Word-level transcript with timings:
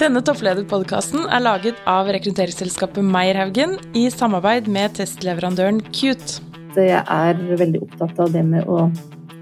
Denne 0.00 0.22
topplederpodkasten 0.24 1.26
er 1.28 1.42
laget 1.44 1.80
av 1.84 2.08
rekrutteringsselskapet 2.08 3.04
Meierhaugen 3.04 3.74
i 3.92 4.06
samarbeid 4.08 4.70
med 4.72 4.94
testleverandøren 4.96 5.82
Cute. 5.92 6.40
Jeg 6.72 7.02
er 7.04 7.42
veldig 7.60 7.82
opptatt 7.84 8.22
av 8.24 8.32
det 8.32 8.40
med 8.48 8.64
å, 8.64 8.86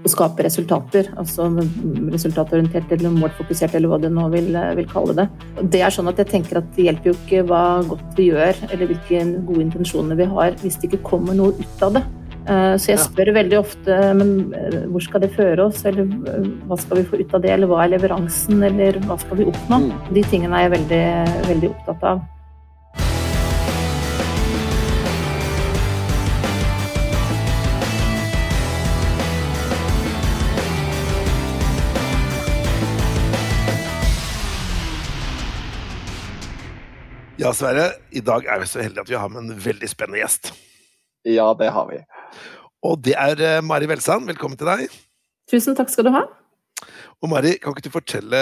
skape 0.09 0.43
resultater. 0.43 1.07
Altså 1.21 1.45
resultatorientert 2.11 2.91
eller 2.95 3.15
målfokusert, 3.15 3.75
eller 3.75 3.91
hva 3.91 4.01
du 4.03 4.09
nå 4.11 4.27
vil, 4.35 4.51
vil, 4.75 4.87
kalle 4.91 5.15
det. 5.15 5.29
Det 5.71 5.83
er 5.85 5.95
sånn 5.95 6.11
at 6.11 6.19
jeg 6.19 6.31
tenker 6.33 6.59
at 6.59 6.69
det 6.75 6.89
hjelper 6.89 7.11
jo 7.11 7.17
ikke 7.17 7.43
hva 7.47 7.63
godt 7.87 8.19
vi 8.19 8.29
gjør, 8.33 8.63
eller 8.67 8.91
hvilke 8.91 9.25
gode 9.47 9.65
intensjoner 9.69 10.19
vi 10.19 10.27
har, 10.31 10.55
hvis 10.63 10.79
det 10.79 10.89
ikke 10.89 11.05
kommer 11.13 11.39
noe 11.39 11.55
ut 11.55 11.87
av 11.87 11.99
det. 11.99 12.03
Eh, 12.49 12.75
så 12.81 12.95
jeg 12.95 13.01
spør 13.03 13.29
veldig 13.35 13.57
ofte 13.59 13.95
men 14.17 14.31
eh, 14.57 14.79
hvor 14.89 15.03
skal 15.05 15.21
det 15.21 15.29
føre 15.35 15.67
oss, 15.69 15.83
eller 15.85 16.07
eh, 16.31 16.47
hva 16.65 16.77
skal 16.81 16.97
vi 16.97 17.05
få 17.11 17.19
ut 17.21 17.35
av 17.37 17.43
det, 17.43 17.51
eller 17.53 17.69
hva 17.69 17.83
er 17.83 17.93
leveransen, 17.93 18.63
eller 18.65 18.97
hva 19.05 19.19
skal 19.21 19.43
vi 19.43 19.45
oppnå? 19.51 19.77
Mm. 19.85 19.91
De 20.15 20.23
tingene 20.31 20.57
er 20.57 20.65
jeg 20.65 20.73
veldig, 20.79 21.05
veldig 21.51 21.69
opptatt 21.75 22.05
av. 22.15 22.27
Ja, 37.39 37.53
Sverre. 37.55 37.85
I 38.11 38.19
dag 38.25 38.49
er 38.49 38.59
vi 38.59 38.67
så 38.67 38.81
heldige 38.81 39.05
at 39.05 39.13
vi 39.13 39.21
har 39.21 39.29
med 39.31 39.45
en 39.45 39.61
veldig 39.63 39.87
spennende 39.87 40.19
gjest. 40.23 40.51
Ja, 41.27 41.51
det 41.53 41.71
har 41.75 41.89
vi. 41.89 41.99
Og 42.85 43.01
det 43.03 43.15
er 43.19 43.41
eh, 43.43 43.63
Mari 43.65 43.89
Velsand. 43.89 44.27
Velkommen 44.29 44.59
til 44.59 44.69
deg. 44.69 44.87
Tusen 45.51 45.75
takk 45.75 45.91
skal 45.91 46.07
du 46.07 46.13
ha. 46.15 46.23
Og 47.19 47.31
Mari, 47.31 47.57
kan 47.59 47.75
ikke 47.75 47.89
du 47.89 47.91
fortelle 47.91 48.39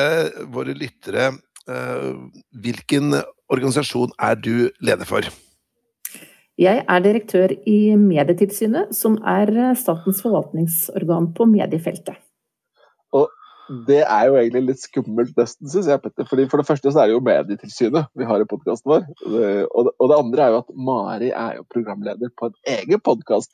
våre 0.54 0.76
lyttere 0.78 1.32
uh, 1.34 2.12
hvilken 2.62 3.16
organisasjon 3.50 4.14
er 4.22 4.38
du 4.38 4.70
leder 4.78 5.10
for? 5.10 5.26
Jeg 6.62 6.84
er 6.84 7.02
direktør 7.02 7.56
i 7.70 7.96
Medietilsynet, 7.98 8.94
som 8.94 9.18
er 9.26 9.50
statens 9.78 10.22
forvaltningsorgan 10.22 11.32
på 11.38 11.50
mediefeltet. 11.50 12.18
Og 13.18 13.32
det 13.88 14.00
er 14.04 14.28
jo 14.30 14.38
egentlig 14.40 14.62
litt 14.70 14.82
skummelt, 14.82 15.34
nesten, 15.38 15.68
syns 15.72 15.90
jeg, 15.90 16.00
Petter. 16.04 16.28
Fordi 16.30 16.46
For 16.52 16.62
det 16.62 16.68
første 16.70 16.92
så 16.94 17.02
er 17.02 17.10
det 17.10 17.18
jo 17.18 17.24
Medietilsynet 17.26 18.08
vi 18.18 18.28
har 18.28 18.44
i 18.44 18.48
podkasten 18.48 18.92
vår. 18.92 19.08
Og 19.28 19.88
det, 19.88 19.94
og 19.98 20.12
det, 20.12 20.18
andre 20.18 20.46
er 20.46 20.54
jo 20.54 20.60
at 20.62 20.72
Mari 20.90 21.32
er 21.32 21.58
jo 21.60 21.66
programleder 21.74 22.32
på 22.40 22.50
en 22.50 22.56
egen 22.78 23.04
podkast. 23.04 23.52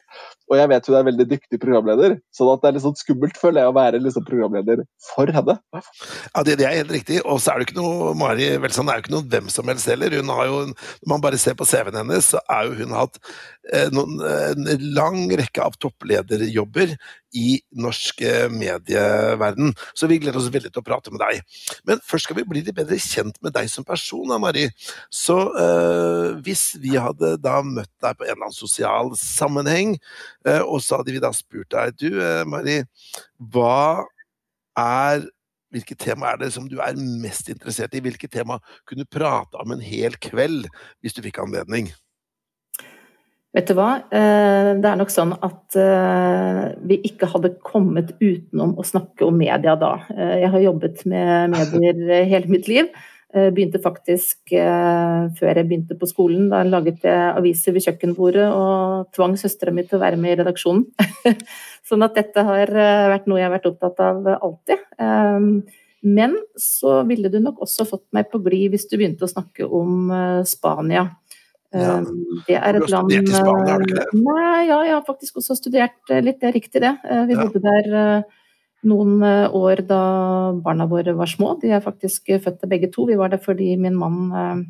Og 0.52 0.58
jeg 0.59 0.69
vet 0.69 0.89
hun 0.89 0.97
er 1.00 1.08
veldig 1.09 1.28
dyktig 1.31 1.59
programleder, 1.61 2.17
så 2.36 2.47
det 2.52 2.69
er 2.69 2.75
litt 2.75 2.86
sånn 2.86 3.00
skummelt, 3.00 3.39
føler 3.41 3.64
jeg, 3.64 3.72
å 3.72 3.78
være 3.78 4.02
liksom 4.03 4.28
programleder 4.28 4.84
for 5.09 5.31
henne. 5.34 5.58
Ja, 5.73 6.44
det, 6.45 6.59
det 6.61 6.67
er 6.69 6.78
helt 6.81 6.94
riktig. 6.94 7.22
Og 7.25 7.41
så 7.41 7.53
er 7.53 7.61
det 7.61 7.69
ikke 7.69 7.80
noe 7.80 8.14
Mari 8.19 8.52
Welsand 8.61 8.91
er 8.91 9.00
jo 9.00 9.06
ikke 9.06 9.16
noe 9.16 9.28
hvem 9.34 9.50
som 9.53 9.72
helst 9.72 9.89
heller. 9.89 10.14
Hun 10.19 10.34
har 10.34 10.50
jo, 10.50 10.61
Når 10.73 11.14
man 11.16 11.25
bare 11.25 11.41
ser 11.41 11.58
på 11.58 11.67
CV-en 11.67 12.02
hennes, 12.03 12.34
så 12.34 12.44
er 12.52 12.69
jo 12.69 12.78
hun 12.84 12.95
hatt 12.97 13.17
noen, 13.94 14.17
en 14.23 14.88
lang 14.95 15.22
rekke 15.39 15.64
av 15.64 15.78
topplederjobber 15.80 16.95
i 17.33 17.58
norsk 17.72 18.22
eh, 18.22 18.47
medieverden. 18.53 19.73
Så 19.94 20.08
vi 20.09 20.19
gleder 20.22 20.39
oss 20.39 20.52
veldig 20.53 20.72
til 20.72 20.83
å 20.83 20.86
prate 20.86 21.14
med 21.14 21.22
deg. 21.23 21.42
Men 21.88 22.02
først 22.06 22.28
skal 22.28 22.38
vi 22.39 22.45
bli 22.47 22.61
litt 22.61 22.75
bedre 22.78 23.00
kjent 23.02 23.39
med 23.44 23.56
deg 23.56 23.69
som 23.72 23.86
person, 23.88 24.34
Mari. 24.41 24.67
Så 25.14 25.38
eh, 25.59 26.39
hvis 26.45 26.72
vi 26.81 26.95
hadde 27.00 27.36
da 27.41 27.59
møtt 27.66 27.91
deg 28.03 28.17
på 28.17 28.28
en 28.28 28.34
eller 28.36 28.50
annen 28.50 28.58
sosial 28.58 29.14
sammenheng, 29.19 29.97
eh, 30.47 30.61
og 30.61 30.81
så 30.84 31.02
hadde 31.02 31.16
vi 31.16 31.23
da 31.23 31.34
spurt 31.36 31.72
deg 31.73 31.97
Du, 32.00 32.09
eh, 32.22 32.44
Mari, 32.50 32.81
hva 33.38 34.03
er 34.80 35.25
Hvilket 35.73 35.97
tema 36.03 36.28
er 36.30 36.36
det 36.38 36.52
som 36.53 36.67
du 36.69 36.75
er 36.86 36.94
mest 36.94 37.47
interessert 37.50 37.95
i? 37.97 38.02
Hvilket 38.06 38.30
tema 38.30 38.59
kunne 38.86 39.08
du 39.08 39.09
prate 39.09 39.58
om 39.58 39.73
en 39.73 39.81
hel 39.81 40.14
kveld, 40.22 40.67
hvis 41.02 41.17
du 41.17 41.23
fikk 41.25 41.39
anledning? 41.41 41.88
Vet 43.54 43.70
du 43.70 43.76
hva, 43.78 43.90
eh, 44.09 44.72
det 44.81 44.88
er 44.90 44.97
nok 44.97 45.12
sånn 45.14 45.36
at 45.46 45.75
eh, 45.78 46.62
vi 46.90 46.97
ikke 47.06 47.30
hadde 47.30 47.52
kommet 47.62 48.16
utenom 48.18 48.72
å 48.81 48.86
snakke 48.88 49.28
om 49.28 49.36
media 49.38 49.75
da. 49.78 49.91
Eh, 50.09 50.40
jeg 50.41 50.50
har 50.56 50.64
jobbet 50.64 51.03
med 51.12 51.53
medier 51.53 52.24
hele 52.31 52.50
mitt 52.50 52.69
liv. 52.72 52.90
Begynte 53.34 53.80
faktisk 53.81 54.52
før 54.53 55.58
jeg 55.58 55.66
begynte 55.66 55.96
på 55.97 56.06
skolen. 56.06 56.52
Da 56.52 56.59
laget 56.68 57.02
jeg 57.02 57.31
aviser 57.31 57.74
ved 57.74 57.81
kjøkkenbordet 57.81 58.44
og 58.46 59.08
tvang 59.18 59.34
søstera 59.41 59.74
mi 59.74 59.81
til 59.88 59.97
å 59.97 60.03
være 60.03 60.20
med 60.22 60.35
i 60.35 60.38
redaksjonen. 60.44 60.84
sånn 61.90 62.06
at 62.06 62.14
dette 62.14 62.44
har 62.46 62.70
vært 63.09 63.25
noe 63.25 63.41
jeg 63.41 63.47
har 63.47 63.56
vært 63.56 63.66
opptatt 63.72 64.03
av 64.06 64.30
alltid. 64.35 64.85
Men 66.06 66.38
så 66.62 67.00
ville 67.09 67.34
du 67.34 67.40
nok 67.41 67.66
også 67.66 67.90
fått 67.90 68.06
meg 68.14 68.30
på 68.30 68.44
glid 68.46 68.75
hvis 68.75 68.85
du 68.91 69.00
begynte 69.00 69.25
å 69.25 69.34
snakke 69.34 69.66
om 69.66 70.14
Spania. 70.46 71.08
Ja. 71.73 71.97
Ehm, 71.97 72.39
det 72.47 72.57
er 72.59 72.78
et 72.78 72.91
land 72.91 73.09
Du 73.09 73.16
har 73.17 73.25
studert 73.25 73.34
i 73.34 73.41
Spania, 73.41 73.73
har 73.73 73.81
du 73.81 73.88
ikke 73.88 73.97
det? 74.00 74.06
Eh, 74.06 74.22
nei, 74.28 74.61
ja, 74.69 74.78
jeg 74.85 74.94
har 74.94 75.06
faktisk 75.07 75.39
også 75.41 75.57
studert 75.57 76.13
eh, 76.13 76.22
litt, 76.22 76.39
det 76.41 76.50
er 76.50 76.56
riktig 76.57 76.84
det. 76.84 76.94
Eh, 77.09 77.23
vi 77.29 77.38
ja. 77.38 77.45
bodde 77.47 77.63
der 77.63 78.23
noen 78.84 79.23
år 79.23 79.79
da 79.88 80.03
barna 80.59 80.85
våre 80.91 81.13
var 81.16 81.29
små. 81.31 81.53
De 81.61 81.72
er 81.72 81.84
faktisk 81.84 82.28
født 82.44 82.59
der 82.59 82.69
begge 82.69 82.89
to. 82.91 83.06
Vi 83.07 83.16
var 83.16 83.31
der 83.31 83.39
fordi 83.39 83.78
min 83.79 83.95
mann 83.95 84.66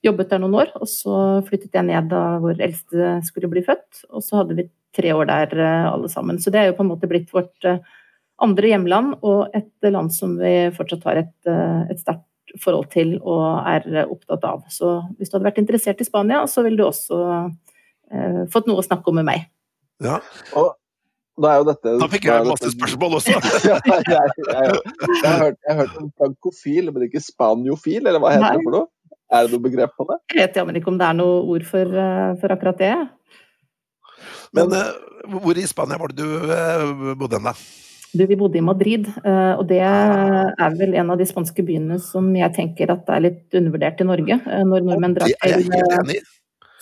jobbet 0.00 0.30
der 0.30 0.40
noen 0.40 0.56
år. 0.62 0.70
Og 0.80 0.88
så 0.88 1.16
flyttet 1.44 1.76
jeg 1.76 1.84
ned 1.90 2.08
da 2.08 2.38
vår 2.40 2.62
eldste 2.64 3.18
skulle 3.26 3.50
bli 3.52 3.60
født, 3.66 4.06
og 4.08 4.24
så 4.24 4.40
hadde 4.40 4.56
vi 4.56 4.64
tre 4.96 5.12
år 5.12 5.28
der 5.28 5.52
alle 5.92 6.08
sammen. 6.08 6.40
Så 6.40 6.48
det 6.48 6.62
er 6.62 6.70
jo 6.70 6.78
på 6.78 6.86
en 6.86 6.92
måte 6.94 7.10
blitt 7.10 7.28
vårt 7.36 7.68
andre 8.40 8.72
hjemland, 8.72 9.18
og 9.20 9.52
et 9.52 9.92
land 9.92 10.08
som 10.16 10.38
vi 10.40 10.54
fortsatt 10.72 11.04
har 11.10 11.20
et, 11.20 11.36
et 11.92 12.00
sterkt 12.00 12.29
forhold 12.58 12.90
til 12.92 13.14
og 13.20 13.44
er 13.68 14.04
opptatt 14.06 14.44
av. 14.48 14.66
Så 14.72 14.98
hvis 15.18 15.30
du 15.30 15.36
hadde 15.36 15.48
vært 15.48 15.62
interessert 15.62 16.02
i 16.02 16.08
Spania, 16.08 16.42
så 16.50 16.64
ville 16.66 16.80
du 16.80 16.86
også 16.86 17.20
eh, 18.10 18.44
fått 18.52 18.68
noe 18.70 18.82
å 18.82 18.86
snakke 18.86 19.12
om 19.12 19.20
med 19.20 19.28
meg. 19.28 19.48
Ja. 20.02 20.18
Og 20.58 20.72
da, 21.40 21.54
dette, 21.64 21.94
da 22.00 22.08
fikk 22.10 22.26
jeg 22.28 22.48
masse 22.48 22.72
spørsmål 22.74 23.18
også! 23.20 23.36
ja, 23.70 23.76
jeg, 23.86 24.02
jeg, 24.10 24.32
jeg, 24.50 24.80
jeg, 25.14 25.24
har 25.24 25.44
hørt, 25.44 25.60
hørt 25.68 26.00
om 26.00 26.10
frankofil, 26.20 26.90
men 26.92 27.06
ikke 27.06 27.22
spaniofil, 27.24 28.02
eller 28.02 28.20
hva 28.20 28.34
heter 28.34 28.46
Nei. 28.48 28.56
det 28.58 28.66
for 28.66 28.76
noe? 28.76 28.90
Er 29.30 29.46
det 29.46 29.54
noe 29.54 29.62
begrep 29.62 29.94
på 29.94 30.08
det? 30.08 30.18
Jeg 30.34 30.40
vet 30.40 30.58
jammen 30.58 30.76
ikke 30.80 30.90
om 30.90 30.98
det 30.98 31.06
er 31.06 31.16
noe 31.16 31.40
ord 31.54 31.64
for, 31.68 31.98
eh, 32.02 32.32
for 32.42 32.56
akkurat 32.56 32.80
det. 32.82 32.94
Men 34.56 34.74
uh, 34.74 34.90
hvor 35.40 35.58
i 35.58 35.66
Spania 35.70 35.98
var 36.00 36.10
det 36.10 36.24
du 36.24 36.26
uh, 36.50 37.14
bodde 37.14 37.38
hen, 37.38 37.46
da? 37.46 37.54
Du, 38.12 38.26
vi 38.26 38.36
bodde 38.36 38.58
i 38.58 38.64
Madrid, 38.64 39.06
eh, 39.24 39.52
og 39.54 39.68
det 39.70 39.78
er 39.84 40.74
vel 40.78 40.96
en 40.98 41.12
av 41.12 41.20
de 41.20 41.26
spanske 41.28 41.62
byene 41.62 42.00
som 42.02 42.26
jeg 42.34 42.50
tenker 42.56 42.90
at 42.90 43.06
er 43.14 43.22
litt 43.22 43.54
undervurdert 43.54 44.02
i 44.02 44.06
Norge. 44.08 44.38
Eh, 44.50 44.64
når 44.66 44.82
nordmenn 44.88 45.14
drar 45.14 45.30
til 45.30 45.70
eh, 45.78 46.24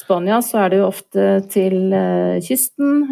Spania, 0.00 0.38
så 0.44 0.62
er 0.62 0.72
det 0.72 0.80
jo 0.80 0.86
ofte 0.88 1.26
til 1.52 1.92
kysten, 2.40 3.02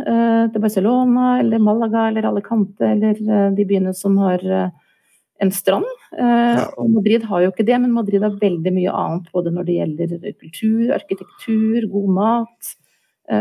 til 0.54 0.62
Barcelona 0.62 1.34
eller 1.42 1.60
Malaga 1.60 2.06
eller 2.08 2.30
Alicante 2.30 2.88
eller 2.94 3.20
de 3.52 3.66
byene 3.68 3.92
som 3.92 4.16
har 4.22 4.40
en 4.46 5.52
strand. 5.52 5.84
Og 6.16 6.88
Madrid 6.94 7.26
har 7.28 7.42
jo 7.44 7.52
ikke 7.52 7.66
det, 7.68 7.76
men 7.82 7.92
Madrid 7.92 8.24
har 8.24 8.38
veldig 8.40 8.72
mye 8.78 8.94
annet 8.96 9.28
både 9.34 9.52
når 9.52 9.68
det 9.68 9.76
gjelder 9.76 10.14
kultur, 10.38 10.94
arkitektur, 10.96 11.90
god 11.92 12.12
mat 12.22 12.76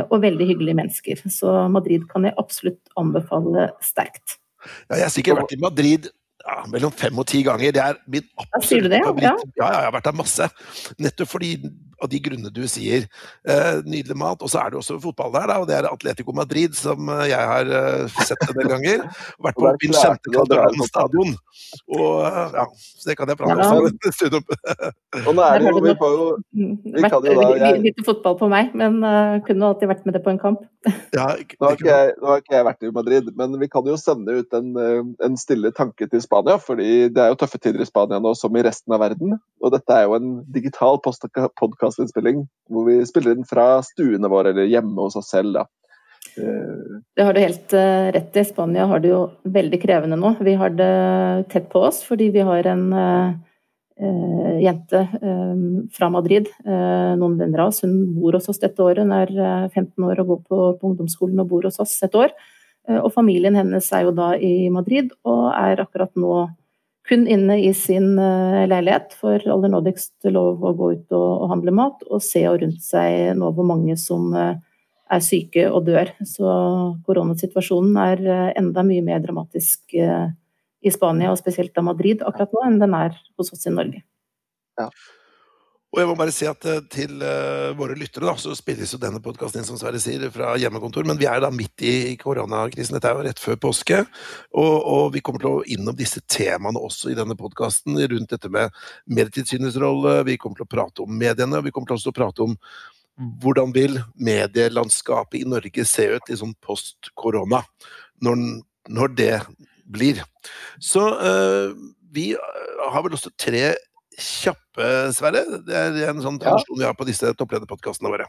og 0.09 0.17
veldig 0.25 0.49
hyggelige 0.51 0.81
mennesker. 0.81 1.23
Så 1.31 1.53
Madrid 1.71 2.09
kan 2.11 2.27
jeg 2.27 2.35
absolutt 2.41 2.97
anbefale 2.99 3.69
sterkt. 3.79 4.41
Ja, 4.89 4.99
jeg 4.99 5.07
har 5.07 5.13
sikkert 5.13 5.41
vært 5.43 5.55
i 5.57 5.61
Madrid 5.61 6.11
ja, 6.45 6.59
mellom 6.69 6.93
fem 6.93 7.17
og 7.17 7.27
ti 7.29 7.41
ganger. 7.45 7.73
Det 7.73 7.81
er 7.81 7.97
min 8.11 8.27
absolutt 8.45 8.91
det, 8.93 9.01
favoritt. 9.05 9.49
ja, 9.57 9.65
ja, 9.65 9.71
jeg 9.79 9.89
har 9.89 9.97
vært 9.97 10.09
der 10.09 10.17
masse. 10.19 10.49
Nettopp 11.01 11.31
fordi 11.31 11.55
av 12.03 12.09
de 12.11 12.19
grunnene 12.21 12.51
du 12.53 12.63
sier. 12.69 13.07
Eh, 13.47 13.77
nydelig 13.87 14.17
mat. 14.19 14.43
Og 14.43 14.51
så 14.51 14.61
er 14.61 14.73
det 14.73 14.79
også 14.79 14.97
fotball 15.03 15.33
der, 15.35 15.47
da, 15.51 15.57
og 15.61 15.69
det 15.69 15.77
er 15.77 15.87
Atletico 15.89 16.35
Madrid, 16.35 16.75
som 16.77 17.09
eh, 17.13 17.25
jeg 17.31 17.49
har 17.51 17.71
uh, 17.71 18.19
sett 18.27 18.45
en 18.45 18.59
del 18.59 18.69
ganger. 18.73 19.05
Vært 19.47 19.59
på 19.59 19.73
min 19.83 19.95
kjente 19.95 20.33
Calderón 20.35 20.85
stadion. 20.89 21.33
Og 21.95 22.07
uh, 22.25 22.59
ja, 22.59 22.67
så 22.75 23.09
det 23.11 23.17
kan 23.19 23.31
jeg 23.31 23.39
prate 23.41 23.69
om 23.71 23.89
en 23.89 24.15
stund 24.19 24.39
om. 24.41 24.47
og 25.23 25.31
nå 25.31 25.47
er 25.47 25.63
det 25.63 25.71
jo, 25.71 25.83
vi 25.87 25.97
får 26.01 26.15
jo 26.19 26.29
vi 26.55 27.07
kan 27.07 27.19
jo 27.19 27.39
da 27.39 27.49
jeg... 27.63 27.83
Lite 27.85 28.07
fotball 28.07 28.39
på 28.39 28.51
meg, 28.51 28.75
men 28.77 29.01
uh, 29.03 29.39
kunne 29.47 29.71
alltid 29.71 29.91
vært 29.91 30.07
med 30.07 30.19
det 30.19 30.25
på 30.25 30.35
en 30.35 30.41
kamp. 30.41 30.65
Ja, 31.17 31.27
ikke, 31.41 31.57
nå, 31.59 31.67
har 31.67 31.77
ikke 31.77 31.89
jeg, 31.89 32.15
nå 32.21 32.29
har 32.29 32.41
ikke 32.41 32.55
jeg 32.55 32.67
vært 32.67 32.85
i 32.85 32.91
Madrid, 32.95 33.29
men 33.39 33.57
vi 33.61 33.69
kan 33.71 33.87
jo 33.89 33.95
sende 33.99 34.35
ut 34.39 34.57
en, 34.57 34.71
en 35.25 35.39
stille 35.39 35.71
tanke 35.75 36.07
til 36.11 36.23
Spania. 36.23 36.57
fordi 36.61 37.07
det 37.13 37.23
er 37.23 37.31
jo 37.33 37.39
tøffe 37.41 37.61
tider 37.61 37.81
i 37.83 37.87
Spania 37.89 38.19
nå, 38.21 38.35
som 38.37 38.55
i 38.57 38.65
resten 38.65 38.95
av 38.95 39.01
verden. 39.05 39.37
Og 39.63 39.73
dette 39.73 39.95
er 39.95 40.05
jo 40.05 40.17
en 40.19 40.35
digital 40.53 41.01
podkast 41.03 41.55
podkastinnspilling 41.59 42.45
hvor 42.71 42.85
vi 42.89 42.99
spiller 43.07 43.35
inn 43.35 43.47
fra 43.47 43.79
stuene 43.85 44.29
våre 44.31 44.53
eller 44.53 44.69
hjemme 44.69 44.97
hos 45.01 45.17
oss 45.19 45.31
selv. 45.33 45.57
da. 45.57 45.65
Det 47.15 47.23
har 47.23 47.33
du 47.33 47.39
helt 47.39 47.73
uh, 47.73 48.11
rett 48.11 48.37
i. 48.37 48.45
Spania 48.45 48.85
har 48.89 48.99
det 48.99 49.11
jo 49.13 49.21
veldig 49.43 49.79
krevende 49.81 50.17
nå. 50.19 50.35
Vi 50.43 50.55
har 50.59 50.73
det 50.75 51.49
tett 51.53 51.69
på 51.71 51.85
oss 51.87 52.01
fordi 52.03 52.29
vi 52.33 52.43
har 52.45 52.67
en 52.67 52.87
uh, 52.93 53.35
jente 53.95 55.01
fra 55.95 56.09
Madrid, 56.11 56.49
noen 56.65 57.37
venner 57.39 57.63
av 57.63 57.71
oss. 57.71 57.83
Hun 57.85 58.15
bor 58.17 58.35
hos 58.35 58.49
oss 58.51 58.59
dette 58.59 58.83
året. 58.83 59.05
Hun 59.05 59.13
er 59.15 59.31
15 59.71 60.03
år 60.03 60.19
og 60.23 60.31
går 60.31 60.41
på, 60.43 60.59
på, 60.81 60.89
ungdomsskolen 60.89 61.39
og 61.43 61.49
bor 61.53 61.67
hos 61.67 61.79
oss 61.79 61.95
et 62.03 62.15
år. 62.19 62.33
og 62.85 63.07
familien 63.13 63.55
hennes 63.55 63.87
er 63.93 64.03
jo 64.05 64.11
da 64.13 64.35
i 64.37 64.69
Madrid 64.69 65.09
og 65.23 65.47
er 65.55 65.79
akkurat 65.81 66.11
nå 66.15 66.43
kun 67.07 67.27
inne 67.29 67.57
i 67.61 67.71
sin 67.73 68.15
leilighet, 68.17 69.13
for 69.13 69.39
aller 69.39 69.69
nådigst 69.69 70.27
lov 70.33 70.63
å 70.65 70.73
gå 70.73 70.91
ut 70.93 71.11
og, 71.13 71.27
og 71.45 71.51
handle 71.53 71.73
mat, 71.77 72.05
og 72.09 72.23
se 72.25 72.41
rundt 72.45 72.81
seg 72.81 73.35
nå 73.37 73.51
hvor 73.53 73.67
mange 73.69 73.97
som 74.01 74.33
er 74.35 75.21
syke 75.21 75.67
og 75.69 75.85
dør. 75.85 76.11
Så 76.25 76.49
koronasituasjonen 77.05 77.99
er 78.01 78.25
enda 78.57 78.83
mye 78.85 79.05
mer 79.05 79.21
dramatisk 79.23 79.95
i 80.85 80.93
Spania, 80.93 81.33
og 81.33 81.41
spesielt 81.41 81.77
av 81.77 81.87
Madrid 81.89 82.23
akkurat 82.25 82.53
nå, 82.53 82.63
enn 82.67 82.81
den 82.81 82.95
er 82.97 83.15
hos 83.39 83.53
oss 83.55 83.65
i 83.65 83.73
Norge. 83.73 84.03
Ja. 84.79 84.89
Og 85.95 86.01
jeg 86.01 86.09
må 86.09 86.15
bare 86.19 86.33
si 86.35 86.43
at 86.49 86.65
eh, 86.67 86.81
Til 86.91 87.21
uh, 87.23 87.71
våre 87.79 87.95
lyttere 87.95 88.27
da, 88.27 88.33
så 88.35 88.51
spilles 88.57 88.91
jo 88.91 88.99
denne 88.99 89.21
podkasten 89.23 89.61
inn 89.61 89.67
som 89.67 89.77
Sverre 89.79 90.01
sier, 90.03 90.25
fra 90.33 90.51
hjemmekontor, 90.59 91.07
men 91.07 91.19
vi 91.19 91.27
er 91.31 91.39
da 91.39 91.47
midt 91.55 91.85
i 91.87 92.15
koronakrisen. 92.19 92.97
Dette 92.97 93.11
er 93.11 93.15
jo 93.15 93.23
rett 93.29 93.39
før 93.39 93.59
påske. 93.67 94.01
Og, 94.59 94.73
og 94.75 95.05
vi 95.15 95.21
kommer 95.23 95.43
til 95.43 95.51
å 95.53 95.63
innom 95.71 95.95
disse 95.95 96.19
temaene 96.27 96.81
også 96.83 97.13
i 97.13 97.15
denne 97.15 97.37
podkasten, 97.39 97.95
rundt 98.11 98.35
dette 98.35 98.51
med 98.51 98.75
Medietilsynets 99.07 99.79
rolle. 99.79 100.17
Vi 100.27 100.35
kommer 100.41 100.59
til 100.59 100.67
å 100.67 100.73
prate 100.75 101.05
om 101.05 101.15
mediene, 101.15 101.61
og 101.61 101.69
vi 101.69 101.71
kommer 101.71 101.93
til 101.93 101.99
også 101.99 102.11
å 102.11 102.19
prate 102.19 102.43
om 102.43 102.59
hvordan 103.15 103.71
vil 103.71 104.01
medielandskapet 104.19 105.39
i 105.39 105.47
Norge 105.47 105.85
se 105.87 106.09
ut 106.17 106.27
liksom 106.27 106.51
post 106.63 107.13
korona, 107.15 107.61
når, 108.23 108.41
når, 108.91 109.15
det 109.15 109.31
blir. 109.85 110.23
Så 110.81 111.03
uh, 111.19 111.75
vi 112.15 112.31
har 112.35 113.05
vel 113.05 113.17
også 113.17 113.33
tre 113.39 113.73
kjappe, 114.15 114.89
Sverre. 115.15 115.43
Det 115.67 115.75
er 115.75 116.09
en 116.09 116.23
sånn 116.23 116.39
tradisjon 116.41 116.77
ja. 116.77 116.81
vi 116.81 116.89
har 116.89 116.97
på 116.97 117.07
disse 117.07 117.33
topplederpodkastene 117.37 118.11
våre. 118.13 118.27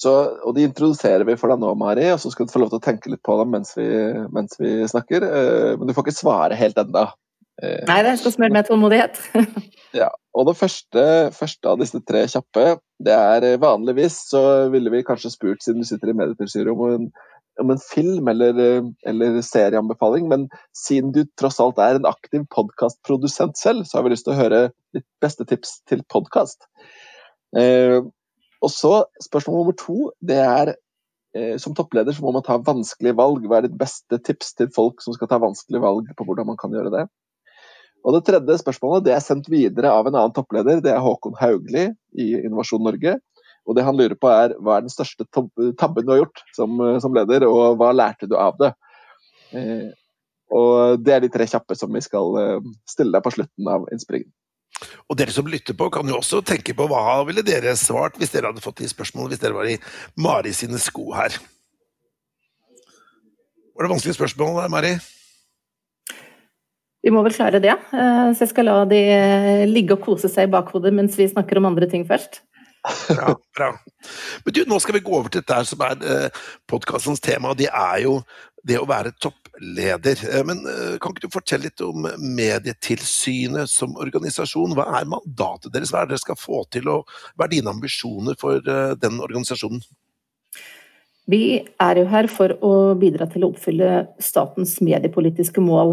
Så, 0.00 0.12
og 0.46 0.54
De 0.56 0.64
introduserer 0.64 1.26
vi 1.28 1.36
for 1.36 1.52
deg 1.52 1.60
nå, 1.60 1.74
Mari, 1.76 2.06
og 2.14 2.20
så 2.22 2.30
skal 2.32 2.48
du 2.48 2.54
få 2.54 2.62
lov 2.62 2.70
til 2.72 2.80
å 2.80 2.84
tenke 2.86 3.10
litt 3.12 3.20
på 3.26 3.36
dem 3.36 3.50
mens 3.52 3.74
vi, 3.76 3.88
mens 4.32 4.56
vi 4.60 4.78
snakker. 4.88 5.26
Uh, 5.26 5.72
men 5.76 5.90
du 5.90 5.96
får 5.96 6.08
ikke 6.08 6.20
svare 6.22 6.56
helt 6.56 6.80
ennå. 6.80 7.04
Uh, 7.60 7.82
Nei, 7.90 7.98
det 8.06 8.16
skal 8.22 8.32
smøre 8.32 8.54
med 8.56 8.68
tålmodighet. 8.70 9.20
ja, 10.00 10.08
og 10.32 10.48
Det 10.48 10.56
første, 10.56 11.02
første, 11.36 11.68
av 11.68 11.82
disse 11.82 12.00
tre 12.08 12.24
kjappe, 12.32 12.78
det 13.04 13.12
er 13.16 13.44
eh, 13.44 13.58
vanligvis 13.60 14.16
så 14.30 14.42
ville 14.72 14.92
vi 14.92 15.04
kanskje 15.04 15.34
spurt, 15.34 15.60
siden 15.64 15.84
du 15.84 15.88
sitter 15.88 16.12
i 16.12 16.16
Medietilsynet, 16.16 16.72
om 16.72 16.94
en 16.94 17.10
om 17.60 17.70
en 17.70 17.80
film 17.82 18.28
eller, 18.28 18.58
eh, 18.58 18.84
eller, 19.06 19.40
serieanbefaling, 19.44 20.28
men 20.28 20.48
siden 20.76 21.12
du 21.12 21.24
tross 21.40 21.60
alt 21.60 21.78
er 21.78 21.98
en 21.98 22.08
aktiv 22.08 22.46
podkastprodusent 22.54 23.58
selv, 23.60 23.84
så 23.84 23.98
har 23.98 24.06
vi 24.06 24.14
lyst 24.14 24.26
til 24.28 24.34
å 24.34 24.40
høre 24.40 24.62
ditt 24.96 25.06
beste 25.22 25.46
tips 25.48 25.80
til 25.90 26.02
podkast. 26.12 26.66
Eh, 27.56 28.00
og 28.60 28.72
så 28.72 29.04
spørsmål 29.24 29.62
nummer 29.62 29.76
to, 29.78 30.10
det 30.20 30.40
er 30.42 30.74
eh, 31.36 31.56
som 31.62 31.74
toppleder 31.76 32.16
så 32.16 32.24
må 32.24 32.34
man 32.36 32.44
ta 32.46 32.58
vanskelige 32.60 33.16
valg. 33.18 33.46
Hva 33.46 33.60
er 33.60 33.68
ditt 33.68 33.78
beste 33.80 34.20
tips 34.26 34.54
til 34.58 34.70
folk 34.74 35.02
som 35.04 35.16
skal 35.16 35.30
ta 35.30 35.40
vanskelige 35.42 35.82
valg 35.84 36.10
på 36.16 36.26
hvordan 36.28 36.50
man 36.52 36.60
kan 36.60 36.74
gjøre 36.74 36.92
det? 36.96 37.06
Og 38.00 38.16
Det 38.16 38.24
tredje 38.24 38.60
spørsmålet 38.62 39.04
det 39.04 39.12
er 39.12 39.24
sendt 39.24 39.50
videre 39.52 39.92
av 39.92 40.08
en 40.08 40.16
annen 40.16 40.36
toppleder. 40.36 40.80
Det 40.80 40.92
er 40.92 41.02
Håkon 41.04 41.36
Haugli 41.40 41.90
i 42.16 42.30
Innovasjon 42.40 42.84
Norge. 42.84 43.18
Og 43.68 43.76
det 43.76 43.84
han 43.86 43.96
lurer 43.96 44.16
på 44.18 44.30
er 44.32 44.54
hva 44.58 44.78
er 44.78 44.86
den 44.86 44.92
største 44.92 45.26
tabben 45.30 46.06
du 46.06 46.14
har 46.14 46.22
gjort 46.24 46.42
som, 46.56 46.80
eh, 46.80 46.98
som 47.02 47.14
leder, 47.14 47.46
og 47.48 47.78
hva 47.80 47.92
lærte 47.94 48.28
du 48.30 48.36
av 48.38 48.56
det? 48.60 48.72
Eh, 49.52 49.90
og 50.50 51.04
Det 51.04 51.14
er 51.14 51.20
de 51.20 51.30
tre 51.30 51.46
kjappe 51.46 51.76
som 51.76 51.92
vi 51.92 52.00
skal 52.02 52.36
eh, 52.40 52.60
stille 52.88 53.12
deg 53.14 53.22
på 53.22 53.34
slutten 53.36 53.68
av 53.68 53.86
innspillingen. 53.92 54.32
Og 55.10 55.16
dere 55.18 55.34
som 55.34 55.46
lytter 55.46 55.76
på, 55.76 55.90
kan 55.92 56.08
jo 56.08 56.16
også 56.16 56.40
tenke 56.46 56.72
på 56.74 56.86
hva 56.88 57.20
ville 57.28 57.44
dere 57.44 57.76
svart 57.76 58.16
hvis 58.16 58.32
dere 58.32 58.48
hadde 58.48 58.64
fått 58.64 58.80
de 58.80 58.88
spørsmålene 58.88 59.34
hvis 59.34 59.42
dere 59.42 59.58
var 59.58 59.68
i 59.68 59.78
Mari 60.16 60.54
sine 60.56 60.80
sko 60.80 61.10
her. 61.12 61.36
Var 63.76 63.86
det 63.86 63.92
vanskelige 63.92 64.16
spørsmål, 64.16 64.62
der, 64.62 64.72
Mari? 64.72 64.94
Vi 67.04 67.12
må 67.12 67.22
vel 67.24 67.34
klare 67.34 67.60
det. 67.60 67.76
Så 67.90 68.44
jeg 68.44 68.50
skal 68.50 68.68
la 68.68 68.84
de 68.88 69.00
ligge 69.68 69.96
og 69.96 70.02
kose 70.04 70.28
seg 70.32 70.48
i 70.48 70.52
bakhodet 70.52 70.92
mens 70.96 71.16
vi 71.16 71.28
snakker 71.28 71.60
om 71.60 71.68
andre 71.70 71.88
ting 71.88 72.06
først. 72.08 72.42
Bra. 73.08 73.34
bra. 73.56 73.72
Men 74.44 74.54
du, 74.56 74.62
nå 74.68 74.78
skal 74.80 74.96
vi 74.96 75.02
gå 75.04 75.12
over 75.12 75.28
til 75.28 75.42
dette 75.42 75.58
som 75.68 75.82
er 75.84 76.00
eh, 76.00 76.44
podkastens 76.70 77.20
tema, 77.20 77.52
og 77.52 77.58
det 77.60 77.68
er 77.68 78.06
jo 78.06 78.20
det 78.66 78.78
å 78.80 78.88
være 78.88 79.14
toppleder. 79.20 80.20
Eh, 80.28 80.42
men 80.46 80.62
eh, 80.68 80.96
kan 81.00 81.14
ikke 81.14 81.26
du 81.26 81.34
fortelle 81.34 81.68
litt 81.68 81.84
om 81.84 82.08
Medietilsynet 82.20 83.70
som 83.70 83.96
organisasjon? 84.00 84.76
Hva 84.76 84.88
er 85.00 85.08
mandatet 85.10 85.72
deres? 85.74 85.92
Hva 85.94 86.04
er 86.04 86.10
det 86.10 86.16
dere 86.16 86.26
skal 86.26 86.40
få 86.40 86.64
til, 86.72 86.90
og 86.92 87.08
hva 87.34 87.46
er 87.46 87.54
dine 87.56 87.72
ambisjoner 87.72 88.38
for 88.40 88.60
eh, 88.60 88.94
den 89.00 89.20
organisasjonen? 89.20 89.82
Vi 91.30 91.60
er 91.78 92.00
jo 92.00 92.08
her 92.10 92.26
for 92.32 92.56
å 92.66 92.72
bidra 92.98 93.28
til 93.30 93.44
å 93.46 93.52
oppfylle 93.52 93.90
statens 94.18 94.80
mediepolitiske 94.82 95.62
mål. 95.62 95.92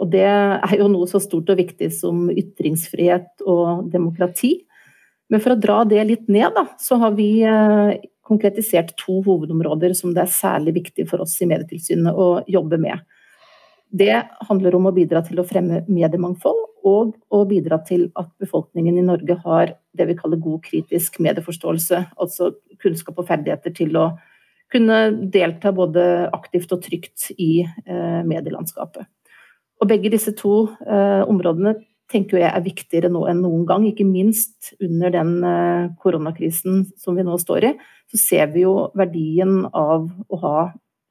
Og 0.00 0.06
det 0.14 0.22
er 0.24 0.76
jo 0.80 0.86
noe 0.88 1.04
så 1.10 1.20
stort 1.20 1.50
og 1.52 1.58
viktig 1.58 1.90
som 1.92 2.30
ytringsfrihet 2.32 3.44
og 3.44 3.90
demokrati. 3.92 4.54
Men 5.28 5.42
for 5.44 5.54
å 5.54 5.60
dra 5.60 5.82
det 5.88 6.04
litt 6.08 6.28
ned, 6.32 6.50
da, 6.56 6.64
så 6.80 6.96
har 7.02 7.12
vi 7.18 7.28
eh, 7.44 7.98
konkretisert 8.28 8.94
to 9.00 9.20
hovedområder 9.26 9.94
som 9.96 10.14
det 10.16 10.24
er 10.24 10.32
særlig 10.32 10.78
viktig 10.80 11.08
for 11.10 11.24
oss 11.24 11.36
i 11.42 11.48
Medietilsynet 11.48 12.16
å 12.16 12.30
jobbe 12.48 12.80
med. 12.80 13.04
Det 13.88 14.14
handler 14.48 14.76
om 14.76 14.88
å 14.88 14.94
bidra 14.96 15.22
til 15.24 15.40
å 15.40 15.46
fremme 15.48 15.82
mediemangfold, 15.88 16.64
og 16.88 17.16
å 17.34 17.42
bidra 17.48 17.80
til 17.84 18.06
at 18.16 18.30
befolkningen 18.40 19.00
i 19.00 19.04
Norge 19.04 19.34
har 19.44 19.74
det 19.96 20.06
vi 20.08 20.16
kaller 20.16 20.40
god 20.40 20.62
kritisk 20.64 21.18
medieforståelse. 21.24 22.04
Altså 22.22 22.52
kunnskap 22.80 23.18
og 23.18 23.28
ferdigheter 23.28 23.74
til 23.74 23.96
å 23.98 24.06
kunne 24.72 24.98
delta 25.32 25.72
både 25.74 26.28
aktivt 26.36 26.72
og 26.76 26.84
trygt 26.84 27.30
i 27.40 27.64
eh, 27.64 28.20
medielandskapet. 28.28 29.08
Og 29.78 29.90
begge 29.90 30.12
disse 30.12 30.34
to 30.36 30.68
eh, 30.84 31.22
områdene 31.28 31.74
tenker 32.08 32.40
jeg 32.40 32.48
er 32.48 32.64
viktigere 32.64 33.10
nå 33.12 33.24
enn 33.28 33.42
noen 33.44 33.64
gang. 33.68 33.84
Ikke 33.88 34.06
minst 34.08 34.72
under 34.80 35.12
den 35.12 35.38
eh, 35.44 35.88
koronakrisen 36.02 36.86
som 37.00 37.18
vi 37.18 37.26
nå 37.26 37.36
står 37.40 37.70
i. 37.70 37.72
Så 38.12 38.20
ser 38.22 38.52
vi 38.54 38.64
jo 38.64 38.88
verdien 38.98 39.66
av 39.76 40.08
å 40.08 40.40
ha 40.44 40.56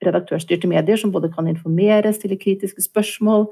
redaktørstyrte 0.06 0.70
medier 0.70 1.00
som 1.00 1.14
både 1.14 1.32
kan 1.34 1.50
informere, 1.50 2.14
stille 2.14 2.38
kritiske 2.38 2.84
spørsmål, 2.86 3.48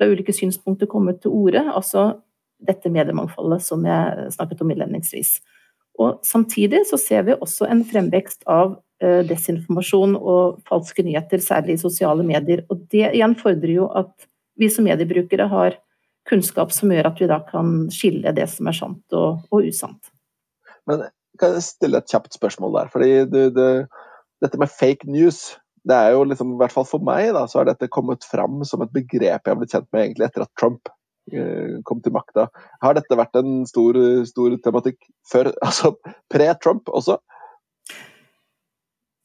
la 0.00 0.08
ulike 0.08 0.32
synspunkter 0.32 0.88
komme 0.88 1.16
til 1.20 1.34
orde. 1.36 1.64
Altså 1.72 2.22
dette 2.60 2.92
mediemangfoldet 2.92 3.64
som 3.64 3.84
jeg 3.88 4.30
snakket 4.36 4.62
om 4.64 4.72
innledningsvis. 4.72 5.38
Og 6.00 6.20
samtidig 6.24 6.84
så 6.88 6.96
ser 7.00 7.26
vi 7.28 7.36
også 7.36 7.68
en 7.68 7.82
fremvekst 7.84 8.46
av 8.48 8.78
eh, 9.02 9.20
desinformasjon 9.28 10.16
og 10.16 10.60
falske 10.68 11.04
nyheter, 11.04 11.42
særlig 11.44 11.76
i 11.76 11.82
sosiale 11.82 12.24
medier. 12.26 12.64
Og 12.72 12.86
det 12.92 13.10
igjen 13.10 13.36
fordrer 13.40 13.74
jo 13.74 13.88
at 13.96 14.12
vi 14.60 14.68
som 14.72 14.84
mediebrukere 14.88 15.48
har 15.48 15.76
kunnskap 16.30 16.72
som 16.74 16.92
gjør 16.92 17.10
at 17.10 17.20
vi 17.20 17.28
da 17.30 17.40
kan 17.46 17.88
skille 17.94 18.34
det 18.36 18.46
som 18.52 18.70
er 18.70 18.76
sant 18.76 19.16
og, 19.16 19.42
og 19.50 19.66
usant. 19.66 20.12
Men 20.88 21.08
kan 21.40 21.56
jeg 21.56 21.66
stille 21.66 22.00
et 22.00 22.10
kjapt 22.10 22.36
spørsmål 22.36 22.76
der? 22.78 22.92
Fordi 22.92 23.10
du, 23.30 23.40
det, 23.54 23.68
dette 24.44 24.60
med 24.60 24.72
fake 24.72 25.08
news, 25.10 25.56
det 25.88 25.96
er 25.96 26.14
jo 26.14 26.24
liksom, 26.28 26.54
i 26.54 26.60
hvert 26.60 26.74
fall 26.74 26.88
for 26.88 27.02
meg, 27.04 27.30
da, 27.36 27.46
så 27.48 27.60
har 27.60 27.70
dette 27.70 27.90
kommet 27.92 28.26
fram 28.28 28.60
som 28.68 28.84
et 28.84 28.92
begrep 28.94 29.46
jeg 29.46 29.52
har 29.52 29.60
blitt 29.60 29.74
kjent 29.74 29.88
med 29.94 30.04
egentlig 30.04 30.28
etter 30.28 30.44
at 30.44 30.52
Trump 30.60 30.90
eh, 31.32 31.78
kom 31.88 32.02
til 32.04 32.14
makta. 32.14 32.48
Har 32.84 32.98
dette 32.98 33.18
vært 33.18 33.38
en 33.40 33.64
stor, 33.68 33.96
stor 34.28 34.56
tematikk 34.64 35.00
før, 35.30 35.52
altså 35.66 35.94
pre-Trump 36.32 36.92
også? 36.92 37.20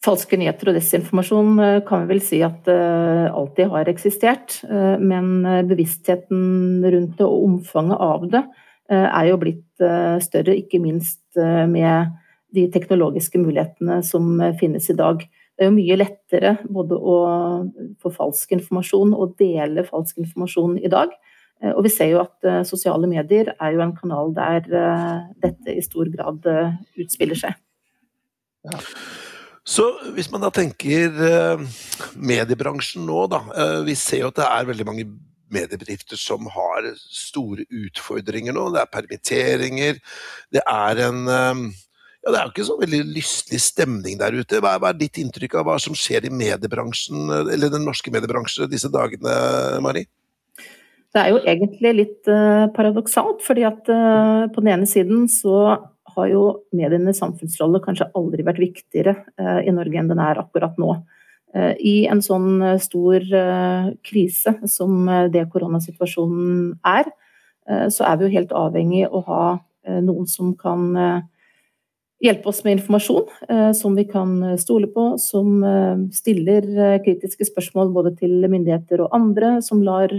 Falske 0.06 0.38
nyheter 0.38 0.70
og 0.70 0.76
desinformasjon 0.78 1.62
eh, 1.64 1.80
kan 1.88 2.04
vi 2.04 2.14
vel 2.14 2.22
si 2.24 2.42
at 2.46 2.68
uh, 2.70 3.26
alltid 3.34 3.72
har 3.72 3.90
eksistert. 3.90 4.60
Uh, 4.70 5.02
men 5.02 5.42
bevisstheten 5.70 6.86
rundt 6.86 7.18
det 7.18 7.26
og 7.26 7.48
omfanget 7.50 8.06
av 8.06 8.30
det 8.34 8.46
er 8.86 9.26
jo 9.26 9.40
blitt 9.42 9.82
større, 10.22 10.54
ikke 10.54 10.78
minst 10.78 11.24
med 11.34 12.12
de 12.54 12.68
teknologiske 12.70 13.40
mulighetene 13.42 13.96
som 14.06 14.38
finnes 14.60 14.92
i 14.94 14.96
dag. 15.00 15.24
Det 15.26 15.66
er 15.66 15.72
jo 15.72 15.74
mye 15.74 15.98
lettere 15.98 16.52
både 16.70 16.94
å 16.94 17.16
få 17.98 18.12
falsk 18.14 18.54
informasjon 18.60 19.18
og 19.18 19.34
dele 19.42 19.88
falsk 19.90 20.22
informasjon 20.22 20.78
i 20.78 20.94
dag. 20.94 21.18
Og 21.74 21.82
vi 21.88 21.96
ser 21.98 22.14
jo 22.14 22.22
at 22.28 22.70
sosiale 22.70 23.10
medier 23.10 23.56
er 23.56 23.74
jo 23.74 23.82
en 23.88 23.98
kanal 23.98 24.30
der 24.38 24.70
dette 24.70 25.74
i 25.74 25.82
stor 25.90 26.14
grad 26.14 26.46
utspiller 26.94 27.42
seg. 27.42 27.58
Ja. 28.70 28.78
Så 29.66 29.86
hvis 30.14 30.28
man 30.30 30.44
da 30.46 30.52
tenker 30.54 31.16
eh, 31.26 31.62
mediebransjen 32.22 33.06
nå, 33.08 33.24
da. 33.34 33.42
Eh, 33.50 33.80
vi 33.88 33.96
ser 33.98 34.22
jo 34.22 34.30
at 34.30 34.38
det 34.38 34.46
er 34.46 34.68
veldig 34.70 34.86
mange 34.86 35.06
mediebedrifter 35.56 36.20
som 36.20 36.46
har 36.54 36.86
store 37.02 37.66
utfordringer 37.74 38.54
nå. 38.54 38.68
Det 38.76 38.84
er 38.84 38.92
permitteringer. 38.94 39.98
Det 40.54 40.62
er 40.62 41.02
en 41.08 41.24
eh, 41.26 41.64
ja, 42.22 42.30
Det 42.30 42.38
er 42.38 42.44
jo 42.44 42.54
ikke 42.54 42.68
så 42.68 42.78
veldig 42.78 43.00
lystelig 43.16 43.62
stemning 43.66 44.22
der 44.22 44.38
ute. 44.38 44.62
Hva 44.62 44.76
er, 44.78 45.00
ditt 45.02 45.18
inntrykk 45.22 45.58
av 45.58 45.68
hva 45.72 45.80
som 45.82 45.98
skjer 45.98 46.30
i 46.30 46.34
mediebransjen, 46.34 47.26
eller 47.42 47.74
den 47.74 47.86
norske 47.86 48.14
mediebransjen 48.14 48.70
disse 48.70 48.90
dagene, 48.94 49.34
Mari? 49.86 50.06
Det 51.16 51.22
er 51.22 51.32
jo 51.32 51.42
egentlig 51.42 51.92
litt 52.02 52.32
paradoksalt, 52.76 53.46
fordi 53.46 53.64
at 53.70 53.86
på 53.86 54.64
den 54.64 54.74
ene 54.74 54.90
siden 54.90 55.30
så 55.32 55.78
har 56.16 56.30
jo 56.32 56.44
medienes 56.76 57.20
samfunnsrolle 57.22 57.82
kanskje 57.84 58.10
aldri 58.18 58.46
vært 58.48 58.62
viktigere 58.64 59.16
eh, 59.40 59.62
i 59.68 59.74
Norge 59.76 60.02
enn 60.02 60.12
den 60.12 60.24
er 60.24 60.42
akkurat 60.42 60.80
nå. 60.82 60.98
I 61.56 62.04
en 62.12 62.20
sånn 62.20 62.60
stor 62.84 63.24
krise 64.04 64.52
som 64.68 65.06
det 65.32 65.46
koronasituasjonen 65.54 66.74
er, 66.84 67.08
så 67.64 68.04
er 68.10 68.18
vi 68.20 68.26
jo 68.26 68.34
helt 68.34 68.52
avhengig 68.52 69.06
av 69.08 69.16
å 69.16 69.22
ha 69.30 69.46
noen 70.04 70.28
som 70.28 70.50
kan 70.60 70.84
hjelpe 72.20 72.52
oss 72.52 72.60
med 72.66 72.76
informasjon 72.82 73.72
som 73.80 73.96
vi 73.96 74.04
kan 74.10 74.36
stole 74.60 74.92
på, 74.92 75.14
som 75.16 75.64
stiller 76.12 76.68
kritiske 77.08 77.48
spørsmål 77.54 77.96
både 77.96 78.18
til 78.20 78.36
myndigheter 78.52 79.06
og 79.06 79.16
andre, 79.16 79.62
som 79.64 79.80
lar 79.88 80.12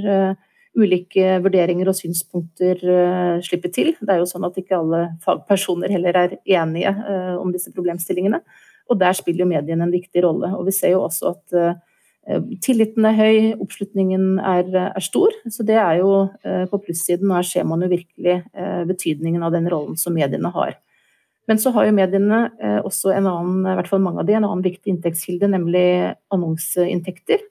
ulike 0.76 1.38
vurderinger 1.44 1.88
og 1.90 1.96
synspunkter 1.96 2.80
uh, 2.84 3.42
slipper 3.44 3.72
til. 3.72 3.92
Det 4.00 4.12
er 4.12 4.20
jo 4.20 4.28
sånn 4.28 4.46
at 4.48 4.56
ikke 4.60 4.78
alle 4.78 5.02
fagpersoner 5.24 5.92
heller 5.92 6.20
er 6.20 6.38
enige 6.58 6.92
uh, 6.92 7.34
om 7.40 7.52
disse 7.54 7.72
problemstillingene. 7.74 8.42
Og 8.86 9.00
der 9.00 9.16
spiller 9.18 9.44
jo 9.44 9.50
mediene 9.50 9.86
en 9.86 9.94
viktig 9.94 10.22
rolle. 10.22 10.52
Og 10.54 10.68
vi 10.68 10.74
ser 10.76 10.94
jo 10.94 11.02
også 11.06 11.32
at 11.32 11.56
uh, 11.56 12.42
tilliten 12.64 13.06
er 13.08 13.18
høy, 13.18 13.36
oppslutningen 13.62 14.40
er, 14.42 14.70
er, 14.88 15.04
stor. 15.04 15.34
Så 15.52 15.66
det 15.66 15.78
er 15.78 16.00
jo 16.00 16.26
på 16.72 16.80
plussiden, 16.82 17.30
her 17.30 17.46
ser 17.46 17.62
man 17.70 17.84
jo 17.84 17.88
virkelig 17.92 18.40
betydningen 18.88 19.44
av 19.46 19.52
den 19.54 19.68
rollen 19.70 19.94
som 20.00 20.16
mediene 20.18 20.50
har. 20.50 20.74
Men 21.46 21.60
så 21.62 21.70
har 21.76 21.86
jo 21.86 21.94
mediene 21.94 22.40
også 22.82 23.12
en 23.14 23.28
annen, 23.30 23.60
i 23.62 23.76
hvert 23.78 23.92
fall 23.92 24.02
mange 24.02 24.24
av 24.24 24.26
de, 24.26 24.34
en 24.34 24.48
annen 24.48 24.64
viktig 24.66 24.90
inntektskilde, 24.90 25.52
nemlig 25.54 25.86
annonseinntekter. 26.34 27.46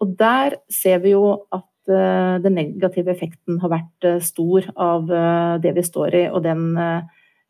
Og 0.00 0.16
der 0.16 0.56
ser 0.72 1.04
vi 1.04 1.12
jo 1.12 1.26
at 1.52 1.68
Eh, 1.71 1.71
den 1.86 2.54
negative 2.54 3.10
effekten 3.10 3.58
har 3.62 3.72
vært 3.72 4.06
eh, 4.06 4.20
stor 4.22 4.68
av 4.76 5.10
eh, 5.10 5.58
det 5.64 5.74
vi 5.78 5.84
står 5.86 6.14
i, 6.14 6.24
og 6.30 6.42
den 6.44 6.70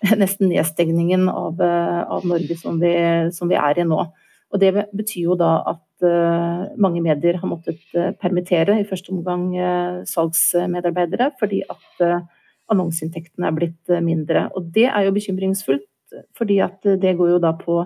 nesten 0.23 0.51
nedstengningen 0.51 1.29
av, 1.31 1.61
av 1.63 2.25
Norge 2.27 2.57
som 2.59 2.81
vi, 2.83 2.91
som 3.31 3.51
vi, 3.51 3.55
er 3.55 3.79
i 3.79 3.87
nå. 3.87 4.01
Og 4.53 4.61
Det 4.61 4.73
betyr 4.91 5.29
jo 5.29 5.37
da 5.39 5.55
at 5.71 6.05
mange 6.83 6.99
medier 7.05 7.37
har 7.39 7.47
måttet 7.47 7.79
permittere, 8.19 8.75
i 8.81 8.89
første 8.89 9.13
omgang 9.15 9.45
salgsmedarbeidere, 10.11 11.29
fordi 11.39 11.61
at 11.71 12.03
annonseinntektene 12.75 13.47
er 13.47 13.55
blitt 13.55 13.95
mindre. 14.03 14.49
Og 14.59 14.67
Det 14.75 14.89
er 14.91 15.07
jo 15.07 15.15
bekymringsfullt, 15.15 15.87
fordi 16.35 16.59
at 16.67 16.83
det 16.83 17.15
går 17.21 17.37
jo 17.37 17.41
da 17.47 17.55
på 17.55 17.79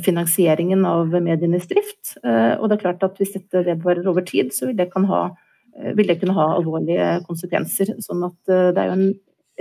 finansieringen 0.00 0.88
av 0.88 1.12
medienes 1.12 1.68
drift. 1.68 2.16
Og 2.24 2.64
det 2.64 2.78
er 2.78 2.84
klart 2.88 3.04
at 3.04 3.20
hvis 3.20 3.36
dette 3.36 3.66
vedvarer 3.68 4.08
over 4.08 4.24
tid, 4.24 4.56
så 4.56 4.70
vil 4.70 4.80
det 4.80 4.88
kan 4.96 5.04
ha 5.12 5.26
Eh, 5.28 5.42
vil 5.74 6.10
det 6.10 6.18
kunne 6.20 6.36
ha 6.36 6.50
alvorlige 6.54 7.08
konsekvenser. 7.28 7.94
Sånn 8.04 8.22
at 8.26 8.52
eh, 8.52 8.70
det 8.74 8.82
er 8.82 8.90
jo 8.90 8.98
en 8.98 9.10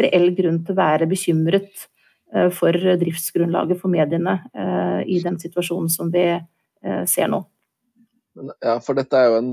reell 0.04 0.30
grunn 0.38 0.62
til 0.66 0.76
å 0.76 0.80
være 0.80 1.10
bekymret 1.10 1.88
eh, 2.34 2.50
for 2.54 2.78
driftsgrunnlaget 3.02 3.82
for 3.82 3.94
mediene 3.94 4.40
i 5.04 5.20
den 5.24 5.40
situasjonen 5.42 5.92
som 5.92 6.12
vi 6.14 6.28
ser 7.10 7.30
nå. 7.32 7.38
Ja, 8.64 8.80
for 8.84 8.98
dette 8.98 9.16
er 9.16 9.30
jo 9.30 9.36
en, 9.38 9.52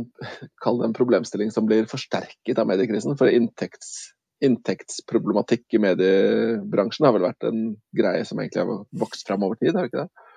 en 0.87 0.95
problemstilling 0.97 1.53
som 1.53 1.67
blir 1.69 1.89
forsterket 1.91 2.59
av 2.59 2.67
mediekrisen. 2.71 3.13
For 3.21 3.31
inntekts, 3.31 4.15
inntektsproblematikk 4.43 5.77
i 5.77 5.83
mediebransjen 5.85 7.07
har 7.07 7.15
vel 7.15 7.27
vært 7.29 7.47
en 7.47 7.61
greie 7.97 8.25
som 8.27 8.41
egentlig 8.41 8.65
har 8.65 8.87
vokst 9.03 9.29
fram 9.29 9.45
over 9.47 9.61
tid, 9.61 9.77
har 9.77 9.87
det 9.87 9.93
ikke 9.93 10.07
det? 10.07 10.30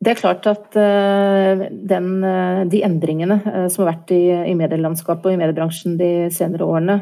Det 0.00 0.14
er 0.14 0.16
klart 0.16 0.46
at 0.48 0.76
uh, 0.80 1.66
den, 1.68 2.08
uh, 2.24 2.62
de 2.72 2.80
endringene 2.86 3.36
uh, 3.44 3.66
som 3.68 3.84
har 3.84 3.90
vært 3.92 4.14
i, 4.16 4.22
i, 4.48 4.54
medielandskapet 4.56 5.28
og 5.28 5.34
i 5.34 5.40
mediebransjen 5.42 5.98
de 6.00 6.10
senere 6.32 6.64
årene, 6.64 6.96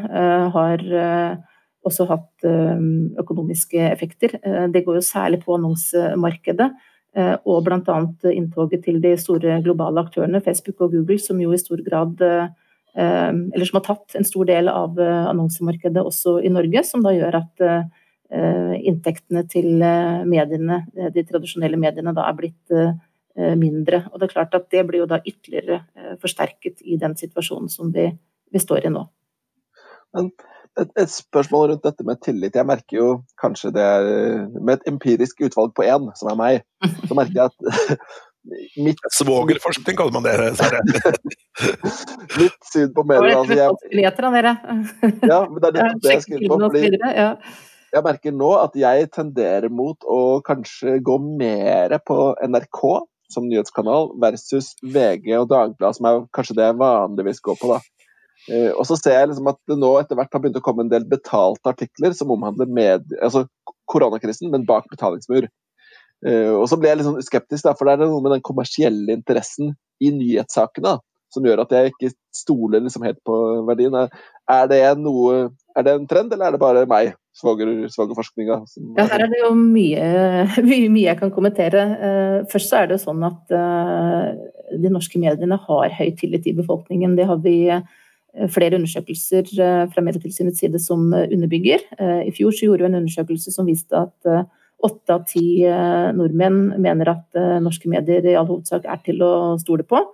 har 0.54 0.82
også 1.86 2.04
hatt 2.10 2.44
økonomiske 3.22 3.80
effekter. 3.86 4.34
det 4.72 4.82
går 4.84 4.98
jo 4.98 5.04
særlig 5.04 5.38
på 5.44 5.54
annonsemarkedet. 5.54 6.66
og 7.46 7.62
bl.a. 7.64 7.98
inntoget 8.32 8.82
til 8.84 8.98
de 9.00 9.14
store 9.16 9.60
globale 9.62 10.02
aktørene, 10.02 10.42
Facebook 10.44 10.82
og 10.84 10.92
Google, 10.92 11.18
som 11.18 11.40
jo 11.40 11.52
i 11.52 11.58
stor 11.58 11.80
grad 11.86 12.20
Eller 12.98 13.64
som 13.64 13.78
har 13.78 13.86
tatt 13.86 14.18
en 14.18 14.26
stor 14.26 14.44
del 14.44 14.68
av 14.68 14.98
annonsemarkedet 14.98 16.02
også 16.02 16.40
i 16.42 16.52
Norge, 16.52 16.84
som 16.84 17.06
da 17.06 17.14
gjør 17.14 17.40
at 17.40 17.64
Eh, 17.68 18.07
inntektene 18.28 19.44
til 19.48 19.82
eh, 19.82 20.24
mediene, 20.28 20.82
eh, 20.96 21.12
de 21.14 21.24
tradisjonelle 21.28 21.78
mediene 21.80 22.14
da 22.16 22.28
er 22.28 22.36
blitt 22.38 22.78
mindre. 23.38 24.00
Og 24.10 24.18
det 24.18 24.26
er 24.26 24.32
klart 24.32 24.54
at 24.56 24.64
det 24.74 24.80
blir 24.88 25.04
jo 25.04 25.06
da 25.06 25.20
ytterligere 25.22 26.16
forsterket 26.18 26.80
i 26.82 26.96
den 26.98 27.12
situasjonen 27.14 27.68
som 27.70 27.92
vi, 27.94 28.08
vi 28.50 28.58
står 28.58 28.88
i 28.88 28.90
nå. 28.90 29.04
Men 30.16 30.32
et, 30.74 30.90
et, 30.98 31.12
spørsmål 31.12 31.68
rundt 31.70 31.84
dette 31.86 32.06
med 32.08 32.18
tillit. 32.24 32.58
Jeg 32.58 32.66
merker 32.66 32.98
jo 32.98 33.06
kanskje 33.38 33.70
det 33.76 33.84
er 33.84 34.08
Med 34.56 34.72
et 34.72 34.90
empirisk 34.90 35.44
utvalg 35.46 35.70
på 35.76 35.86
én, 35.86 36.10
som 36.18 36.32
er 36.32 36.40
meg, 36.40 36.66
så 37.06 37.14
merker 37.14 37.38
jeg 37.38 37.52
at 37.52 38.02
mitt 38.88 39.06
Svogerforskning 39.20 40.00
kaller 40.02 40.18
man 40.18 40.26
det, 40.26 40.34
Sverre. 40.58 40.82
mitt 42.42 42.58
syn 42.72 42.90
på 42.96 43.06
medier 43.06 43.38
altså, 43.38 43.54
jeg... 43.54 43.78
ja, 45.30 45.44
men 45.46 45.62
det 45.62 45.70
er 45.70 45.78
det, 45.78 45.88
det 46.02 46.14
jeg 46.16 46.26
skriver 46.26 46.56
på. 46.56 46.60
Fordi, 46.66 47.26
jeg 47.92 48.04
merker 48.04 48.34
nå 48.34 48.50
at 48.60 48.74
jeg 48.78 49.10
tenderer 49.14 49.70
mot 49.72 50.04
å 50.08 50.40
kanskje 50.46 50.98
gå 51.04 51.18
mer 51.24 51.94
på 52.06 52.18
NRK 52.44 52.82
som 53.32 53.48
nyhetskanal 53.48 54.10
versus 54.22 54.72
VG 54.82 55.34
og 55.36 55.48
Dagbladet, 55.52 55.98
som 55.98 56.08
er 56.08 56.26
kanskje 56.36 56.56
det 56.58 56.68
jeg 56.70 56.80
vanligvis 56.80 57.42
går 57.44 57.58
på. 57.60 57.74
da. 57.74 57.80
Uh, 58.48 58.72
og 58.78 58.84
så 58.88 58.96
ser 58.96 59.18
jeg 59.18 59.30
liksom 59.30 59.50
at 59.50 59.58
det 59.68 59.76
nå 59.76 59.90
etter 60.00 60.16
hvert 60.16 60.32
har 60.32 60.40
begynt 60.40 60.56
å 60.60 60.64
komme 60.64 60.86
en 60.86 60.92
del 60.92 61.04
betalte 61.08 61.72
artikler 61.74 62.14
som 62.16 62.32
omhandler 62.32 62.70
med, 62.70 63.04
altså 63.20 63.44
koronakrisen, 63.90 64.48
men 64.52 64.64
bak 64.68 64.88
betalingsmur. 64.92 65.48
Uh, 66.24 66.54
og 66.56 66.64
så 66.70 66.78
blir 66.80 66.92
jeg 66.92 67.00
litt 67.00 67.10
sånn 67.10 67.26
skeptisk, 67.26 67.66
da, 67.66 67.76
for 67.76 67.88
det 67.88 67.98
er 67.98 68.08
noe 68.08 68.24
med 68.24 68.38
den 68.38 68.46
kommersielle 68.46 69.12
interessen 69.12 69.74
i 70.00 70.12
nyhetssakene 70.14 70.96
som 71.34 71.44
gjør 71.44 71.62
at 71.64 71.72
jeg 71.74 71.92
ikke 71.92 72.12
stoler 72.34 72.80
liksom 72.80 73.04
helt 73.04 73.20
på 73.26 73.36
verdien. 73.68 73.96
Er 74.48 74.68
det, 74.70 74.80
noe, 75.02 75.50
er 75.78 75.86
det 75.86 75.94
en 75.94 76.08
trend, 76.10 76.32
eller 76.34 76.48
er 76.48 76.56
det 76.56 76.62
bare 76.62 76.84
meg? 76.90 77.14
svogerforskninga. 77.38 78.58
Ja, 78.96 79.06
her 79.12 79.24
er 79.24 79.30
det 79.30 79.40
jo 79.44 79.52
mye, 79.54 80.02
mye, 80.70 80.90
mye, 80.90 81.06
jeg 81.06 81.18
kan 81.20 81.32
kommentere. 81.34 81.84
Eh, 82.08 82.36
først 82.50 82.72
så 82.72 82.82
er 82.82 82.92
det 82.92 83.00
sånn 83.02 83.22
at 83.26 83.54
eh, 83.54 84.28
de 84.78 84.92
norske 84.92 85.20
mediene 85.22 85.58
har 85.68 85.96
høy 86.00 86.10
tillit 86.18 86.48
i 86.50 86.56
befolkningen. 86.58 87.16
Det 87.18 87.28
har 87.28 87.40
vi 87.44 87.56
eh, 87.70 87.82
flere 88.52 88.78
undersøkelser 88.78 89.54
fra 89.92 90.04
Medietilsynets 90.04 90.60
side 90.62 90.80
som 90.82 91.08
underbygger. 91.14 91.86
I 92.26 92.30
fjor 92.36 92.52
så 92.54 92.68
gjorde 92.68 92.84
vi 92.84 92.90
en 92.90 92.98
undersøkelse 93.00 93.54
som 93.54 93.66
viste 93.66 93.98
at 93.98 94.28
åtte 94.84 95.10
av 95.10 95.24
ti 95.26 95.64
nordmenn 96.14 96.76
mener 96.78 97.10
at 97.16 97.38
norske 97.64 97.90
medier 97.90 98.28
i 98.28 98.36
all 98.38 98.46
hovedsak 98.46 98.84
er 98.86 99.00
til 99.02 99.24
å 99.26 99.32
stole 99.58 99.82
på. 99.88 100.04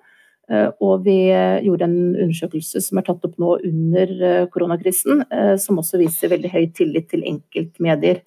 Eh, 0.53 0.71
og 0.85 1.05
vi 1.07 1.17
eh, 1.33 1.63
gjorde 1.65 1.87
en 1.89 1.99
undersøkelse 2.27 2.83
som 2.85 3.01
er 3.01 3.07
tatt 3.07 3.25
opp 3.25 3.37
nå 3.41 3.57
under 3.65 4.15
eh, 4.29 4.47
koronakrisen, 4.53 5.25
som 5.61 5.81
også 5.81 6.01
viser 6.03 6.33
veldig 6.35 6.51
høy 6.53 6.65
tillit 6.77 7.09
til 7.13 7.25
enkeltmedier. 7.29 8.25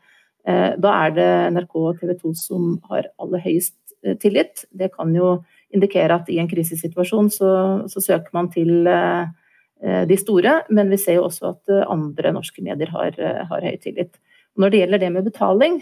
Da 0.47 0.91
er 1.03 1.09
det 1.11 1.31
NRK 1.51 1.73
og 1.75 1.97
TV 1.99 2.13
2 2.21 2.29
som 2.39 2.67
har 2.87 3.09
aller 3.19 3.41
høyest 3.43 3.75
tillit. 4.21 4.61
Det 4.71 4.93
kan 4.93 5.09
jo 5.11 5.41
indikere 5.75 6.15
at 6.21 6.29
i 6.31 6.37
en 6.39 6.47
krisesituasjon 6.47 7.27
så, 7.35 7.49
så 7.91 8.03
søker 8.05 8.31
man 8.31 8.47
til 8.53 8.87
de 8.87 10.17
store, 10.21 10.53
men 10.71 10.93
vi 10.93 11.01
ser 11.01 11.17
jo 11.17 11.25
også 11.27 11.49
at 11.49 11.73
andre 11.91 12.31
norske 12.37 12.63
medier 12.63 12.93
har, 12.95 13.19
har 13.51 13.67
høy 13.67 13.75
tillit. 13.83 14.15
Når 14.55 14.71
det 14.71 14.81
gjelder 14.85 15.03
det 15.03 15.11
med 15.17 15.27
betaling, 15.27 15.81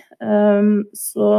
så 0.97 1.29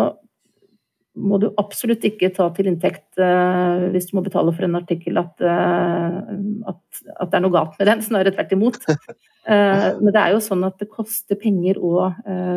må 1.17 1.39
du 1.41 1.49
absolutt 1.61 2.05
ikke 2.07 2.31
ta 2.37 2.47
til 2.55 2.69
inntekt 2.71 3.21
uh, 3.21 3.89
hvis 3.93 4.11
du 4.11 4.17
må 4.19 4.25
betale 4.27 4.53
for 4.55 4.67
en 4.67 4.79
artikkel 4.79 5.19
at, 5.21 5.33
uh, 5.41 6.19
at, 6.73 6.81
at, 7.17 7.31
det 7.31 7.39
er 7.39 7.45
noe 7.45 7.55
galt 7.55 7.77
med 7.81 7.89
den, 7.91 8.05
snarere 8.09 8.35
tvert 8.37 8.57
imot. 8.57 8.81
Uh, 8.87 9.97
men 10.03 10.11
det 10.13 10.23
er 10.23 10.35
jo 10.35 10.43
sånn 10.45 10.67
at 10.69 10.77
det 10.83 10.91
koster 10.93 11.39
penger 11.41 11.81
å 11.81 12.11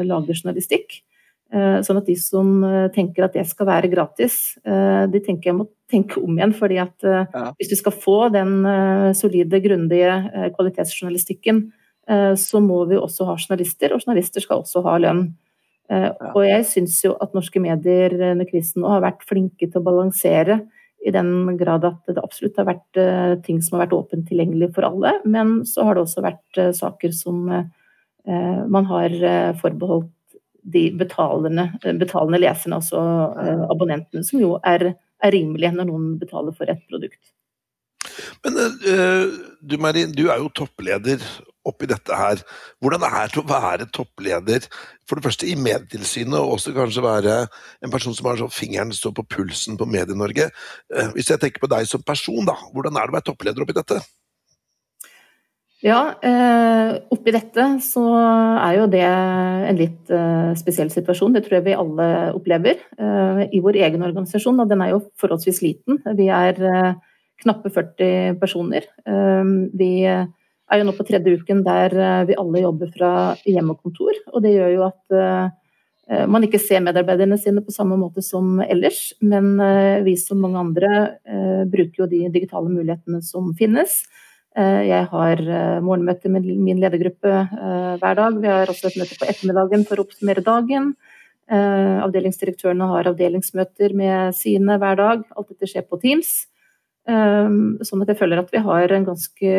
lage 0.07 0.35
journalistikk. 0.35 1.01
sånn 1.49 1.97
at 1.97 2.05
de 2.05 2.15
som 2.21 2.61
tenker 2.93 3.25
at 3.25 3.33
det 3.33 3.45
skal 3.49 3.65
være 3.65 3.89
gratis, 3.89 4.57
de 4.63 5.21
tenker 5.25 5.49
jeg 5.49 5.57
må 5.57 5.65
tenke 5.89 6.21
om 6.21 6.35
igjen. 6.37 6.53
fordi 6.53 6.77
at 6.77 7.05
hvis 7.57 7.71
du 7.71 7.75
skal 7.79 7.95
få 7.95 8.17
den 8.33 8.61
solide, 9.17 9.61
grundige 9.63 10.51
kvalitetsjournalistikken, 10.53 11.63
så 12.37 12.61
må 12.61 12.83
vi 12.89 13.01
også 13.01 13.25
ha 13.29 13.37
journalister, 13.37 13.93
og 13.93 14.05
journalister 14.05 14.45
skal 14.45 14.61
også 14.61 14.85
ha 14.85 14.97
lønn. 15.01 15.31
Eh, 15.89 16.09
og 16.35 16.43
jeg 16.45 16.65
syns 16.69 16.99
jo 17.01 17.15
at 17.23 17.33
norske 17.33 17.61
medier 17.61 18.13
under 18.13 18.47
krisen 18.49 18.83
nå 18.83 18.91
har 18.91 19.01
vært 19.07 19.25
flinke 19.29 19.65
til 19.65 19.79
å 19.79 19.85
balansere 19.87 20.59
i 20.99 21.13
den 21.15 21.57
grad 21.57 21.87
at 21.87 22.11
det 22.11 22.21
absolutt 22.21 22.59
har 22.59 22.67
vært 22.67 22.99
eh, 22.99 23.33
ting 23.45 23.61
som 23.63 23.77
har 23.77 23.87
vært 23.87 23.95
åpent 23.97 24.27
tilgjengelig 24.29 24.69
for 24.75 24.85
alle, 24.85 25.15
men 25.25 25.61
så 25.65 25.87
har 25.87 25.97
det 25.97 26.03
også 26.03 26.25
vært 26.25 26.61
eh, 26.61 26.73
saker 26.77 27.15
som 27.15 27.49
man 28.29 28.85
har 28.85 29.13
forbeholdt 29.57 30.11
de 30.69 30.81
betalende, 30.93 31.63
betalende 31.97 32.37
leserne, 32.43 32.77
altså 32.77 32.99
abonnentene, 33.71 34.21
som 34.27 34.37
jo 34.43 34.51
er, 34.67 34.83
er 35.23 35.33
rimelige 35.33 35.71
når 35.73 35.87
noen 35.87 36.11
betaler 36.19 36.53
for 36.53 36.69
et 36.69 36.83
produkt. 36.91 37.31
Men 38.43 38.59
du 39.65 39.77
Marin, 39.81 40.13
du 40.13 40.27
er 40.27 40.43
jo 40.43 40.51
toppleder 40.59 41.23
oppi 41.67 41.89
dette 41.89 42.15
her. 42.15 42.41
Hvordan 42.79 43.03
er 43.07 43.31
det 43.31 43.41
å 43.41 43.47
være 43.47 43.89
toppleder, 43.95 44.67
for 45.09 45.17
det 45.17 45.25
første 45.25 45.49
i 45.49 45.57
Medietilsynet, 45.59 46.37
og 46.37 46.55
også 46.57 46.75
kanskje 46.75 47.03
være 47.05 47.41
en 47.85 47.93
person 47.93 48.15
som 48.15 48.29
har 48.29 48.45
fingeren 48.53 48.93
står 48.95 49.15
på 49.17 49.27
pulsen 49.37 49.79
på 49.79 49.87
Medie-Norge. 49.89 50.49
Eh, 50.93 51.11
hvis 51.15 51.31
jeg 51.33 51.41
tenker 51.41 51.63
på 51.63 51.71
deg 51.71 51.89
som 51.89 52.05
person, 52.05 52.45
da, 52.47 52.55
hvordan 52.73 52.95
er 52.95 53.07
det 53.07 53.15
å 53.15 53.17
være 53.17 53.29
toppleder 53.31 53.65
oppi 53.65 53.77
dette? 53.77 53.99
Ja, 55.79 55.99
eh, 56.27 56.97
oppi 57.15 57.31
dette 57.31 57.65
så 57.85 58.03
er 58.11 58.73
jo 58.81 58.87
det 58.91 59.05
en 59.07 59.77
litt 59.79 60.09
eh, 60.11 60.49
spesiell 60.59 60.91
situasjon. 60.91 61.37
Det 61.37 61.45
tror 61.45 61.59
jeg 61.59 61.69
vi 61.69 61.77
alle 61.79 62.09
opplever. 62.35 62.83
I 62.99 63.61
vår 63.63 63.79
egen 63.87 64.03
organisasjon, 64.03 64.59
og 64.59 64.67
den 64.69 64.83
er 64.83 64.93
jo 64.93 65.05
forholdsvis 65.21 65.63
liten. 65.63 66.01
Vi 66.19 66.27
er 66.27 66.59
knappe 67.39 67.71
40 67.71 68.35
personer. 68.41 68.83
Vi 69.79 69.93
er 70.69 70.81
jo 70.81 70.87
nå 70.87 70.93
på 70.97 71.05
tredje 71.07 71.39
uken 71.41 71.63
der 71.65 71.95
eh, 71.95 72.25
vi 72.29 72.37
alle 72.39 72.63
jobber 72.63 72.91
fra 72.93 73.11
hjem 73.47 73.73
Og 73.73 73.81
kontor. 73.83 74.19
Og 74.33 74.43
det 74.45 74.53
gjør 74.55 74.71
jo 74.75 74.85
at 74.87 75.17
uh, 75.17 76.25
man 76.29 76.45
ikke 76.45 76.61
ser 76.61 76.81
medarbeiderne 76.81 77.37
sine 77.37 77.61
på 77.65 77.73
samme 77.73 77.97
måte 77.99 78.23
som 78.25 78.57
ellers. 78.65 79.11
Men 79.21 79.59
vi 80.01 80.15
som 80.17 80.39
mange 80.41 80.57
andre 80.57 81.67
bruker 81.69 82.01
jo 82.01 82.07
de 82.09 82.23
digitale 82.33 82.65
mulighetene 82.65 83.21
som 83.21 83.51
finnes. 83.53 83.99
Jeg 84.57 85.05
har 85.11 85.43
morgenmøte 85.85 86.31
med 86.33 86.47
min 86.49 86.81
ledergruppe 86.81 87.43
hver 88.01 88.17
dag. 88.17 88.41
Vi 88.41 88.49
har 88.49 88.73
også 88.73 88.89
et 88.89 88.97
møte 88.97 89.19
på 89.21 89.29
ettermiddagen 89.29 89.85
for 89.85 90.01
å 90.01 90.07
oppsummere 90.07 90.41
dagen. 90.41 90.95
Avdelingsdirektørene 91.45 92.89
har 92.89 93.13
avdelingsmøter 93.13 93.93
med 94.01 94.33
sine 94.41 94.81
hver 94.81 94.97
dag. 94.97 95.21
Alt 95.37 95.53
dette 95.53 95.69
skjer 95.69 95.85
på 95.85 96.01
Teams. 96.01 96.33
Ehm, 97.09 97.59
sånn 97.85 98.03
at 98.03 98.11
jeg 98.11 98.19
føler 98.19 98.41
at 98.41 98.51
vi 98.53 98.61
har 98.61 98.93
en 98.93 99.05
ganske 99.07 99.51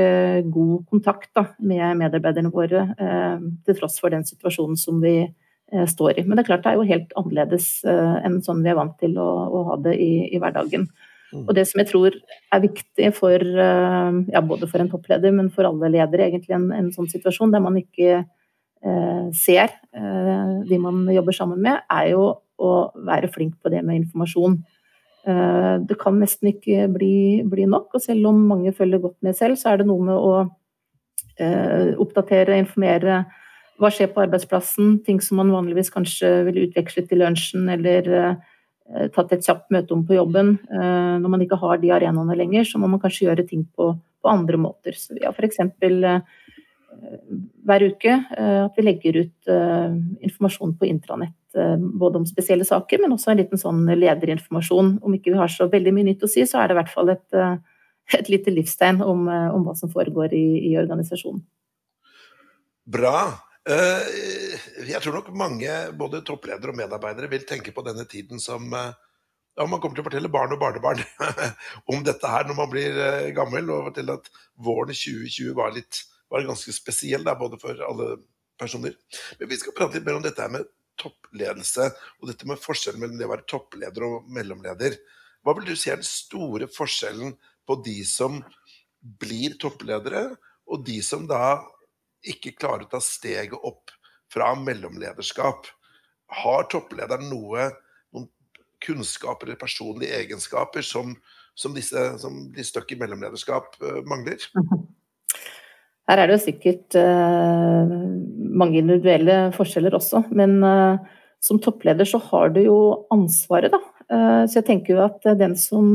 god 0.54 0.86
kontakt 0.90 1.30
da, 1.36 1.48
med 1.58 1.98
medarbeiderne 1.98 2.52
våre, 2.54 2.84
ehm, 2.94 3.46
til 3.66 3.78
tross 3.78 3.98
for 4.02 4.12
den 4.14 4.26
situasjonen 4.28 4.78
som 4.78 5.00
vi 5.02 5.16
eh, 5.24 5.86
står 5.88 6.20
i. 6.20 6.26
Men 6.26 6.36
det 6.36 6.44
er 6.44 6.50
klart 6.50 6.66
det 6.66 6.74
er 6.74 6.78
jo 6.78 6.90
helt 6.90 7.14
annerledes 7.18 7.70
eh, 7.88 8.18
enn 8.26 8.40
sånn 8.44 8.62
vi 8.62 8.70
er 8.70 8.78
vant 8.78 8.98
til 9.02 9.16
å, 9.18 9.28
å 9.50 9.64
ha 9.70 9.78
det 9.82 9.96
i, 9.98 10.12
i 10.30 10.42
hverdagen. 10.42 10.86
Mm. 11.30 11.44
Og 11.46 11.54
det 11.54 11.66
som 11.70 11.80
jeg 11.82 11.90
tror 11.90 12.14
er 12.54 12.62
viktig 12.62 13.12
for 13.16 13.38
eh, 13.40 14.20
ja, 14.34 14.42
både 14.44 14.68
for 14.70 14.82
en 14.82 14.90
toppleder, 14.92 15.34
men 15.34 15.50
for 15.54 15.68
alle 15.68 15.90
ledere, 15.96 16.28
egentlig 16.28 16.54
en, 16.58 16.70
en 16.76 16.92
sånn 16.94 17.10
situasjon 17.10 17.54
der 17.54 17.64
man 17.64 17.78
ikke 17.80 18.20
eh, 18.20 19.26
ser 19.34 19.72
eh, 19.96 20.54
de 20.68 20.82
man 20.82 21.06
jobber 21.10 21.36
sammen 21.36 21.62
med, 21.66 21.82
er 21.90 22.12
jo 22.14 22.26
å 22.60 22.74
være 23.06 23.30
flink 23.32 23.56
på 23.62 23.72
det 23.72 23.82
med 23.86 24.04
informasjon. 24.04 24.60
Eh, 25.28 25.74
det 25.84 25.98
kan 26.00 26.16
nesten 26.20 26.52
ikke 26.54 26.86
bli, 26.94 27.14
bli, 27.48 27.66
nok. 27.68 27.92
Og 27.96 28.04
selv 28.04 28.30
om 28.30 28.40
mange 28.48 28.72
følger 28.76 29.02
godt 29.02 29.18
med 29.24 29.36
selv, 29.36 29.58
så 29.60 29.72
er 29.72 29.80
det 29.80 29.88
noe 29.90 30.06
med 30.06 30.16
å 30.16 30.32
eh, 31.40 31.92
oppdatere, 32.00 32.60
informere. 32.62 33.24
Hva 33.80 33.90
skjer 33.92 34.12
på 34.12 34.22
arbeidsplassen? 34.24 34.98
Ting 35.04 35.20
som 35.24 35.40
man 35.40 35.52
vanligvis 35.52 35.92
kanskje 35.92 36.32
ville 36.48 36.68
utvekslet 36.68 37.12
i 37.12 37.20
lunsjen 37.20 37.68
eller 37.72 38.12
eh, 38.20 39.08
tatt 39.14 39.32
et 39.36 39.44
kjapt 39.46 39.68
møte 39.72 39.94
om 39.94 40.02
på 40.06 40.16
jobben. 40.16 40.56
Når 40.66 41.30
man 41.30 41.42
ikke 41.44 41.60
har 41.60 41.78
de 41.78 41.92
arenaene 41.94 42.34
lenger, 42.34 42.64
så 42.66 42.80
må 42.82 42.88
man 42.90 42.98
kanskje 42.98 43.28
gjøre 43.28 43.44
ting 43.46 43.62
på, 43.70 43.92
på 43.94 44.30
andre 44.32 44.58
måter. 44.58 44.96
Så 44.98 45.14
vi 45.14 45.22
har 45.22 45.30
f.eks. 45.30 45.60
hver 47.70 47.84
uke 47.86 48.16
at 48.34 48.74
vi 48.74 48.82
legger 48.82 49.20
ut 49.20 49.52
informasjon 50.26 50.74
på 50.74 50.90
intranett 50.90 51.39
Eh, 51.39 51.39
både 51.54 52.20
om 52.20 52.26
spesielle 52.28 52.64
saker, 52.64 53.02
men 53.02 53.14
også 53.14 53.32
en 53.32 53.40
liten 53.40 53.60
sånn 53.60 53.82
lederinformasjon. 53.88 54.96
Om 55.02 55.16
ikke 55.16 55.34
vi 55.34 55.40
har 55.40 55.52
så 55.52 55.66
veldig 55.70 55.92
mye 55.96 56.10
nytt 56.10 56.24
å 56.26 56.30
si, 56.30 56.44
så 56.46 56.60
er 56.60 56.70
det 56.70 56.76
i 56.76 56.80
hvert 56.80 56.92
fall 56.92 57.12
et, 57.14 57.26
eh, 57.34 57.56
et 58.18 58.30
lite 58.32 58.54
livstegn 58.54 59.02
om, 59.02 59.28
eh, 59.28 59.48
om, 59.54 59.64
hva 59.66 59.76
som 59.76 59.90
foregår 59.90 60.34
i, 60.36 60.46
i 60.70 60.76
organisasjonen. 60.80 61.42
Bra. 62.90 63.46
Jeg 63.70 64.98
tror 65.04 65.18
nok 65.18 65.28
mange, 65.36 65.70
både 65.94 66.24
toppledere 66.26 66.72
og 66.72 66.78
medarbeidere, 66.78 67.28
vil 67.30 67.44
tenke 67.46 67.74
på 67.76 67.84
denne 67.86 68.06
tiden 68.08 68.40
som 68.40 68.64
ja, 68.72 69.66
man 69.68 69.78
kommer 69.78 69.94
til 69.94 70.02
å 70.02 70.08
fortelle 70.08 70.32
barn 70.32 70.56
og 70.56 70.58
barnebarn 70.58 71.02
om 71.92 72.02
dette 72.02 72.26
her 72.26 72.48
når 72.48 72.56
man 72.56 72.72
blir 72.72 72.98
gammel, 73.36 73.68
og 73.70 73.90
fortelle 73.92 74.16
at 74.16 74.32
våren 74.56 74.96
2020 74.96 75.54
var, 75.54 75.76
litt, 75.76 76.02
var 76.32 76.48
ganske 76.48 76.74
spesiell, 76.74 77.22
da, 77.28 77.36
både 77.38 77.60
for 77.62 77.84
alle 77.86 78.16
personer. 78.58 78.96
Men 79.38 79.52
vi 79.52 79.60
skal 79.60 79.76
prate 79.76 79.98
litt 79.98 80.08
mer 80.08 80.18
om 80.18 80.24
dette 80.24 80.42
her 80.42 80.50
med 80.56 80.66
toppledelse 81.00 81.88
og 82.20 82.28
dette 82.30 82.48
med 82.48 82.60
forskjellen 82.60 83.00
mellom 83.02 83.18
det 83.18 83.28
å 83.28 83.32
være 83.32 83.48
toppleder 83.50 84.06
og 84.06 84.28
mellomleder. 84.32 84.96
Hva 85.40 85.54
vil 85.56 85.70
du 85.70 85.76
si 85.78 85.90
er 85.92 86.00
den 86.00 86.08
store 86.08 86.68
forskjellen 86.70 87.34
på 87.68 87.76
de 87.84 87.96
som 88.04 88.40
blir 89.00 89.56
toppledere, 89.60 90.34
og 90.70 90.84
de 90.86 90.98
som 91.02 91.24
da 91.28 91.60
ikke 92.20 92.54
klarer 92.58 92.84
å 92.84 92.92
ta 92.92 93.00
steget 93.02 93.56
opp 93.56 93.92
fra 94.30 94.52
mellomlederskap? 94.58 95.70
Har 96.42 96.68
topplederen 96.70 97.30
noe, 97.32 97.70
noen 98.14 98.28
kunnskaper 98.84 99.48
eller 99.48 99.60
personlige 99.60 100.20
egenskaper 100.20 100.84
som, 100.86 101.16
som 101.58 101.74
disse 101.74 102.04
som 102.22 102.36
blir 102.52 102.66
stuck 102.68 102.92
i 102.92 103.00
mellomlederskap, 103.00 103.80
uh, 103.82 104.00
mangler? 104.08 104.44
Her 106.10 106.18
er 106.18 106.26
det 106.26 106.40
jo 106.40 106.46
sikkert 106.48 106.96
uh, 106.98 107.90
mange 108.58 108.80
individuelle 108.80 109.52
forskjeller 109.54 109.94
også, 109.94 110.24
men 110.34 110.56
uh, 110.66 110.98
som 111.38 111.60
toppleder 111.62 112.08
så 112.08 112.18
har 112.24 112.50
du 112.50 112.64
jo 112.64 112.78
ansvaret, 113.14 113.70
da. 113.70 113.78
Uh, 114.10 114.42
så 114.50 114.58
jeg 114.58 114.66
tenker 114.72 114.96
jo 114.96 115.04
at 115.04 115.28
den 115.38 115.54
som 115.54 115.92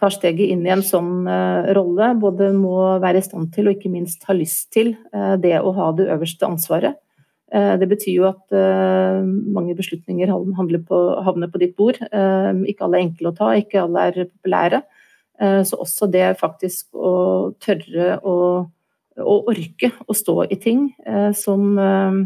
tar 0.00 0.12
steget 0.12 0.52
inn 0.52 0.64
i 0.64 0.72
en 0.72 0.84
sånn 0.84 1.28
rolle, 1.76 2.06
både 2.20 2.50
må 2.56 2.76
være 3.02 3.20
i 3.20 3.24
stand 3.24 3.50
til 3.52 3.68
og 3.68 3.76
ikke 3.76 3.92
minst 3.92 4.24
ha 4.28 4.36
lyst 4.36 4.70
til 4.72 4.94
det 5.44 5.58
å 5.60 5.74
ha 5.76 5.90
det 5.92 6.06
øverste 6.08 6.48
ansvaret. 6.48 6.96
Det 7.52 7.88
betyr 7.90 8.14
jo 8.14 8.24
at 8.30 8.54
mange 9.52 9.76
beslutninger 9.76 10.32
på, 10.88 11.02
havner 11.26 11.52
på 11.52 11.60
ditt 11.60 11.76
bord. 11.76 12.00
Ikke 12.00 12.86
alle 12.86 12.96
er 12.96 13.04
enkle 13.10 13.28
å 13.28 13.36
ta, 13.36 13.50
ikke 13.60 13.82
alle 13.82 14.06
er 14.08 14.22
populære. 14.30 14.80
Så 15.68 15.76
også 15.84 16.08
det 16.08 16.30
faktisk 16.40 16.96
å 16.96 17.12
tørre 17.60 18.16
å 18.24 18.36
å 19.22 19.40
orke 19.50 19.92
å 20.08 20.16
stå 20.16 20.44
i 20.50 20.58
ting 20.60 20.90
eh, 21.06 21.30
som 21.36 21.78
eh, 21.78 22.20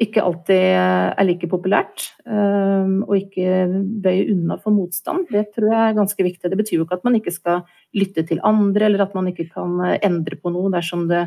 ikke 0.00 0.22
alltid 0.24 0.62
er 0.80 1.26
like 1.28 1.48
populært, 1.50 2.06
eh, 2.24 2.92
og 3.04 3.12
ikke 3.18 3.66
bøye 4.00 4.30
unna 4.32 4.56
for 4.62 4.72
motstand. 4.72 5.28
Det 5.28 5.50
tror 5.54 5.68
jeg 5.74 5.82
er 5.84 5.98
ganske 5.98 6.24
viktig. 6.24 6.48
Det 6.48 6.60
betyr 6.60 6.78
jo 6.78 6.86
ikke 6.86 7.00
at 7.00 7.04
man 7.04 7.18
ikke 7.18 7.34
skal 7.34 7.62
lytte 7.96 8.24
til 8.28 8.40
andre, 8.46 8.88
eller 8.88 9.04
at 9.04 9.16
man 9.18 9.28
ikke 9.28 9.50
kan 9.52 9.76
endre 10.00 10.40
på 10.40 10.52
noe 10.54 10.72
dersom 10.72 11.04
det, 11.10 11.26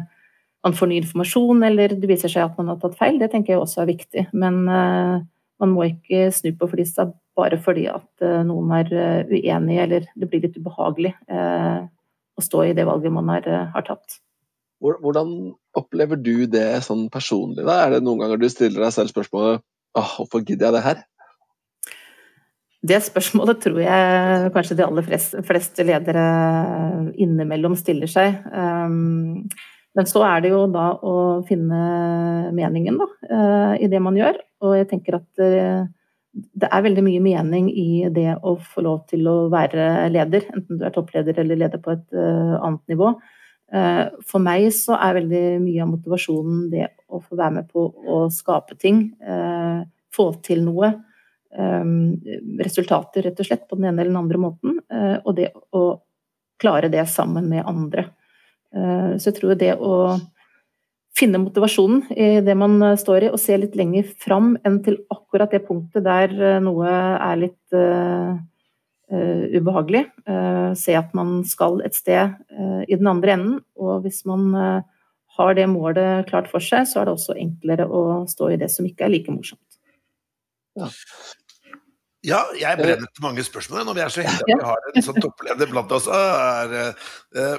man 0.63 0.77
får 0.77 0.89
ny 0.89 0.97
informasjon 1.01 1.59
eller 1.67 1.91
det 1.99 2.07
viser 2.07 2.31
seg 2.31 2.45
at 2.45 2.55
man 2.55 2.69
har 2.71 2.77
tatt 2.79 2.95
feil. 2.95 3.17
Det 3.19 3.27
tenker 3.33 3.51
jeg 3.51 3.59
også 3.59 3.81
er 3.83 3.89
viktig. 3.89 4.21
Men 4.31 4.61
man 4.63 5.73
må 5.73 5.89
ikke 5.89 6.29
snu 6.31 6.53
på 6.55 6.69
flisa 6.71 7.09
bare 7.35 7.59
fordi 7.59 7.83
at 7.91 8.23
noen 8.47 8.71
er 8.79 8.93
uenige, 9.27 9.83
eller 9.83 10.07
det 10.15 10.29
blir 10.31 10.45
litt 10.45 10.55
ubehagelig 10.55 11.11
å 11.27 12.45
stå 12.47 12.63
i 12.69 12.75
det 12.77 12.87
valget 12.87 13.11
man 13.11 13.33
har 13.35 13.85
tatt. 13.89 14.21
Hvordan 14.83 15.53
opplever 15.79 16.19
du 16.19 16.45
det 16.51 16.83
sånn 16.83 17.07
personlig? 17.11 17.63
da? 17.63 17.85
Er 17.85 17.95
det 17.95 18.03
noen 18.03 18.19
ganger 18.19 18.41
du 18.41 18.49
stiller 18.51 18.83
deg 18.83 18.95
selv 18.95 19.13
spørsmålet 19.13 19.63
åh, 19.97 20.13
hvorfor 20.19 20.43
gidder 20.43 20.69
jeg 20.69 20.75
det 20.75 20.85
her? 20.87 21.03
Det 22.83 22.99
spørsmålet 22.99 23.61
tror 23.63 23.79
jeg 23.79 24.49
kanskje 24.51 24.75
de 24.75 24.83
aller 24.83 25.05
fleste 25.07 25.85
ledere 25.87 26.23
innimellom 27.15 27.77
stiller 27.79 28.11
seg. 28.11 28.41
Um, 28.51 29.45
men 29.95 30.09
så 30.09 30.23
er 30.27 30.43
det 30.43 30.51
jo 30.51 30.65
da 30.73 30.89
å 30.99 31.15
finne 31.47 31.79
meningen 32.55 32.97
da, 32.99 33.07
uh, 33.29 33.73
i 33.79 33.87
det 33.87 34.01
man 34.03 34.17
gjør. 34.19 34.41
Og 34.65 34.75
jeg 34.75 34.89
tenker 34.91 35.21
at 35.21 35.43
uh, 35.45 35.85
det 36.33 36.67
er 36.67 36.83
veldig 36.83 37.05
mye 37.05 37.21
mening 37.23 37.69
i 37.71 38.03
det 38.11 38.33
å 38.41 38.57
få 38.57 38.83
lov 38.83 39.05
til 39.11 39.31
å 39.31 39.37
være 39.53 40.09
leder, 40.11 40.49
enten 40.51 40.81
du 40.81 40.83
er 40.83 40.93
toppleder 40.95 41.39
eller 41.39 41.61
leder 41.63 41.79
på 41.79 41.93
et 41.93 42.05
uh, 42.17 42.57
annet 42.59 42.83
nivå. 42.91 43.13
Eh, 43.73 44.03
for 44.29 44.43
meg 44.43 44.67
så 44.75 44.97
er 44.99 45.17
veldig 45.17 45.45
mye 45.63 45.81
av 45.81 45.89
motivasjonen 45.95 46.67
det 46.69 46.91
å 47.09 47.21
få 47.23 47.37
være 47.39 47.55
med 47.57 47.71
på 47.73 47.87
å 47.89 48.19
skape 48.33 48.77
ting. 48.79 49.07
Eh, 49.17 49.81
få 50.13 50.27
til 50.45 50.61
noe. 50.65 50.91
Eh, 51.53 51.93
resultater, 52.61 53.25
rett 53.25 53.41
og 53.41 53.49
slett, 53.49 53.65
på 53.69 53.79
den 53.79 53.89
ene 53.89 54.03
eller 54.03 54.13
den 54.13 54.21
andre 54.21 54.41
måten. 54.41 54.77
Og 55.23 55.33
det 55.37 55.51
å 55.73 55.87
klare 56.61 56.91
det 56.91 57.07
sammen 57.09 57.49
med 57.49 57.65
andre. 57.65 58.07
Så 58.73 59.29
jeg 59.29 59.35
tror 59.37 59.53
det 59.57 59.75
å 59.77 60.17
finne 61.13 61.37
motivasjonen 61.37 62.07
i 62.15 62.39
det 62.41 62.55
man 62.57 62.79
står 62.97 63.27
i, 63.27 63.29
og 63.29 63.41
se 63.41 63.57
litt 63.59 63.75
lenger 63.77 64.07
fram 64.17 64.55
enn 64.65 64.79
til 64.85 64.97
akkurat 65.13 65.51
det 65.53 65.61
punktet 65.67 66.05
der 66.07 66.33
noe 66.63 66.89
er 66.89 67.37
litt 67.37 67.75
ubehagelig. 69.13 70.07
Uh, 70.27 70.73
se 70.77 70.95
at 70.97 71.13
man 71.17 71.41
skal 71.47 71.81
et 71.85 71.95
sted 71.97 72.33
uh, 72.53 72.81
i 72.87 72.97
den 72.97 73.09
andre 73.09 73.35
enden. 73.35 73.59
Og 73.79 74.01
hvis 74.05 74.23
man 74.29 74.49
har 75.33 75.53
det 75.57 75.67
målet 75.69 76.27
klart 76.29 76.49
for 76.51 76.63
seg, 76.63 76.87
så 76.89 77.01
er 77.01 77.07
det 77.07 77.15
også 77.15 77.37
enklere 77.41 77.87
å 77.89 78.23
stå 78.29 78.51
i 78.53 78.59
det 78.61 78.69
som 78.73 78.85
ikke 78.85 79.07
er 79.07 79.13
like 79.15 79.33
morsomt. 79.33 79.79
Ja. 80.77 80.89
Ja, 82.23 82.37
jeg 82.55 82.79
brenner 82.79 83.09
til 83.11 83.25
mange 83.25 83.43
spørsmål 83.43 83.83
når 83.83 83.97
vi 83.97 84.01
er 84.05 84.11
så 84.13 84.23
heldige 84.23 84.55
at 84.55 84.61
vi 84.61 84.67
har 84.69 84.85
en 84.93 85.03
sånn 85.03 85.17
toppleder 85.25 85.67
blant 85.73 85.91
oss. 85.91 86.05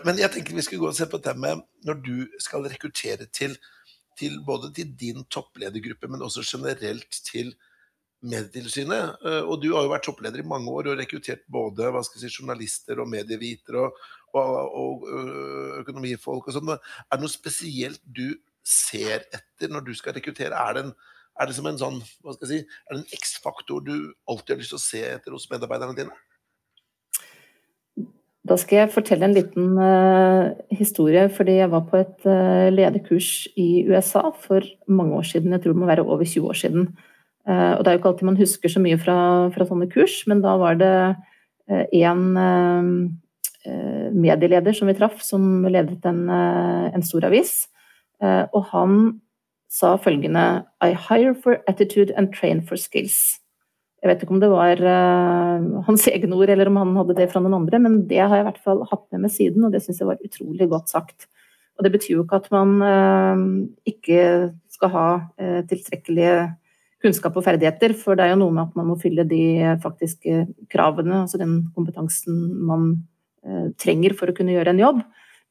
Men 0.07 0.23
jeg 0.23 0.33
tenker 0.33 0.57
vi 0.57 0.65
skal 0.65 0.81
gå 0.81 0.89
og 0.89 0.97
se 0.97 1.05
på 1.11 1.21
det 1.21 1.35
med 1.37 1.61
når 1.85 1.99
du 2.07 2.15
skal 2.41 2.65
rekruttere 2.65 3.27
til, 3.29 3.59
til 4.17 4.39
både 4.47 4.71
til 4.79 4.95
din 4.97 5.27
toppledergruppe, 5.29 6.09
men 6.09 6.25
også 6.25 6.47
generelt 6.49 7.21
til 7.29 7.53
Medietilsynet. 8.25 9.21
Uh, 9.25 9.43
og 9.43 9.59
du 9.63 9.71
har 9.75 9.87
jo 9.87 9.93
vært 9.93 10.07
toppleder 10.09 10.43
i 10.43 10.49
mange 10.49 10.73
år 10.73 10.93
og 10.93 11.01
rekruttert 11.01 11.45
både 11.53 11.93
si, 12.09 12.31
journalister 12.33 13.01
og 13.03 13.11
medievitere 13.13 13.87
og, 13.87 14.05
og, 14.35 14.77
og 14.81 15.09
økonomifolk 15.85 16.49
og 16.49 16.57
sånn. 16.57 16.75
Er 16.75 17.17
det 17.17 17.23
noe 17.23 17.33
spesielt 17.33 18.03
du 18.05 18.33
ser 18.65 19.27
etter 19.29 19.71
når 19.71 19.85
du 19.87 19.93
skal 19.99 20.17
rekruttere? 20.17 20.57
Er 20.57 20.79
det 20.79 20.87
en 20.89 20.95
er 21.35 21.51
det 21.51 21.57
som 21.57 21.67
en 21.67 21.81
sånn, 21.81 21.97
hva 22.23 22.35
skal 22.35 22.47
jeg 22.47 22.61
si, 22.63 22.77
er 22.87 22.95
det 22.95 23.01
en 23.01 23.17
X-faktor 23.19 23.83
du 23.83 23.97
alltid 24.31 24.55
har 24.55 24.61
lyst 24.61 24.71
til 24.71 24.79
å 24.79 24.85
se 24.85 25.01
etter 25.17 25.35
hos 25.35 25.49
medarbeiderne 25.51 25.97
dine? 25.99 26.15
Da 28.45 28.59
skal 28.61 28.83
jeg 28.83 28.93
fortelle 28.93 29.25
en 29.25 29.35
liten 29.35 29.79
uh, 29.81 30.53
historie, 30.77 31.25
fordi 31.33 31.57
jeg 31.63 31.73
var 31.73 31.87
på 31.89 31.97
et 32.03 32.27
uh, 32.29 32.69
lederkurs 32.71 33.49
i 33.57 33.87
USA 33.89 34.29
for 34.37 34.67
mange 34.87 35.17
år 35.17 35.27
siden. 35.31 35.57
Jeg 35.57 35.65
tror 35.65 35.75
det 35.75 35.81
må 35.81 35.89
være 35.89 36.05
over 36.05 36.29
20 36.29 36.51
år 36.53 36.61
siden. 36.61 36.91
Uh, 37.45 37.77
og 37.77 37.85
det 37.85 37.91
er 37.91 37.97
jo 37.97 38.01
ikke 38.01 38.11
alltid 38.13 38.29
man 38.31 38.41
husker 38.41 38.73
så 38.73 38.81
mye 38.81 38.97
fra, 39.01 39.17
fra 39.53 39.67
sånne 39.69 39.89
kurs, 39.93 40.23
men 40.31 40.41
da 40.45 40.57
var 40.61 40.81
det 40.81 40.95
en 41.65 42.25
medieleder 44.13 44.75
som 44.77 44.91
vi 44.91 44.95
traff, 44.99 45.23
som 45.25 45.65
ledet 45.65 46.05
en, 46.05 46.27
en 46.29 47.05
stor 47.07 47.25
avis. 47.25 47.63
og 48.21 48.67
han 48.69 48.99
sa 49.73 49.95
følgende 49.97 50.43
I 50.85 50.93
hire 50.93 51.33
for 51.33 51.63
attitude 51.67 52.13
and 52.21 52.35
train 52.37 52.61
for 52.61 52.77
skills. 52.77 53.41
Jeg 54.03 54.11
vet 54.11 54.23
ikke 54.23 54.37
om 54.37 54.43
det 54.43 54.51
var 54.53 54.83
hans 55.87 56.05
egne 56.13 56.37
ord, 56.37 56.53
eller 56.53 56.69
om 56.69 56.77
han 56.83 56.93
hadde 57.01 57.17
det 57.17 57.31
fra 57.33 57.41
noen 57.41 57.63
andre, 57.63 57.81
men 57.81 58.03
det 58.11 58.21
har 58.21 58.37
jeg 58.37 58.45
i 58.45 58.49
hvert 58.51 58.61
fall 58.67 58.85
hatt 58.91 59.07
med 59.09 59.25
meg 59.25 59.33
siden, 59.33 59.65
og 59.65 59.73
det 59.73 59.81
syns 59.87 60.03
jeg 60.03 60.11
var 60.11 60.21
utrolig 60.21 60.69
godt 60.69 60.93
sagt. 60.93 61.31
Og 61.79 61.87
det 61.87 61.95
betyr 61.97 62.19
jo 62.19 62.27
ikke 62.27 62.43
at 62.43 62.53
man 62.55 62.77
ikke 63.89 64.53
skal 64.77 64.93
ha 64.93 65.07
tilstrekkelige 65.73 66.37
kunnskap 67.05 67.37
og 67.37 67.45
ferdigheter, 67.47 67.93
for 67.99 68.17
det 68.17 68.27
er 68.27 68.33
jo 68.33 68.41
noe 68.41 68.57
med 68.57 68.65
at 68.67 68.79
man 68.81 68.89
må 68.89 68.97
fylle 69.01 69.27
de 69.29 69.45
faktiske 69.85 70.47
kravene, 70.73 71.23
altså 71.23 71.41
den 71.41 71.61
kompetansen 71.77 72.41
man 72.65 72.95
trenger 73.77 74.15
for 74.17 74.33
å 74.33 74.35
kunne 74.37 74.55
gjøre 74.55 74.73
en 74.73 74.81
jobb. 74.81 75.03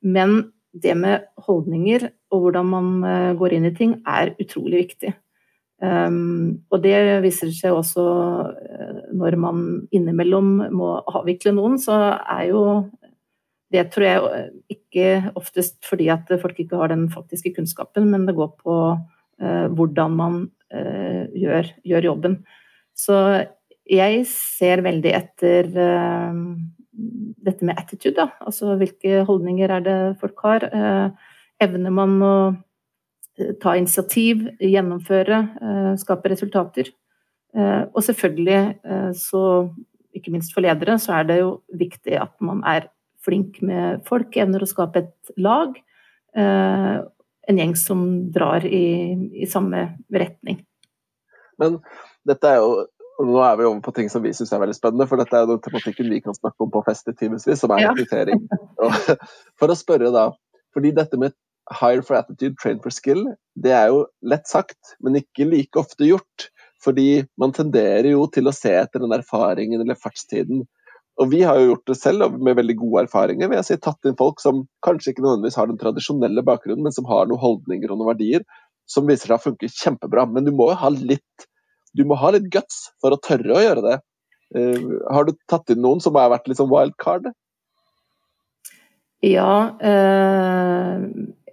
Men 0.01 0.39
det 0.73 0.95
med 0.97 1.27
holdninger 1.45 2.07
og 2.33 2.45
hvordan 2.45 2.69
man 2.69 2.89
eh, 3.05 3.33
går 3.37 3.57
inn 3.57 3.69
i 3.69 3.75
ting, 3.77 3.99
er 4.09 4.33
utrolig 4.41 4.87
viktig. 4.87 5.13
Um, 5.83 6.63
og 6.71 6.79
det 6.85 6.95
viser 7.25 7.49
seg 7.51 7.75
også 7.75 8.03
eh, 8.55 8.99
når 9.19 9.37
man 9.41 9.63
innimellom 9.93 10.53
må 10.73 10.93
avvikle 11.11 11.53
noen, 11.57 11.75
så 11.81 11.97
er 12.17 12.49
jo 12.53 12.63
det 13.73 13.87
tror 13.91 14.05
jeg 14.05 14.43
ikke 14.69 15.33
oftest 15.39 15.79
fordi 15.87 16.07
at 16.13 16.29
folk 16.41 16.59
ikke 16.61 16.77
har 16.77 16.91
den 16.91 17.07
faktiske 17.09 17.55
kunnskapen, 17.55 18.05
men 18.11 18.27
det 18.27 18.37
går 18.37 18.51
på 18.61 18.75
hvordan 19.73 20.13
man 20.13 20.35
gjør, 20.73 21.67
gjør, 21.85 22.07
jobben. 22.09 22.39
Så 22.97 23.17
jeg 23.89 24.23
ser 24.29 24.81
veldig 24.85 25.11
etter 25.13 25.69
uh, 25.77 26.39
dette 27.43 27.65
med 27.65 27.77
attitude, 27.79 28.15
da. 28.17 28.29
Altså 28.43 28.75
hvilke 28.79 29.23
holdninger 29.27 29.71
er 29.71 29.85
det 29.85 29.97
folk 30.21 30.43
har. 30.45 30.65
Eh, 30.67 31.31
evner 31.63 31.93
man 31.93 32.17
å 32.23 32.35
eh, 33.39 33.53
ta 33.61 33.75
initiativ, 33.79 34.45
gjennomføre, 34.61 35.39
eh, 35.61 35.93
skape 36.01 36.33
resultater? 36.33 36.93
Og 37.53 37.99
selvfølgelig, 38.01 39.13
så 39.13 39.39
ikke 40.17 40.31
minst 40.33 40.55
for 40.55 40.65
ledere, 40.65 40.95
så 40.97 41.19
er 41.19 41.27
det 41.29 41.35
jo 41.37 41.51
viktig 41.77 42.15
at 42.17 42.31
man 42.41 42.63
er 42.65 42.87
flink 43.21 43.59
med 43.61 44.01
folk, 44.07 44.33
evner 44.41 44.65
å 44.65 44.69
skape 44.71 45.03
et 45.03 45.33
lag. 45.37 45.77
En 46.33 47.61
gjeng 47.61 47.75
som 47.77 48.01
drar 48.33 48.65
i, 48.65 49.13
i 49.37 49.45
samme 49.45 49.83
retning. 50.09 50.62
Men 51.63 51.79
dette 52.29 52.51
er 52.51 52.61
jo 52.61 52.83
og 53.21 53.27
nå 53.29 53.41
er 53.45 53.57
vi 53.59 53.65
over 53.67 53.81
på 53.85 53.91
ting 53.93 54.07
som 54.09 54.23
vi 54.23 54.31
syns 54.33 54.51
er 54.55 54.61
veldig 54.63 54.73
spennende, 54.73 55.05
for 55.05 55.21
dette 55.21 55.37
er 55.37 55.45
den 55.45 55.59
tematikken 55.61 56.07
vi 56.09 56.17
kan 56.25 56.33
snakke 56.33 56.65
om 56.65 56.71
på 56.73 56.81
fest 56.87 57.11
i 57.11 57.13
timevis, 57.13 57.45
som 57.59 57.71
er 57.75 57.83
rekruttering. 57.85 58.41
Ja. 58.81 58.89
for 59.61 59.69
å 59.69 59.77
spørre 59.77 60.09
da, 60.15 60.23
fordi 60.73 60.95
dette 60.97 61.19
med 61.21 61.35
hire 61.71 62.03
for 62.03 62.17
attitude, 62.17 62.57
train 62.59 62.81
for 62.83 62.93
skill, 62.93 63.23
det 63.55 63.73
er 63.75 63.91
jo 63.93 64.05
lett 64.25 64.49
sagt, 64.49 64.95
men 65.03 65.19
ikke 65.21 65.47
like 65.47 65.79
ofte 65.79 66.09
gjort. 66.09 66.49
Fordi 66.83 67.23
man 67.39 67.53
tenderer 67.55 68.09
jo 68.11 68.25
til 68.33 68.49
å 68.49 68.55
se 68.55 68.73
etter 68.75 68.99
den 68.99 69.13
erfaringen 69.15 69.79
eller 69.79 69.95
fartstiden. 69.95 70.65
Og 71.21 71.29
vi 71.31 71.43
har 71.45 71.59
jo 71.59 71.69
gjort 71.69 71.91
det 71.91 71.95
selv 71.99 72.35
med 72.43 72.57
veldig 72.57 72.75
gode 72.81 73.05
erfaringer. 73.05 73.47
Vi 73.51 73.59
har 73.59 73.63
si, 73.63 73.77
tatt 73.79 74.09
inn 74.09 74.17
folk 74.19 74.41
som 74.43 74.65
kanskje 74.83 75.13
ikke 75.13 75.23
nødvendigvis 75.23 75.59
har 75.61 75.69
den 75.69 75.79
tradisjonelle 75.79 76.43
bakgrunnen, 76.43 76.83
men 76.83 76.95
som 76.95 77.07
har 77.07 77.29
noen 77.29 77.39
holdninger 77.39 77.93
og 77.93 78.01
noen 78.01 78.11
verdier 78.11 78.43
som 78.89 79.07
viser 79.07 79.29
seg 79.29 79.37
å 79.37 79.45
funke 79.45 79.69
kjempebra. 79.71 80.25
Men 80.27 80.49
du 80.49 80.51
må 80.51 80.73
jo 80.73 80.79
ha 80.81 80.91
litt 80.91 81.47
du 81.93 82.03
må 82.09 82.17
ha 82.19 82.33
litt 82.33 82.49
guts 82.53 82.89
for 83.01 83.13
å 83.13 83.21
tørre 83.21 83.55
å 83.55 83.61
gjøre 83.63 83.85
det. 83.85 83.99
Uh, 84.53 84.99
har 85.09 85.25
du 85.25 85.33
tatt 85.49 85.71
inn 85.73 85.81
noen 85.81 86.01
som 86.03 86.17
har 86.17 86.31
vært 86.33 86.51
sånn 86.57 86.71
wildcard? 86.71 87.31
Ja, 89.23 89.53
uh, 89.79 90.97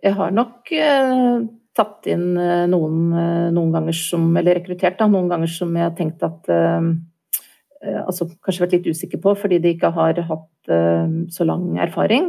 jeg 0.01 0.17
har 0.19 0.35
nok 0.35 0.73
uh, 0.75 1.47
tatt 1.77 2.09
inn 2.11 2.35
noen, 2.35 2.97
noen, 3.55 3.71
ganger 3.73 3.95
som 3.95 4.25
Eller 4.37 4.59
rekruttert, 4.59 4.99
da, 4.99 5.07
noen 5.09 5.29
ganger 5.31 5.49
som 5.53 5.71
jeg 5.77 5.87
har 5.87 5.95
tenkt 5.97 6.25
at 6.27 6.51
Altså 7.81 8.27
kanskje 8.45 8.65
vært 8.65 8.75
litt 8.75 8.89
usikker 8.91 9.21
på 9.23 9.33
fordi 9.39 9.61
de 9.63 9.71
ikke 9.73 9.89
har 9.95 10.19
hatt 10.29 10.73
så 11.33 11.47
lang 11.49 11.79
erfaring. 11.81 12.27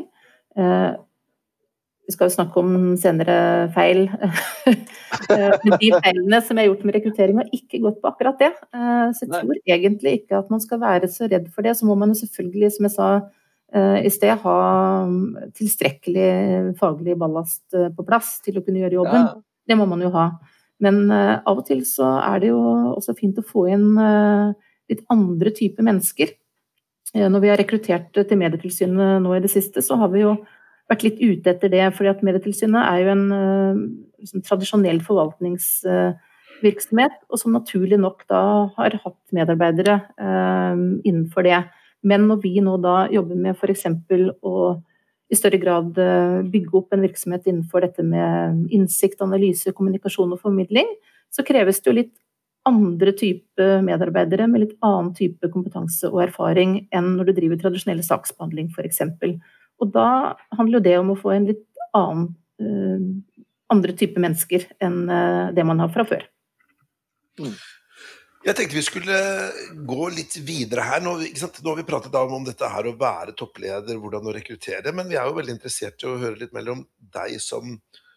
Vi 0.56 2.14
skal 2.16 2.30
jo 2.30 2.36
snakke 2.38 2.62
om 2.62 2.94
senere 3.02 3.36
feil. 3.76 4.06
Eh, 5.12 5.54
de 5.80 5.92
feilene 5.98 6.40
som 6.44 6.58
jeg 6.58 6.66
har 6.66 6.70
gjort 6.72 6.86
med 6.88 6.96
rekruttering, 6.98 7.42
har 7.42 7.52
ikke 7.56 7.82
gått 7.84 8.00
på 8.02 8.10
akkurat 8.12 8.40
det. 8.42 8.52
Eh, 8.76 9.12
så 9.16 9.26
jeg 9.26 9.32
tror 9.34 9.60
egentlig 9.60 10.16
ikke 10.22 10.40
at 10.40 10.50
man 10.54 10.64
skal 10.64 10.82
være 10.82 11.10
så 11.12 11.30
redd 11.32 11.50
for 11.52 11.68
det. 11.68 11.76
Så 11.78 11.88
må 11.90 11.98
man 12.00 12.14
jo 12.14 12.22
selvfølgelig, 12.22 12.72
som 12.76 12.88
jeg 12.88 12.96
sa 12.96 13.10
eh, 13.76 14.00
i 14.08 14.12
sted, 14.14 14.34
ha 14.46 14.58
mm, 15.10 15.52
tilstrekkelig 15.58 16.32
faglig 16.80 17.18
ballast 17.20 17.64
på 17.72 18.08
plass 18.08 18.40
til 18.46 18.60
å 18.60 18.66
kunne 18.66 18.84
gjøre 18.84 19.00
jobben. 19.02 19.30
Ja. 19.30 19.38
Det 19.72 19.80
må 19.80 19.88
man 19.90 20.04
jo 20.04 20.12
ha. 20.16 20.32
Men 20.82 21.12
av 21.14 21.60
og 21.60 21.68
til 21.68 21.84
så 21.86 22.08
er 22.24 22.40
det 22.42 22.48
jo 22.50 22.62
også 22.96 23.14
fint 23.14 23.38
å 23.38 23.46
få 23.46 23.68
inn 23.70 23.92
litt 24.90 25.04
andre 25.14 25.52
typer 25.54 25.86
mennesker. 25.86 26.32
Når 27.14 27.44
vi 27.44 27.52
har 27.52 27.62
rekruttert 27.62 28.10
til 28.18 28.40
Medietilsynet 28.40 29.22
nå 29.22 29.36
i 29.38 29.44
det 29.44 29.52
siste, 29.54 29.84
så 29.86 30.00
har 30.02 30.10
vi 30.10 30.24
jo 30.24 30.32
vært 30.92 31.06
litt 31.08 31.20
ute 31.22 31.48
etter 31.54 31.70
det. 31.72 31.86
fordi 31.96 32.10
at 32.12 32.24
Medietilsynet 32.26 32.84
er 32.84 32.98
jo 33.02 33.10
en 33.14 33.26
liksom, 34.22 34.40
tradisjonell 34.48 35.00
forvaltningsvirksomhet, 35.06 37.16
og 37.30 37.36
som 37.40 37.56
naturlig 37.56 38.00
nok 38.02 38.20
da 38.30 38.42
har 38.78 38.92
hatt 39.04 39.24
medarbeidere 39.36 39.96
eh, 40.20 40.76
innenfor 41.08 41.42
det. 41.48 41.62
Men 42.04 42.20
når 42.30 42.38
vi 42.44 42.54
nå 42.64 42.74
da 42.82 42.96
jobber 43.14 43.36
med 43.38 43.56
f.eks. 43.56 43.86
å 44.42 44.54
i 45.32 45.40
større 45.40 45.62
grad 45.62 45.96
bygge 46.52 46.76
opp 46.76 46.90
en 46.92 47.06
virksomhet 47.06 47.48
innenfor 47.48 47.80
dette 47.86 48.04
med 48.04 48.68
innsikt, 48.76 49.22
analyse, 49.24 49.72
kommunikasjon 49.72 50.34
og 50.36 50.42
formidling, 50.44 50.90
så 51.32 51.40
kreves 51.48 51.80
det 51.80 51.88
jo 51.88 52.00
litt 52.02 52.16
andre 52.68 53.14
type 53.18 53.68
medarbeidere 53.86 54.46
med 54.50 54.62
litt 54.66 54.76
annen 54.86 55.14
type 55.18 55.50
kompetanse 55.54 56.10
og 56.12 56.22
erfaring 56.28 56.72
enn 56.94 57.16
når 57.16 57.26
du 57.30 57.34
driver 57.40 57.58
tradisjonell 57.64 58.04
saksbehandling 58.06 58.68
f.eks. 58.76 59.02
Og 59.82 59.92
da 59.94 60.08
handler 60.58 60.80
jo 60.80 60.86
det 60.86 60.96
om 61.02 61.12
å 61.14 61.20
få 61.20 61.34
en 61.36 61.50
litt 61.50 61.66
annen 61.98 62.32
uh, 62.62 63.46
andre 63.74 63.96
typer 63.98 64.24
mennesker 64.24 64.70
enn 64.84 65.04
uh, 65.10 65.52
det 65.56 65.66
man 65.68 65.82
har 65.82 65.92
fra 65.94 66.06
før. 66.08 66.26
Mm. 67.42 67.56
Jeg 68.42 68.58
tenkte 68.58 68.74
vi 68.74 68.82
skulle 68.82 69.18
gå 69.86 70.08
litt 70.16 70.40
videre 70.42 70.86
her. 70.88 71.02
Nå, 71.06 71.14
Nå 71.22 71.68
har 71.68 71.78
vi 71.78 71.86
pratet 71.86 72.16
om 72.18 72.46
dette 72.46 72.70
her 72.74 72.88
å 72.90 72.96
være 72.98 73.36
toppleder, 73.38 74.00
hvordan 74.02 74.30
å 74.30 74.34
rekruttere, 74.34 74.94
men 74.98 75.12
vi 75.12 75.20
er 75.20 75.30
jo 75.30 75.36
veldig 75.38 75.54
interessert 75.60 76.02
i 76.02 76.10
å 76.10 76.18
høre 76.18 76.40
litt 76.40 76.56
mellom 76.56 76.82
deg 77.14 77.36
som, 77.44 77.76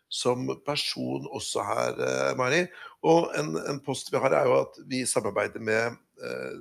som 0.08 0.46
person 0.64 1.28
også 1.28 1.66
her, 1.68 2.00
eh, 2.06 2.30
Mari. 2.40 2.62
Og 3.04 3.36
en, 3.36 3.52
en, 3.66 3.82
post 3.84 4.08
vi 4.14 4.22
har, 4.22 4.32
er 4.32 4.48
jo 4.48 4.56
at 4.62 4.80
vi 4.88 5.02
samarbeider 5.08 5.60
med 5.60 5.92
eh, 5.92 6.56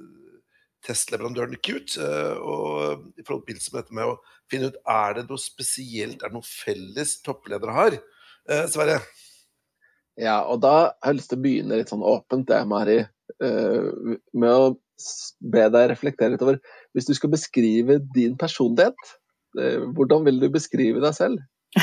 testleverandøren 0.83 1.57
Qt. 1.63 1.97
Eh, 2.01 2.37
og 2.39 3.19
i 3.19 3.25
forhold 3.25 3.45
til 3.47 3.61
som 3.63 3.79
dette 3.79 3.95
med 3.95 4.11
å 4.11 4.17
finne 4.51 4.71
ut 4.71 4.79
er 4.89 5.17
det 5.17 5.25
noe 5.29 5.41
spesielt, 5.41 6.21
er 6.21 6.31
det 6.31 6.37
noe 6.37 6.47
felles 6.47 7.17
toppledere 7.25 7.75
har. 7.75 7.97
Eh, 8.49 8.65
Sverre? 8.71 8.99
Ja, 10.19 10.43
og 10.45 10.61
da 10.61 10.75
har 10.91 11.13
jeg 11.13 11.21
lyst 11.21 11.31
til 11.31 11.39
å 11.39 11.43
begynne 11.47 11.79
litt 11.79 11.91
sånn 11.91 12.05
åpent, 12.05 12.45
det, 12.49 12.59
Mari, 12.69 12.99
eh, 13.01 14.17
med 14.37 14.51
å 14.51 14.75
be 15.41 15.65
deg 15.73 15.89
reflektere 15.89 16.35
litt 16.35 16.43
over 16.45 16.59
Hvis 16.93 17.07
du 17.09 17.15
skal 17.17 17.31
beskrive 17.33 17.97
din 18.13 18.37
personlighet, 18.37 18.99
hvordan 19.53 20.23
vil 20.25 20.37
du 20.41 20.45
beskrive 20.53 21.01
deg 21.01 21.13
selv? 21.13 21.41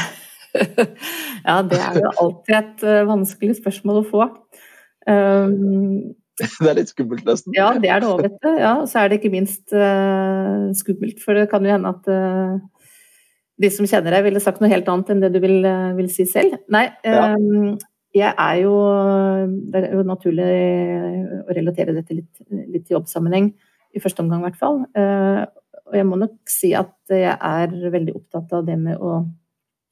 ja, 1.47 1.57
det 1.67 1.79
er 1.79 1.99
jo 1.99 2.13
alltid 2.23 2.55
et 2.57 2.85
vanskelig 3.07 3.59
spørsmål 3.59 4.01
å 4.01 4.07
få. 4.09 4.25
Um, 5.11 6.15
Det 6.63 6.71
er 6.71 6.79
litt 6.79 6.93
skummelt, 6.93 7.23
nesten. 7.27 7.55
Ja, 7.57 7.71
det 7.81 7.91
er 7.93 8.03
det 8.03 8.11
òg, 8.11 8.25
vet 8.25 8.37
du. 8.43 8.51
Ja, 8.61 8.75
så 8.89 9.03
er 9.03 9.11
det 9.11 9.21
ikke 9.21 9.33
minst 9.35 9.75
uh, 9.77 10.69
skummelt, 10.77 11.23
for 11.23 11.39
det 11.39 11.49
kan 11.53 11.67
jo 11.67 11.73
hende 11.73 11.93
at 11.93 12.11
uh, 12.11 12.59
de 13.61 13.71
som 13.75 13.89
kjenner 13.89 14.17
deg, 14.17 14.27
ville 14.29 14.43
sagt 14.43 14.63
noe 14.63 14.73
helt 14.73 14.89
annet 14.91 15.13
enn 15.13 15.25
det 15.25 15.33
du 15.35 15.41
vil, 15.43 15.59
uh, 15.65 15.91
vil 15.99 16.11
si 16.13 16.27
selv. 16.29 16.59
Nei, 16.73 16.87
ja. 17.05 17.33
jeg 18.17 18.31
er 18.33 18.61
jo 18.63 18.77
Det 19.71 19.83
er 19.83 19.99
jo 19.99 20.07
naturlig 20.09 20.53
å 21.45 21.57
relatere 21.57 21.97
dette 21.97 22.17
litt, 22.17 22.33
litt 22.49 22.87
til 22.87 22.99
jobbsammenheng, 22.99 23.53
i 23.95 24.03
første 24.03 24.23
omgang 24.23 24.45
i 24.45 24.49
hvert 24.49 24.61
fall. 24.61 24.85
og 25.91 25.95
jeg 25.99 26.07
må 26.07 26.17
nok 26.21 26.37
si 26.47 26.69
at 26.79 26.95
jeg 27.11 27.35
er 27.35 27.73
veldig 27.91 28.13
opptatt 28.15 28.53
av 28.55 28.67
det 28.69 28.77
med 28.79 29.01
å 29.03 29.25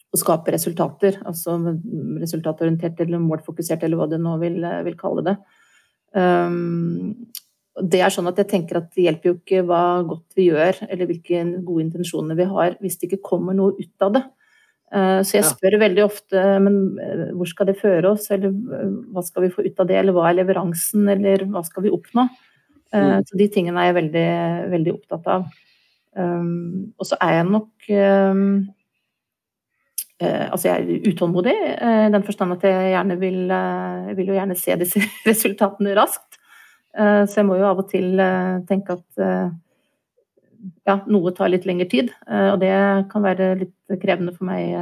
å 0.08 0.18
skape 0.18 0.52
resultater. 0.54 1.18
Altså 1.28 1.56
resultatorientert 2.22 3.00
eller 3.04 3.22
målfokusert, 3.22 3.84
eller 3.84 4.00
hva 4.00 4.08
du 4.10 4.16
nå 4.20 4.36
vil, 4.42 4.62
vil 4.86 4.98
kalle 5.00 5.24
det. 5.26 5.36
Um, 6.18 7.28
det 7.78 8.00
er 8.02 8.10
sånn 8.10 8.26
at 8.30 8.40
jeg 8.40 8.50
tenker 8.50 8.80
at 8.80 8.88
det 8.96 9.04
hjelper 9.04 9.30
jo 9.30 9.36
ikke 9.36 9.62
hva 9.68 9.82
godt 10.06 10.38
vi 10.38 10.48
gjør, 10.48 10.80
eller 10.88 11.08
hvilke 11.10 11.44
gode 11.62 11.84
intensjoner 11.84 12.38
vi 12.38 12.48
har, 12.50 12.74
hvis 12.82 12.98
det 12.98 13.08
ikke 13.08 13.28
kommer 13.30 13.56
noe 13.56 13.76
ut 13.78 14.06
av 14.06 14.16
det. 14.16 14.24
Uh, 14.88 15.20
så 15.20 15.36
jeg 15.36 15.44
spør 15.50 15.76
ja. 15.76 15.82
veldig 15.82 16.00
ofte 16.00 16.42
men 16.64 16.76
uh, 16.96 17.26
hvor 17.36 17.50
skal 17.50 17.68
det 17.68 17.76
føre 17.76 18.14
oss, 18.14 18.30
eller 18.32 18.54
uh, 18.54 18.94
hva 19.12 19.22
skal 19.26 19.44
vi 19.44 19.52
få 19.52 19.66
ut 19.66 19.82
av 19.84 19.90
det, 19.90 19.98
eller 20.00 20.16
hva 20.16 20.30
er 20.30 20.38
leveransen, 20.40 21.04
eller 21.12 21.44
hva 21.52 21.62
skal 21.66 21.86
vi 21.86 21.94
oppnå? 21.94 22.28
Mm. 22.88 23.20
Så 23.28 23.36
de 23.36 23.44
tingene 23.52 23.82
er 23.82 23.90
jeg 23.90 23.98
veldig, 23.98 24.28
veldig 24.72 24.92
opptatt 24.94 25.26
av. 25.28 25.42
Um, 26.16 26.94
og 26.96 27.04
så 27.04 27.18
er 27.20 27.34
jeg 27.36 27.48
nok 27.50 27.90
um, 28.32 28.46
Altså 30.18 30.66
jeg 30.66 30.82
er 30.82 31.04
utålmodig 31.12 31.52
i 31.54 32.08
den 32.10 32.24
forstand 32.26 32.56
at 32.56 32.64
jeg 32.66 32.88
gjerne 32.90 33.16
vil, 33.20 33.36
vil 34.18 34.32
jo 34.32 34.34
gjerne 34.34 34.56
se 34.58 34.74
disse 34.80 35.02
resultatene 35.28 35.94
raskt. 35.94 36.38
Eh, 36.98 37.24
så 37.28 37.40
jeg 37.40 37.48
må 37.48 37.58
jo 37.58 37.66
av 37.68 37.80
og 37.82 37.88
til 37.90 38.18
eh, 38.22 38.60
tenke 38.68 38.96
at 38.96 39.22
eh, 39.22 39.48
ja, 40.88 40.96
noe 41.06 41.30
tar 41.36 41.52
litt 41.52 41.66
lengre 41.68 41.86
tid. 41.90 42.08
Og 42.26 42.56
det 42.58 42.72
kan 43.12 43.22
være 43.22 43.52
litt 43.60 44.00
krevende 44.02 44.32
for 44.34 44.48
meg 44.48 44.72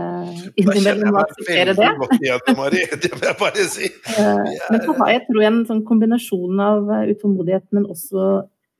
innimellom 0.56 1.18
å 1.18 1.20
akseptere 1.20 1.74
det. 1.76 1.90
det 3.02 3.10
må 3.12 3.26
jeg 3.26 3.36
bare 3.42 3.66
si. 3.68 3.90
Men 4.16 4.80
så 4.86 4.94
har 5.02 5.12
jeg 5.12 5.26
tror 5.26 5.42
jeg 5.42 5.50
en 5.50 5.60
sånn 5.68 5.82
kombinasjon 5.84 6.62
av 6.64 6.88
utålmodighet, 7.12 7.66
men 7.76 7.90
også 7.92 8.30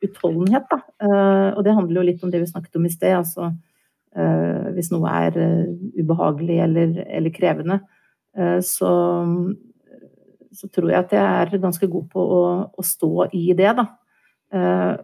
utholdenhet. 0.07 0.65
Da. 0.73 0.81
Og 1.53 1.61
det 1.69 1.77
handler 1.77 2.01
jo 2.01 2.07
litt 2.09 2.25
om 2.25 2.33
det 2.33 2.41
vi 2.47 2.49
snakket 2.49 2.81
om 2.81 2.89
i 2.89 2.95
sted. 2.95 3.13
altså 3.19 3.53
Hvis 4.73 4.89
noe 4.95 5.11
er 5.13 5.35
ubehagelig 5.99 6.57
eller, 6.65 6.95
eller 7.05 7.33
krevende, 7.35 7.81
så 8.65 8.91
så 10.57 10.69
tror 10.73 10.91
jeg 10.91 11.05
at 11.05 11.15
jeg 11.15 11.23
er 11.43 11.63
ganske 11.63 11.89
god 11.91 12.09
på 12.13 12.23
å, 12.37 12.43
å 12.73 12.85
stå 12.85 13.29
i 13.37 13.51
det, 13.57 13.73
da. 13.79 13.87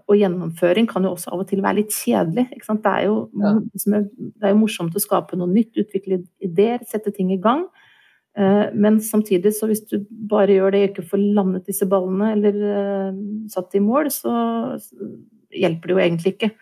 Og 0.08 0.14
gjennomføring 0.16 0.86
kan 0.88 1.04
jo 1.04 1.12
også 1.16 1.32
av 1.34 1.42
og 1.42 1.48
til 1.50 1.62
være 1.64 1.80
litt 1.80 1.94
kjedelig. 1.94 2.46
Det 2.54 2.92
er, 2.92 3.06
jo, 3.08 3.16
ja. 3.42 3.54
det, 3.58 4.02
er 4.46 4.52
jo, 4.54 4.60
morsomt 4.60 4.96
å 4.96 5.02
skape 5.02 5.38
noe 5.38 5.50
nytt, 5.50 5.74
utvikle 5.82 6.22
ideer, 6.42 6.84
sette 6.88 7.12
ting 7.14 7.32
i 7.34 7.40
gang. 7.42 7.66
Men 8.32 9.00
samtidig, 9.04 9.52
så 9.56 9.68
hvis 9.68 9.82
du 9.90 9.98
bare 10.30 10.56
gjør 10.56 10.72
det, 10.72 10.84
ikke 10.88 11.08
får 11.10 11.24
landet 11.36 11.66
disse 11.68 11.88
ballene 11.90 12.32
eller 12.36 13.18
satt 13.52 13.74
i 13.76 13.82
mål, 13.82 14.08
så 14.14 14.32
hjelper 15.52 15.90
det 15.90 15.96
jo 15.96 16.04
egentlig 16.06 16.36
ikke. 16.36 16.52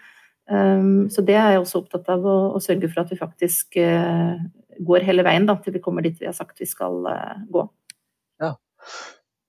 Um, 0.50 1.06
så 1.12 1.22
det 1.22 1.36
er 1.38 1.54
jeg 1.54 1.62
også 1.62 1.84
opptatt 1.84 2.08
av, 2.10 2.26
å, 2.26 2.36
å 2.56 2.62
sørge 2.62 2.90
for 2.90 3.04
at 3.04 3.12
vi 3.12 3.20
faktisk 3.20 3.78
går 4.80 5.06
hele 5.06 5.24
veien 5.26 5.46
da, 5.46 5.58
til 5.60 5.76
vi 5.76 5.82
kommer 5.84 6.02
dit 6.04 6.18
vi 6.18 6.28
har 6.28 6.36
sagt 6.36 6.60
vi 6.60 6.68
skal 6.68 7.02
gå. 7.52 7.64
Ja. 8.42 8.54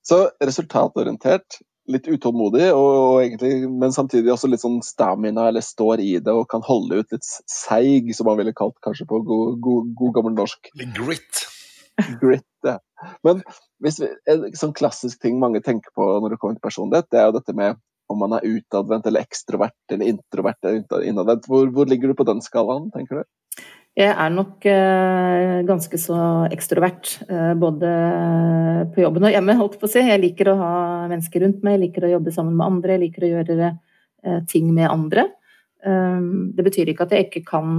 Så 0.06 0.18
resultatorientert, 0.42 1.62
litt 1.90 2.06
utålmodig, 2.10 2.68
og, 2.76 3.22
egentlig, 3.22 3.68
men 3.70 3.94
samtidig 3.94 4.32
også 4.32 4.50
litt 4.50 4.62
sånn 4.62 4.80
stamina, 4.86 5.48
eller 5.50 5.64
står 5.64 6.02
i 6.02 6.12
det 6.22 6.34
og 6.34 6.48
kan 6.52 6.64
holde 6.66 7.00
ut 7.00 7.14
litt 7.14 7.26
seig, 7.50 8.12
som 8.14 8.28
man 8.30 8.38
ville 8.40 8.54
kalt 8.56 8.76
kanskje 8.84 9.08
på 9.10 9.22
god, 9.26 9.56
god, 9.64 9.90
god 9.98 10.16
gammel 10.18 10.36
norsk. 10.36 10.70
Litt 10.78 10.94
grit. 10.98 11.46
Grit, 12.22 12.46
ja. 12.66 12.78
Men 13.26 13.42
hvis 13.82 13.98
vi, 14.02 14.10
en 14.30 14.46
sånn 14.58 14.74
klassisk 14.76 15.22
ting 15.22 15.40
mange 15.42 15.62
tenker 15.64 15.92
på 15.96 16.06
når 16.22 16.34
det 16.34 16.42
kommer 16.42 16.58
til 16.58 16.66
personlighet, 16.66 17.10
det 17.12 17.20
er 17.20 17.28
jo 17.28 17.36
dette 17.38 17.56
med 17.58 17.80
om 18.12 18.20
man 18.22 18.36
er 18.36 18.46
utadvendt 18.46 19.08
eller 19.08 19.24
ekstrovert 19.24 19.94
eller 19.94 20.12
introvert 20.12 20.60
eller 20.62 21.06
innadvendt. 21.08 21.48
Hvor, 21.50 21.66
hvor 21.74 21.88
ligger 21.88 22.12
du 22.12 22.18
på 22.18 22.28
den 22.28 22.44
skalaen, 22.44 22.90
tenker 22.94 23.22
du? 23.22 23.30
Jeg 23.92 24.08
er 24.08 24.30
nok 24.32 24.64
eh, 24.64 25.58
ganske 25.68 25.98
så 26.00 26.16
ekstrovert, 26.54 27.10
eh, 27.26 27.50
både 27.60 27.90
på 28.94 29.02
jobben 29.02 29.26
og 29.28 29.34
hjemme, 29.34 29.56
holdt 29.58 29.76
på 29.80 29.84
å 29.84 29.92
si. 29.92 30.00
Jeg 30.00 30.22
liker 30.22 30.48
å 30.48 30.56
ha 30.62 30.72
mennesker 31.10 31.44
rundt 31.44 31.60
meg, 31.60 31.76
jeg 31.76 31.82
liker 31.82 32.06
å 32.08 32.14
jobbe 32.14 32.32
sammen 32.32 32.56
med 32.56 32.70
andre, 32.70 32.94
jeg 32.96 33.02
liker 33.02 33.26
å 33.26 33.30
gjøre 33.34 33.68
eh, 33.68 34.40
ting 34.48 34.72
med 34.72 34.88
andre. 34.88 35.28
Det 35.82 36.62
betyr 36.62 36.92
ikke 36.92 37.08
at 37.08 37.12
jeg 37.16 37.24
ikke 37.26 37.40
kan 37.42 37.70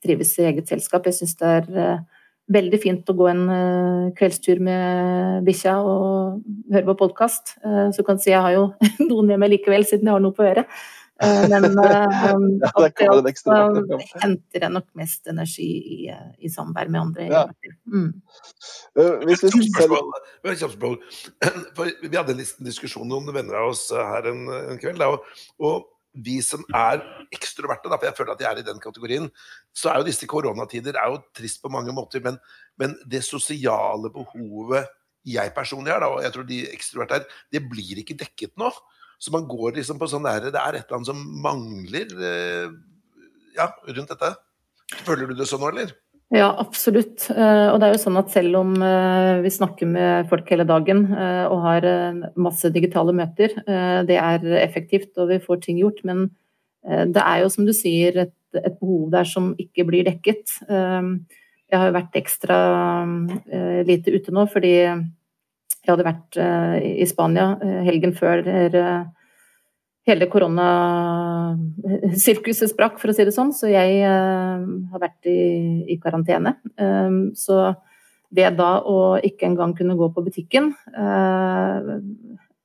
trives 0.00 0.30
i 0.40 0.46
eget 0.48 0.70
selskap. 0.72 1.04
Jeg 1.04 1.18
syns 1.18 1.34
det 1.36 1.50
er 1.58 1.98
veldig 2.52 2.80
fint 2.82 3.08
å 3.08 3.16
gå 3.16 3.28
en 3.30 3.44
kveldstur 4.18 4.58
med 4.64 5.46
bikkja 5.46 5.78
og 5.80 6.42
høre 6.74 6.88
på 6.90 6.96
podkast. 7.06 7.54
Så 7.64 8.04
kan 8.04 8.18
jeg 8.18 8.24
si 8.26 8.34
jeg 8.34 8.44
har 8.44 8.52
jo 8.52 8.66
noen 9.08 9.30
med 9.32 9.40
meg 9.40 9.54
likevel, 9.54 9.86
siden 9.88 10.10
jeg 10.10 10.16
har 10.16 10.24
noe 10.24 10.36
på 10.36 10.44
øret. 10.44 10.68
Eh, 11.22 11.48
men 11.48 11.62
det 11.78 12.98
henter 14.22 14.64
jeg 14.64 14.72
nok 14.74 14.86
mest 14.98 15.28
energi 15.30 15.68
i, 15.96 15.98
i 16.42 16.50
samvær 16.50 16.90
med 16.90 17.00
andre. 17.00 17.28
Ja. 17.30 17.44
Mm. 17.86 18.10
Uh, 18.98 19.22
spørsmål. 19.38 20.98
Vi 22.10 22.16
hadde 22.16 22.34
en 22.34 22.40
liten 22.42 22.66
diskusjon 22.66 23.14
om 23.14 23.30
venner 23.30 23.60
av 23.62 23.74
oss 23.74 23.86
her 23.94 24.30
en, 24.32 24.46
en 24.74 24.80
kveld. 24.82 24.98
Da, 25.02 25.12
og, 25.14 25.18
og, 25.62 25.90
vi 26.14 26.38
som 26.44 26.62
er 26.74 27.02
ekstroverte, 27.34 27.90
da, 27.90 27.98
for 27.98 28.08
jeg 28.08 28.16
føler 28.18 28.34
at 28.34 28.42
jeg 28.44 28.50
er 28.50 28.60
i 28.62 28.66
den 28.66 28.80
kategorien, 28.82 29.28
så 29.74 29.90
er 29.90 30.00
jo 30.00 30.08
disse 30.08 30.28
koronatider 30.30 30.98
er 31.00 31.10
jo 31.10 31.22
trist 31.34 31.62
på 31.62 31.72
mange 31.72 31.94
måter. 31.94 32.22
Men, 32.24 32.38
men 32.80 32.94
det 33.10 33.24
sosiale 33.26 34.12
behovet 34.14 34.90
jeg 35.24 35.54
personlig 35.56 35.94
har, 35.94 36.04
og 36.06 36.20
jeg 36.22 36.34
tror 36.34 36.46
de 36.48 36.60
ekstroverte 36.70 37.18
er, 37.18 37.28
det 37.52 37.64
blir 37.70 38.02
ikke 38.02 38.18
dekket 38.20 38.54
nå. 38.60 38.70
Så 39.18 39.32
man 39.32 39.46
går 39.48 39.78
liksom 39.78 39.96
på 39.96 40.08
sånn 40.10 40.26
der 40.26 40.50
Det 40.50 40.60
er 40.60 40.76
et 40.76 40.84
eller 40.84 40.98
annet 40.98 41.08
som 41.08 41.20
mangler 41.40 42.10
eh, 42.28 42.72
ja, 43.56 43.70
rundt 43.88 44.10
dette. 44.10 44.32
Føler 45.06 45.30
du 45.30 45.38
det 45.38 45.46
sånn 45.48 45.62
nå, 45.64 45.70
eller? 45.72 45.94
Ja, 46.34 46.48
absolutt. 46.58 47.28
Eh, 47.30 47.68
og 47.70 47.78
det 47.78 47.86
er 47.86 47.94
jo 47.94 48.00
sånn 48.02 48.18
at 48.18 48.32
selv 48.34 48.58
om 48.58 48.72
eh, 48.82 49.42
vi 49.44 49.52
snakker 49.54 49.86
med 49.86 50.30
folk 50.30 50.48
hele 50.50 50.66
dagen 50.66 51.04
og 51.14 51.60
har 51.62 51.86
masse 52.34 52.70
digitale 52.74 53.14
møter, 53.14 53.54
det 54.08 54.16
er 54.18 54.46
effektivt 54.58 55.14
og 55.20 55.30
vi 55.30 55.38
får 55.42 55.62
ting 55.62 55.78
gjort, 55.78 56.00
men 56.06 56.26
det 56.84 57.22
er 57.22 57.42
jo 57.42 57.50
som 57.52 57.64
du 57.64 57.72
sier 57.76 58.18
et, 58.26 58.34
et 58.58 58.74
behov 58.80 59.06
der 59.14 59.28
som 59.28 59.52
ikke 59.60 59.86
blir 59.88 60.04
dekket. 60.04 60.58
Jeg 60.68 61.78
har 61.80 61.88
jo 61.88 61.94
vært 61.96 62.18
ekstra 62.20 62.58
lite 63.88 64.12
ute 64.12 64.34
nå 64.34 64.44
fordi 64.52 64.74
jeg 64.74 65.88
hadde 65.88 66.06
vært 66.06 66.40
i 66.84 67.06
Spania 67.08 67.54
helgen 67.86 68.12
før 68.16 68.44
hele 70.08 70.26
koronasirkuset 70.32 72.70
sprakk, 72.72 72.96
for 73.00 73.08
å 73.10 73.14
si 73.16 73.24
det 73.24 73.36
sånn. 73.36 73.52
Så 73.56 73.64
jeg 73.72 73.90
har 74.04 75.00
vært 75.00 75.22
i, 75.30 75.40
i 75.94 75.96
karantene. 76.02 76.52
Um, 76.76 77.18
så 77.38 77.54
det 78.34 78.56
da 78.58 78.72
å 78.82 79.18
ikke 79.24 79.46
engang 79.48 79.72
kunne 79.78 79.98
gå 79.98 80.06
på 80.12 80.24
butikken, 80.26 80.64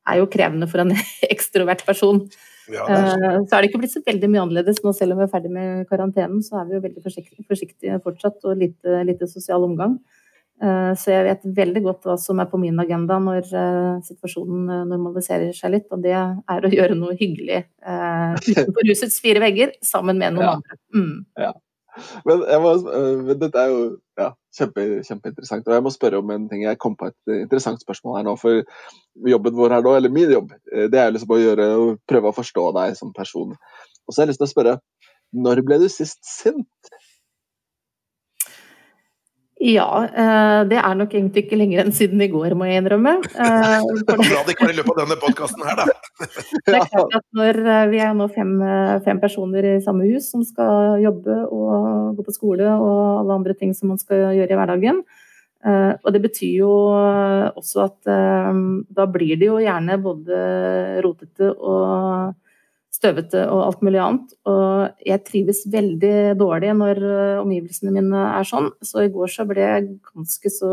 er 0.10 0.18
jo 0.18 0.32
krevende 0.34 0.68
for 0.70 0.80
en 0.84 0.92
ekstrovert 1.34 1.86
person. 1.88 2.18
Ja, 2.70 2.86
er 2.86 3.42
så 3.50 3.58
er 3.58 3.64
det 3.64 3.72
ikke 3.72 3.82
blitt 3.82 3.96
så 3.96 4.02
veldig 4.06 4.30
mye 4.30 4.44
annerledes 4.46 4.84
nå, 4.86 4.94
selv 4.94 5.16
om 5.16 5.22
vi 5.22 5.26
er 5.26 5.32
ferdig 5.32 5.52
med 5.54 5.90
karantenen. 5.90 6.44
Så 6.46 6.60
er 6.60 6.68
vi 6.70 6.78
jo 6.78 6.84
veldig 6.86 7.04
forsiktige, 7.06 7.46
forsiktige 7.50 8.00
fortsatt, 8.06 8.38
og 8.46 8.62
lite, 8.62 9.02
lite 9.08 9.30
sosial 9.30 9.66
omgang. 9.66 9.98
Eh, 10.60 10.92
så 11.00 11.14
jeg 11.14 11.24
vet 11.24 11.46
veldig 11.56 11.82
godt 11.86 12.08
hva 12.08 12.18
som 12.20 12.42
er 12.44 12.50
på 12.52 12.60
min 12.60 12.80
agenda 12.84 13.16
når 13.24 13.46
uh, 13.54 14.02
situasjonen 14.04 14.66
eh, 14.68 14.84
normaliserer 14.90 15.54
seg 15.56 15.72
litt, 15.78 15.88
og 15.96 16.04
det 16.04 16.12
er 16.18 16.68
å 16.68 16.72
gjøre 16.78 16.98
noe 17.00 17.16
hyggelig 17.20 17.62
utenfor 18.50 18.90
husets 18.92 19.22
fire 19.24 19.44
vegger 19.44 19.72
sammen 19.86 20.20
med 20.20 20.36
noen 20.36 20.48
ja. 20.50 20.54
andre. 20.58 20.80
Mm. 20.96 21.16
Ja. 21.40 21.54
Men, 22.28 22.44
må, 22.64 22.74
men, 23.26 23.34
dette 23.40 23.60
er 23.60 23.72
jo 23.72 23.80
ja, 24.20 24.30
kjempe, 24.56 24.86
kjempeinteressant. 25.08 25.66
Og 25.68 25.76
jeg 25.76 25.84
må 25.84 25.92
spørre 25.92 26.20
om 26.22 26.30
en 26.32 26.46
ting. 26.52 26.62
Jeg 26.64 26.80
kom 26.80 26.94
på 27.00 27.10
et 27.10 27.34
interessant 27.42 27.82
spørsmål 27.84 28.20
her 28.20 28.28
nå. 28.28 28.36
For 28.40 28.62
jobben 29.28 29.58
vår 29.58 29.76
her 29.76 29.84
nå, 29.84 29.96
eller 29.98 30.14
min 30.14 30.32
jobb, 30.32 30.54
det 30.70 31.02
er 31.02 31.12
liksom 31.12 31.34
å 31.36 31.40
gjøre, 31.42 31.68
prøve 32.08 32.32
å 32.32 32.38
forstå 32.38 32.70
deg 32.78 32.96
som 33.00 33.12
person. 33.16 33.52
Og 33.52 34.14
så 34.14 34.22
har 34.22 34.28
jeg 34.28 34.36
lyst 34.36 34.44
til 34.44 34.48
å 34.48 34.54
spørre, 34.54 34.78
når 35.44 35.64
ble 35.68 35.82
du 35.82 35.90
sist 35.92 36.22
sint? 36.24 36.94
Ja, 39.60 40.06
eh, 40.08 40.62
det 40.72 40.78
er 40.80 40.94
nok 40.96 41.12
egentlig 41.12 41.42
ikke 41.44 41.58
lenger 41.60 41.82
enn 41.84 41.92
siden 41.92 42.22
i 42.24 42.30
går, 42.32 42.54
må 42.56 42.70
jeg 42.70 42.80
innrømme. 42.80 43.18
Eh, 43.28 43.74
det 44.08 44.14
er 44.14 44.22
bra 44.22 44.44
det 44.48 44.54
ikke 44.54 44.70
var 44.70 44.72
i 44.72 44.78
løpet 44.78 44.94
av 44.94 45.00
denne 45.02 45.18
podkasten 45.20 45.66
her, 45.68 45.82
da. 45.82 45.88
Det 46.70 46.78
er 46.78 46.86
klart 46.88 47.18
at 47.20 47.26
når 47.36 47.60
eh, 47.66 47.88
vi 47.92 48.00
er 48.06 48.14
nå 48.16 48.30
fem, 48.32 48.54
fem, 49.04 49.20
personer 49.20 49.68
i 49.74 49.82
samme 49.84 50.08
hus 50.08 50.30
som 50.32 50.46
skal 50.48 51.04
jobbe 51.04 51.42
og 51.52 52.16
gå 52.16 52.28
på 52.30 52.36
skole 52.38 52.72
og 52.72 53.02
alle 53.20 53.36
andre 53.42 53.58
ting 53.60 53.76
som 53.76 53.92
man 53.92 54.00
skal 54.00 54.30
gjøre 54.38 54.56
i 54.56 54.60
hverdagen, 54.60 55.04
og 55.60 56.14
det 56.16 56.22
betyr 56.24 56.62
jo 56.62 56.72
også 57.60 57.82
at 57.84 58.08
da 58.08 59.06
blir 59.12 59.36
det 59.36 59.50
jo 59.50 59.58
gjerne 59.60 59.98
både 60.00 60.38
rotete 61.04 61.50
og 61.52 62.32
støvete 62.94 63.46
og 63.52 63.64
alt 63.66 63.84
mulig 63.86 64.00
annet. 64.04 64.34
Og 64.50 65.06
jeg 65.08 65.24
trives 65.28 65.62
veldig 65.72 66.16
dårlig 66.40 66.74
når 66.78 67.02
uh, 67.04 67.42
omgivelsene 67.44 67.94
mine 67.96 68.24
er 68.32 68.48
sånn, 68.48 68.72
så 68.86 69.06
i 69.06 69.12
går 69.14 69.32
så 69.34 69.46
ble 69.50 69.66
jeg 69.66 69.88
ganske 70.12 70.54
så 70.54 70.72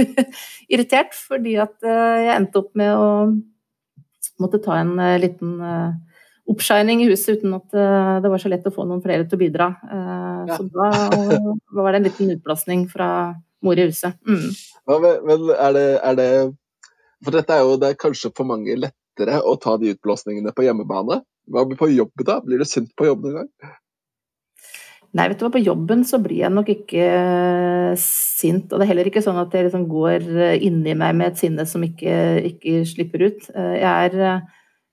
irritert 0.72 1.14
fordi 1.14 1.58
at 1.62 1.76
jeg 1.84 2.34
endte 2.34 2.62
opp 2.62 2.72
med 2.78 2.92
å 2.96 3.08
måtte 4.42 4.58
ta 4.64 4.80
en 4.80 4.96
liten 5.22 5.60
oppshining 6.50 7.04
i 7.04 7.06
huset 7.06 7.38
uten 7.38 7.54
at 7.54 7.70
det 7.70 8.30
var 8.32 8.40
så 8.42 8.50
lett 8.50 8.66
å 8.66 8.72
få 8.74 8.82
noen 8.88 9.02
flere 9.04 9.28
til 9.28 9.38
å 9.38 9.42
bidra. 9.44 9.68
Ja. 10.48 10.56
Så 10.58 10.66
da 10.74 10.88
var 11.70 11.94
det 11.94 12.00
en 12.00 12.08
liten 12.08 12.32
utblåsning 12.34 12.88
fra 12.90 13.08
mor 13.64 13.78
i 13.78 13.86
huset. 13.88 14.12
Mm. 14.28 14.50
Ja, 14.86 14.98
men 15.00 15.50
er 15.54 15.72
det, 15.72 15.86
er 16.04 16.18
det, 16.18 16.28
For 17.24 17.36
dette 17.36 17.56
er 17.56 17.64
jo 17.64 17.78
det 17.80 17.92
er 17.92 18.00
kanskje 18.00 18.32
for 18.36 18.48
mange 18.48 18.76
lettere 18.76 19.40
å 19.40 19.56
ta 19.60 19.76
de 19.80 19.94
utblåsningene 19.94 20.52
på 20.54 20.66
hjemmebane. 20.66 21.22
Hva 21.50 21.64
blir 21.68 21.80
på 21.80 21.90
jobb, 21.92 22.12
da? 22.26 22.38
Blir 22.44 22.62
du 22.62 22.68
sint 22.68 22.92
på 22.96 23.08
jobb 23.08 23.24
noen 23.24 23.42
gang? 23.42 23.74
Nei, 25.14 25.28
vet 25.30 25.38
du 25.38 25.44
hva, 25.46 25.52
på 25.54 25.62
jobben 25.62 26.02
så 26.08 26.18
blir 26.22 26.40
jeg 26.40 26.50
nok 26.50 26.70
ikke 26.72 27.04
sint. 28.02 28.72
Og 28.72 28.80
det 28.80 28.86
er 28.86 28.90
heller 28.90 29.10
ikke 29.10 29.22
sånn 29.22 29.38
at 29.38 29.52
jeg 29.54 29.68
liksom 29.68 29.84
går 29.90 30.26
inni 30.66 30.96
meg 30.98 31.14
med 31.14 31.30
et 31.30 31.42
sinne 31.42 31.66
som 31.70 31.84
ikke, 31.86 32.16
ikke 32.50 32.80
slipper 32.90 33.28
ut. 33.28 33.46
Jeg 33.54 33.84
er, 34.08 34.42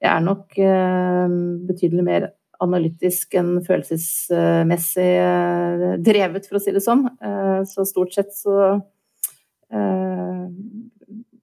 jeg 0.04 0.12
er 0.12 0.22
nok 0.28 0.60
eh, 0.62 1.40
betydelig 1.72 2.06
mer 2.06 2.30
analytisk 2.62 3.34
enn 3.40 3.56
følelsesmessig 3.66 5.10
eh, 5.18 5.86
drevet, 6.06 6.48
for 6.48 6.60
å 6.60 6.64
si 6.64 6.74
det 6.76 6.84
sånn. 6.86 7.08
Eh, 7.18 7.62
så 7.70 7.86
stort 7.90 8.14
sett 8.14 8.36
så 8.38 8.58
eh, 9.74 10.44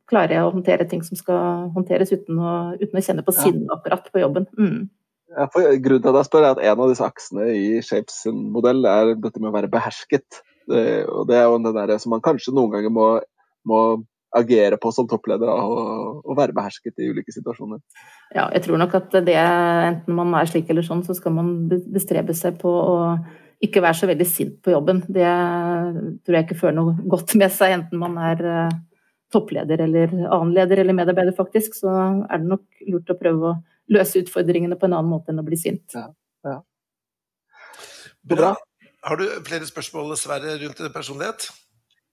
klarer 0.09 0.37
jeg 0.37 0.44
å 0.44 0.53
håndtere 0.55 0.87
ting 0.90 1.03
som 1.07 1.18
skal 1.18 1.73
håndteres 1.75 2.14
uten 2.14 2.38
å, 2.38 2.55
uten 2.79 3.01
å 3.01 3.05
kjenne 3.05 3.27
på 3.27 3.35
sinne 3.37 3.66
akkurat 3.75 4.07
på 4.12 4.23
jobben. 4.23 4.47
Mm. 4.59 4.87
Ja, 5.38 5.46
grunnen 5.55 6.03
til 6.03 6.11
at 6.11 6.18
jeg 6.18 6.27
spør 6.27 6.44
er 6.44 6.53
at 6.57 6.61
En 6.64 6.83
av 6.83 6.90
disse 6.90 7.07
aksene 7.07 7.48
i 7.55 7.66
Shapes 7.85 8.24
modell 8.35 8.83
er 8.90 9.14
dette 9.14 9.38
med 9.38 9.53
å 9.53 9.55
være 9.55 9.70
behersket. 9.70 10.42
Det, 10.68 10.85
og 11.09 11.29
det 11.31 11.38
er 11.38 11.46
jo 11.46 11.61
den 11.62 11.77
der 11.77 11.94
som 12.03 12.12
man 12.12 12.24
kanskje 12.24 12.53
noen 12.57 12.74
ganger 12.74 12.92
må, 12.92 13.09
må 13.68 13.83
agere 14.37 14.77
på 14.81 14.90
som 14.92 15.09
toppleder 15.09 15.48
og, 15.48 16.24
og, 16.24 16.33
være 16.37 16.57
behersket 16.57 17.01
i 17.01 17.09
ulike 17.12 17.33
situasjoner. 17.33 17.81
Ja, 18.35 18.48
jeg 18.53 18.66
tror 18.66 18.81
nok 18.81 18.96
at 18.98 19.14
det, 19.24 19.37
enten 19.38 20.18
man 20.18 20.35
er 20.37 20.51
slik 20.51 20.68
eller 20.68 20.85
sånn, 20.85 21.05
så 21.07 21.16
skal 21.16 21.33
man 21.38 21.55
bestrebe 21.68 22.37
seg 22.37 22.59
på 22.61 22.68
å 22.68 22.98
ikke 23.64 23.83
være 23.83 23.98
så 23.98 24.11
veldig 24.11 24.27
sint 24.29 24.59
på 24.62 24.74
jobben. 24.74 25.01
Det 25.09 25.31
tror 26.27 26.37
jeg 26.37 26.46
ikke 26.46 26.61
fører 26.61 26.77
noe 26.77 27.09
godt 27.11 27.35
med 27.40 27.55
seg, 27.55 27.79
enten 27.79 28.03
man 28.03 28.18
er 28.22 28.44
eh, 28.46 28.77
toppleder 29.35 29.83
eller 29.87 30.12
annen 30.20 30.55
leder 30.55 30.85
eller 30.85 30.96
medarbeider, 30.96 31.35
faktisk. 31.37 31.74
Så 31.81 31.90
er 31.90 32.38
det 32.38 32.53
nok 32.53 32.85
lurt 32.92 33.11
å 33.11 33.18
prøve 33.18 33.51
å 33.51 33.57
løse 33.92 34.22
utfordringene 34.22 34.79
på 34.79 34.88
en 34.88 34.96
annen 34.98 35.12
måte 35.12 35.33
enn 35.33 35.40
å 35.42 35.46
bli 35.46 35.59
sint. 35.61 35.96
Ja, 35.96 36.09
ja. 36.46 36.59
Bra. 38.29 38.53
Har 39.07 39.16
du 39.20 39.24
flere 39.46 39.66
spørsmål, 39.68 40.12
Sverre, 40.20 40.59
rundt 40.61 40.83
personlighet? 40.92 41.48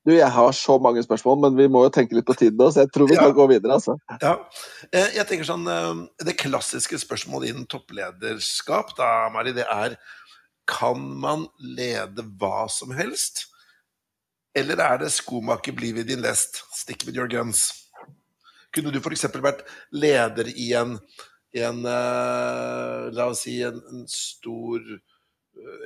Du, 0.06 0.12
jeg 0.14 0.30
har 0.30 0.52
så 0.54 0.76
mange 0.78 1.02
spørsmål, 1.02 1.40
men 1.42 1.56
vi 1.58 1.66
må 1.72 1.82
jo 1.88 1.94
tenke 1.94 2.14
litt 2.14 2.28
på 2.28 2.36
tiden 2.38 2.60
nå, 2.62 2.68
så 2.70 2.84
jeg 2.84 2.92
tror 2.94 3.10
vi 3.10 3.18
ja. 3.18 3.26
gå 3.34 3.48
videre, 3.50 3.80
altså. 3.80 3.96
Ja. 4.22 4.36
Eh, 4.92 5.16
jeg 5.18 5.26
tenker 5.26 5.48
sånn 5.48 5.66
eh, 5.66 6.04
Det 6.30 6.36
klassiske 6.38 7.00
spørsmålet 7.02 7.50
innen 7.50 7.66
topplederskap, 7.70 8.94
da, 9.00 9.10
Mari, 9.34 9.56
det 9.58 9.66
er 9.66 9.98
Kan 10.70 11.02
man 11.22 11.48
lede 11.58 12.26
hva 12.38 12.68
som 12.70 12.94
helst? 12.94 13.48
Eller 14.56 14.80
er 14.80 15.02
det 15.02 15.10
skomaker, 15.12 15.74
bli 15.76 15.90
ved 15.98 16.08
din 16.12 16.22
lest, 16.24 16.62
stick 16.78 17.02
with 17.08 17.18
your 17.18 17.28
guns? 17.32 17.72
Kunne 18.76 18.94
du 18.94 19.02
f.eks. 19.02 19.26
vært 19.42 19.66
leder 19.96 20.54
i 20.54 20.70
en, 20.78 21.00
en 21.64 21.84
uh, 21.88 23.08
La 23.16 23.30
oss 23.32 23.46
si 23.46 23.62
en, 23.64 23.80
en 23.92 24.06
stor 24.12 24.84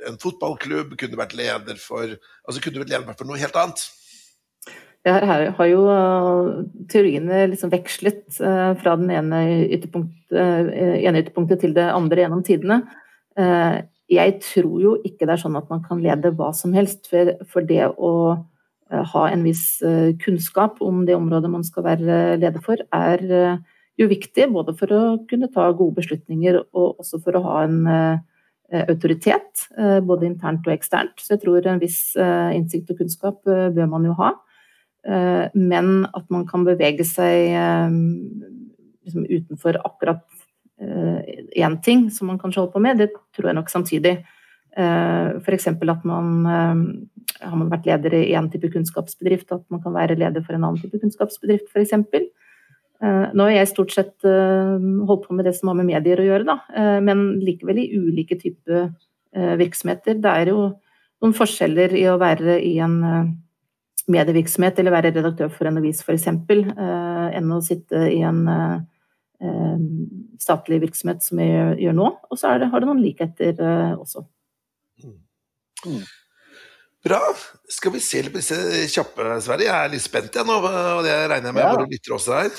en 0.08 0.18
fotballklubb, 0.20 0.96
kunne 0.98 1.18
vært 1.18 1.36
leder 1.38 1.78
for 1.80 2.10
altså 2.10 2.62
kunne 2.62 2.82
vært 2.82 2.90
leder 2.90 3.16
for 3.16 3.28
noe 3.28 3.38
helt 3.40 3.58
annet? 3.58 3.84
Ja, 5.06 5.14
Her 5.24 5.46
har 5.56 5.68
jo 5.70 5.84
eh, 5.88 6.48
teoriene 6.92 7.46
liksom 7.48 7.70
vekslet 7.72 8.36
eh, 8.36 8.72
fra 8.82 8.96
den 9.00 9.08
ene, 9.14 9.38
ytterpunkt, 9.72 10.18
eh, 10.28 10.98
ene 11.08 11.22
ytterpunktet 11.22 11.62
til 11.64 11.72
det 11.76 11.86
andre 11.88 12.26
gjennom 12.26 12.44
tidene. 12.44 12.82
Jeg 14.10 14.32
tror 14.42 14.80
jo 14.82 14.92
ikke 15.06 15.24
det 15.24 15.32
er 15.32 15.40
sånn 15.40 15.56
at 15.56 15.68
man 15.70 15.80
kan 15.86 16.00
lede 16.02 16.32
hva 16.36 16.50
som 16.52 16.74
helst. 16.74 17.06
For, 17.08 17.64
det 17.64 17.86
å 17.94 18.10
ha 18.90 19.22
en 19.30 19.44
viss 19.46 19.78
kunnskap 20.20 20.82
om 20.84 21.04
det 21.08 21.14
området 21.16 21.48
man 21.48 21.64
skal 21.64 21.86
være 21.86 22.18
leder 22.42 22.60
for, 22.64 22.82
er 22.92 23.22
jo 24.00 24.10
viktig. 24.10 24.48
Både 24.54 24.74
for 24.78 24.92
å 24.96 25.00
kunne 25.30 25.50
ta 25.52 25.68
gode 25.76 26.00
beslutninger 26.00 26.60
og 26.60 27.00
også 27.02 27.20
for 27.24 27.38
å 27.38 27.44
ha 27.46 27.56
en 27.66 27.80
autoritet. 28.70 29.66
Både 30.06 30.28
internt 30.28 30.68
og 30.68 30.74
eksternt. 30.74 31.18
Så 31.18 31.34
jeg 31.34 31.42
tror 31.44 31.66
en 31.66 31.82
viss 31.82 32.14
innsikt 32.16 32.92
og 32.92 33.00
kunnskap 33.02 33.42
bør 33.46 33.90
man 33.90 34.06
jo 34.06 34.14
ha. 34.20 34.34
Eh, 35.08 35.46
men 35.54 36.04
at 36.12 36.26
man 36.28 36.44
kan 36.48 36.66
bevege 36.66 37.06
seg 37.08 37.54
eh, 37.56 37.94
liksom 39.06 39.24
utenfor 39.24 39.80
akkurat 39.80 40.26
én 40.80 41.74
eh, 41.74 41.80
ting 41.84 42.06
som 42.12 42.30
man 42.30 42.38
kanskje 42.40 42.62
holder 42.62 42.74
på 42.74 42.84
med, 42.84 43.00
det 43.00 43.10
tror 43.36 43.50
jeg 43.50 43.58
nok 43.58 43.72
samtidig. 43.72 44.20
F.eks. 44.70 45.66
at 45.66 46.04
man 46.06 46.44
har 46.46 47.56
man 47.58 47.72
vært 47.72 47.88
leder 47.88 48.14
i 48.20 48.36
én 48.38 48.46
type 48.52 48.68
kunnskapsbedrift, 48.70 49.50
at 49.50 49.64
man 49.68 49.80
kan 49.82 49.92
være 49.92 50.14
leder 50.14 50.44
for 50.46 50.54
en 50.54 50.62
annen 50.62 50.78
type 50.78 51.00
kunnskapsbedrift 51.02 51.66
f.eks. 51.74 51.96
Nå 53.00 53.44
har 53.46 53.54
jeg 53.54 53.68
stort 53.70 53.94
sett 53.94 54.26
holdt 54.26 55.22
på 55.24 55.32
med 55.32 55.46
det 55.48 55.54
som 55.56 55.70
har 55.70 55.76
med 55.78 55.88
medier 55.88 56.20
å 56.20 56.26
gjøre, 56.26 56.44
da, 56.44 56.56
men 57.00 57.38
likevel 57.40 57.78
i 57.80 57.86
ulike 57.96 58.36
typer 58.36 58.90
virksomheter. 59.56 60.18
Det 60.20 60.34
er 60.42 60.50
jo 60.52 60.66
noen 61.22 61.32
forskjeller 61.38 61.94
i 61.96 62.02
å 62.12 62.18
være 62.20 62.58
i 62.60 62.74
en 62.84 62.98
medievirksomhet 64.10 64.78
eller 64.80 64.94
være 64.94 65.12
redaktør 65.14 65.50
for 65.52 65.68
en 65.68 65.80
avis 65.80 66.02
f.eks., 66.04 66.26
eh, 66.30 67.26
enn 67.38 67.52
å 67.52 67.60
sitte 67.64 68.04
i 68.10 68.20
en 68.26 68.42
eh, 68.50 69.84
statlig 70.40 70.80
virksomhet 70.84 71.24
som 71.24 71.42
jeg 71.42 71.76
gjør 71.84 71.98
nå. 71.98 72.08
Og 72.30 72.40
så 72.40 72.54
det, 72.60 72.70
har 72.72 72.82
det 72.82 72.90
noen 72.90 73.04
likheter 73.04 73.54
eh, 73.54 73.94
også. 73.98 74.24
Mm. 75.04 75.20
mm. 75.86 76.02
Bra. 77.06 77.20
Skal 77.72 77.94
vi 77.94 78.02
se 78.04 78.20
litt 78.20 78.34
på 78.34 78.42
disse 78.42 78.58
kjappe, 78.92 79.24
Sverre? 79.40 79.64
Jeg 79.64 79.72
er 79.72 79.94
litt 79.94 80.04
spent 80.04 80.34
jeg 80.36 80.44
nå, 80.44 80.58
og 80.60 81.00
det 81.06 81.14
regner 81.30 81.48
jeg 81.48 81.56
med 81.56 81.64
ja. 81.64 81.72
våre 81.72 81.88
lyttere 81.88 82.18
også 82.18 82.36
er. 82.42 82.50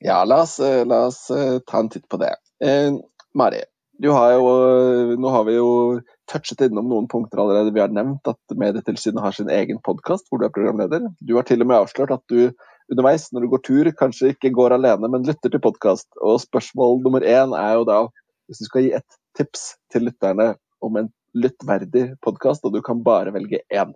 Ja, 0.00 0.22
la 0.24 0.42
oss, 0.42 0.56
la 0.60 1.06
oss, 1.10 1.26
ta 1.68 1.80
en 1.82 1.90
titt 1.92 2.08
på 2.08 2.16
det. 2.20 2.32
Eh, 2.64 2.94
Mari, 3.36 3.60
har 4.08 4.32
jo, 4.32 4.48
nå 5.20 5.28
har 5.28 5.44
vi 5.44 5.58
jo 5.58 6.00
touchet 6.30 6.62
innom 6.64 6.88
noen 6.88 7.08
punkter 7.10 7.42
allerede. 7.42 7.74
Vi 7.74 7.82
har 7.82 7.92
nevnt 7.92 8.28
at 8.30 8.56
Medietilsynet 8.56 9.20
har 9.20 9.36
sin 9.36 9.50
egen 9.52 9.80
podkast 9.84 10.30
hvor 10.30 10.40
du 10.40 10.46
er 10.46 10.54
programleder. 10.54 11.04
Du 11.20 11.34
har 11.36 11.44
til 11.48 11.60
og 11.60 11.68
med 11.68 11.82
avslørt 11.82 12.14
at 12.16 12.24
du 12.32 12.48
underveis 12.90 13.28
når 13.30 13.44
du 13.44 13.50
går 13.52 13.62
tur, 13.66 13.90
kanskje 13.98 14.32
ikke 14.32 14.54
går 14.56 14.74
alene, 14.78 15.10
men 15.12 15.26
lytter 15.28 15.52
til 15.52 15.62
podkast. 15.62 16.08
Og 16.24 16.40
spørsmål 16.42 17.02
nummer 17.04 17.26
én 17.26 17.52
er 17.58 17.76
jo 17.78 17.86
da, 17.88 18.00
hvis 18.48 18.62
du 18.62 18.70
skal 18.70 18.86
gi 18.86 18.94
et 18.98 19.18
tips 19.38 19.74
til 19.92 20.08
lytterne 20.08 20.54
om 20.80 20.96
en 20.96 21.10
lyttverdig 21.36 22.14
podkast, 22.24 22.64
og 22.64 22.74
du 22.74 22.80
kan 22.82 23.04
bare 23.04 23.34
velge 23.36 23.62
én. 23.68 23.92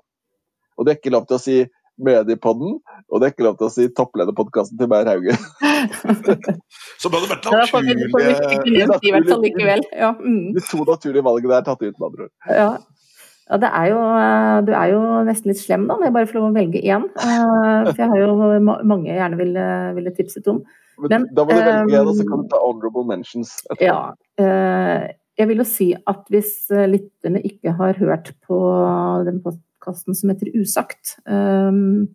Og 0.76 0.84
du 0.84 0.92
er 0.92 0.98
ikke 1.00 1.14
lov 1.14 1.26
til 1.30 1.38
å 1.38 1.42
si 1.42 1.56
Mediepodden, 2.02 2.80
og 3.11 3.20
det 3.20 3.26
er 3.26 3.33
ikke 3.35 3.46
lov 3.46 3.59
til 3.61 3.68
å 3.68 3.72
si 3.72 3.85
topplederpodkasten 3.94 4.80
til 4.80 4.88
Beyer 4.90 5.07
Hauge. 5.12 5.37
Så 7.00 7.11
det 7.11 7.20
hadde 7.20 7.30
vært 7.30 7.46
naturlig 7.46 7.94
ja. 9.92 10.11
mm. 10.16 10.54
De 10.57 10.64
to 10.64 10.80
naturlige 10.88 11.24
valgene 11.26 11.61
er 11.61 11.66
tatt 11.68 11.85
ut, 11.85 11.94
med 11.94 12.07
andre 12.09 12.26
ord. 12.26 12.33
Ja. 12.48 12.68
ja 13.50 13.61
det 13.62 13.70
er 13.70 13.90
jo, 13.92 14.00
du 14.66 14.72
er 14.74 14.94
jo 14.94 15.02
nesten 15.28 15.52
litt 15.52 15.62
slem 15.62 15.85
da, 15.87 15.98
når 15.98 16.09
jeg 16.09 16.16
bare 16.16 16.30
får 16.30 16.38
lov 16.40 16.48
å 16.48 16.54
velge 16.57 16.83
én. 16.83 17.04
Eh, 17.14 17.90
for 17.90 18.02
jeg 18.02 18.11
har 18.11 18.24
jo 18.24 18.30
mange 18.90 19.12
jeg 19.12 19.20
gjerne 19.20 19.42
ville, 19.44 19.66
ville 20.00 20.14
tipset 20.16 20.50
om. 20.50 20.64
Men, 21.04 21.28
da 21.35 21.44
må 21.46 21.50
du 21.54 21.61
velge 21.62 22.00
én, 22.00 22.09
og 22.11 22.16
så 22.18 22.26
kan 22.26 22.42
du 22.42 22.50
ta 22.50 22.62
honorable 22.64 23.07
mentions. 23.07 23.54
Etterpå. 23.68 23.87
Ja, 23.87 23.98
eh, 24.42 25.12
jeg 25.38 25.50
vil 25.50 25.62
jo 25.62 25.66
si 25.66 25.92
at 25.94 26.26
hvis 26.30 26.57
lytterne 26.70 27.40
ikke 27.42 27.74
har 27.78 27.96
hørt 28.02 28.35
på 28.46 28.59
den 29.26 29.40
podkasten 29.85 30.16
som 30.16 30.33
heter 30.33 30.53
Usagt, 30.57 31.18
um, 31.29 32.09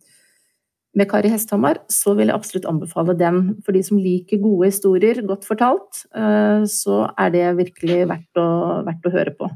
med 0.97 1.07
Kari 1.09 1.29
Hesthamar, 1.29 1.83
så 1.87 2.15
vil 2.17 2.27
jeg 2.27 2.35
absolutt 2.35 2.65
anbefale 2.65 3.13
den. 3.13 3.61
For 3.63 3.71
de 3.71 3.83
som 3.85 3.99
liker 4.01 4.41
gode 4.41 4.71
historier, 4.71 5.21
godt 5.21 5.45
fortalt, 5.45 6.05
uh, 6.17 6.65
så 6.65 7.07
er 7.17 7.29
det 7.35 7.57
virkelig 7.59 8.07
verdt 8.09 8.41
å, 8.41 8.47
verdt 8.87 9.05
å 9.05 9.13
høre 9.13 9.35
på. 9.37 9.51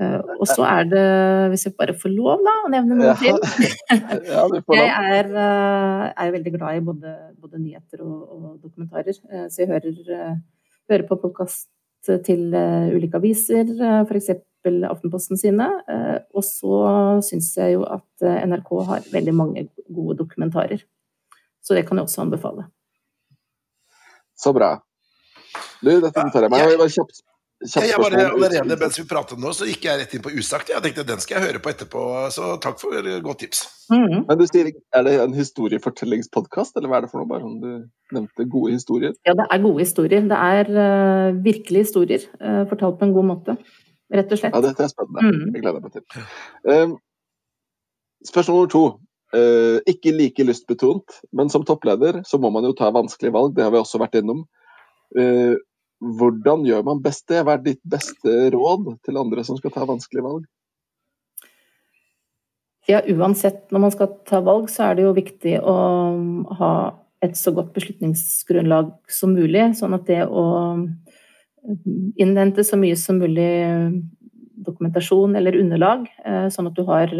Uh, 0.00 0.22
og 0.38 0.46
så 0.48 0.64
er 0.64 0.86
det, 0.88 1.02
hvis 1.52 1.66
jeg 1.66 1.74
bare 1.78 1.94
får 1.98 2.14
lov 2.14 2.40
da, 2.46 2.54
å 2.64 2.70
nevne 2.72 2.96
noe 2.96 3.12
til 3.20 3.36
Jeg 4.78 4.88
er, 4.88 5.28
uh, 5.34 6.06
er, 6.14 6.32
veldig 6.32 6.54
glad 6.54 6.78
i 6.78 6.86
både, 6.86 7.12
både 7.42 7.60
nyheter 7.60 8.00
og, 8.06 8.22
og 8.32 8.46
dokumentarer, 8.62 9.18
så 9.18 9.62
jeg 9.62 9.68
hører, 9.68 10.40
hører 10.88 11.06
på 11.10 11.20
podkast 11.26 11.68
til 12.26 12.48
ulike 12.96 13.20
aviser, 13.20 13.68
f.eks. 14.06 14.32
Aftenposten 14.62 15.38
sine. 15.40 15.66
Og 16.30 16.44
så 16.46 16.76
syns 17.26 17.48
jeg 17.58 17.74
jo 17.74 17.82
at 17.86 18.26
NRK 18.46 18.70
har 18.88 19.08
veldig 19.10 19.34
mange 19.34 19.64
gode 19.90 20.20
dokumentarer. 20.20 20.84
Så 21.62 21.74
det 21.74 21.82
kan 21.88 21.98
jeg 21.98 22.06
også 22.06 22.22
anbefale. 22.22 22.68
Så 24.38 24.52
bra. 24.54 24.76
Du, 25.82 25.90
dette 26.02 26.24
noterer 26.26 26.46
jeg 26.46 26.54
meg. 26.54 26.62
Jeg, 26.62 26.78
bare 26.80 26.94
kjapt, 26.94 27.22
jeg 27.62 28.00
bare, 28.00 28.24
allerede 28.32 28.76
mens 28.80 28.98
vi 28.98 29.04
pratet 29.08 29.40
nå, 29.40 29.52
så 29.54 29.66
gikk 29.68 29.86
jeg 29.86 30.00
rett 30.00 30.14
inn 30.16 30.22
på 30.24 30.32
Usagt. 30.34 30.72
Jeg 30.72 30.82
tenkte 30.84 31.04
den 31.06 31.22
skal 31.22 31.38
jeg 31.38 31.50
høre 31.50 31.60
på 31.62 31.70
etterpå, 31.70 32.02
så 32.34 32.56
takk 32.62 32.80
for 32.82 33.08
godt 33.24 33.42
tips. 33.44 33.62
Mm. 33.92 34.24
Men 34.28 34.40
du 34.40 34.44
sier, 34.48 34.72
Er 34.94 35.06
det 35.06 35.14
en 35.20 35.36
historiefortellingspodkast, 35.36 36.76
eller 36.76 36.90
hva 36.90 36.98
er 36.98 37.06
det 37.06 37.12
for 37.12 37.22
noe? 37.22 37.30
Bare 37.30 37.44
sånn 37.44 37.60
du 37.62 38.16
nevnte 38.16 38.48
gode 38.50 38.74
historier? 38.74 39.14
Ja, 39.28 39.36
det 39.38 39.46
er 39.46 39.62
gode 39.62 39.84
historier. 39.84 40.26
Det 40.32 40.42
er 40.48 40.72
uh, 40.74 41.38
virkelige 41.44 41.86
historier, 41.86 42.26
uh, 42.42 42.64
fortalt 42.70 42.98
på 43.00 43.08
en 43.08 43.16
god 43.16 43.30
måte. 43.30 43.56
Rett 44.12 44.34
og 44.34 44.40
slett. 44.42 44.52
Ja, 44.56 44.64
dette 44.64 44.84
er 44.84 44.92
spennende. 44.92 45.24
Mm. 45.24 45.56
Jeg 45.56 45.64
gleder 45.64 45.80
meg 45.80 45.94
til. 45.94 46.28
Um, 46.68 46.98
spørsmål 48.28 48.58
nummer 48.58 48.72
to. 48.74 48.84
Uh, 49.32 49.78
ikke 49.88 50.12
like 50.12 50.44
lystbetont, 50.44 51.22
men 51.32 51.48
som 51.48 51.64
toppleder 51.64 52.20
så 52.28 52.36
må 52.42 52.50
man 52.52 52.66
jo 52.68 52.74
ta 52.76 52.90
vanskelige 52.92 53.32
valg. 53.32 53.54
Det 53.56 53.64
har 53.64 53.72
vi 53.72 53.80
også 53.80 54.00
vært 54.02 54.18
innom. 54.20 54.44
Uh, 55.16 55.56
hvordan 56.02 56.64
gjør 56.66 56.82
man 56.86 57.02
best 57.04 57.28
det? 57.30 57.44
Hva 57.46 57.56
er 57.56 57.62
ditt 57.64 57.82
beste 57.86 58.50
råd 58.54 58.96
til 59.06 59.20
andre 59.20 59.44
som 59.46 59.58
skal 59.58 59.74
ta 59.74 59.86
vanskelige 59.88 60.26
valg? 60.26 60.48
Ja, 62.90 62.98
uansett 63.06 63.70
når 63.70 63.84
man 63.84 63.94
skal 63.94 64.10
ta 64.26 64.40
valg, 64.42 64.66
så 64.72 64.88
er 64.88 64.98
det 64.98 65.06
jo 65.06 65.14
viktig 65.14 65.54
å 65.62 65.76
ha 66.58 66.72
et 67.22 67.38
så 67.38 67.52
godt 67.54 67.70
beslutningsgrunnlag 67.76 68.90
som 69.06 69.36
mulig. 69.36 69.68
Sånn 69.78 69.94
at 69.94 70.08
det 70.10 70.24
å 70.26 70.44
innhente 72.18 72.64
så 72.66 72.78
mye 72.80 72.98
som 72.98 73.20
mulig 73.22 73.52
dokumentasjon 74.66 75.38
eller 75.38 75.58
underlag, 75.58 76.08
eh, 76.26 76.48
sånn 76.50 76.68
at 76.70 76.74
du 76.74 76.82
har 76.86 77.14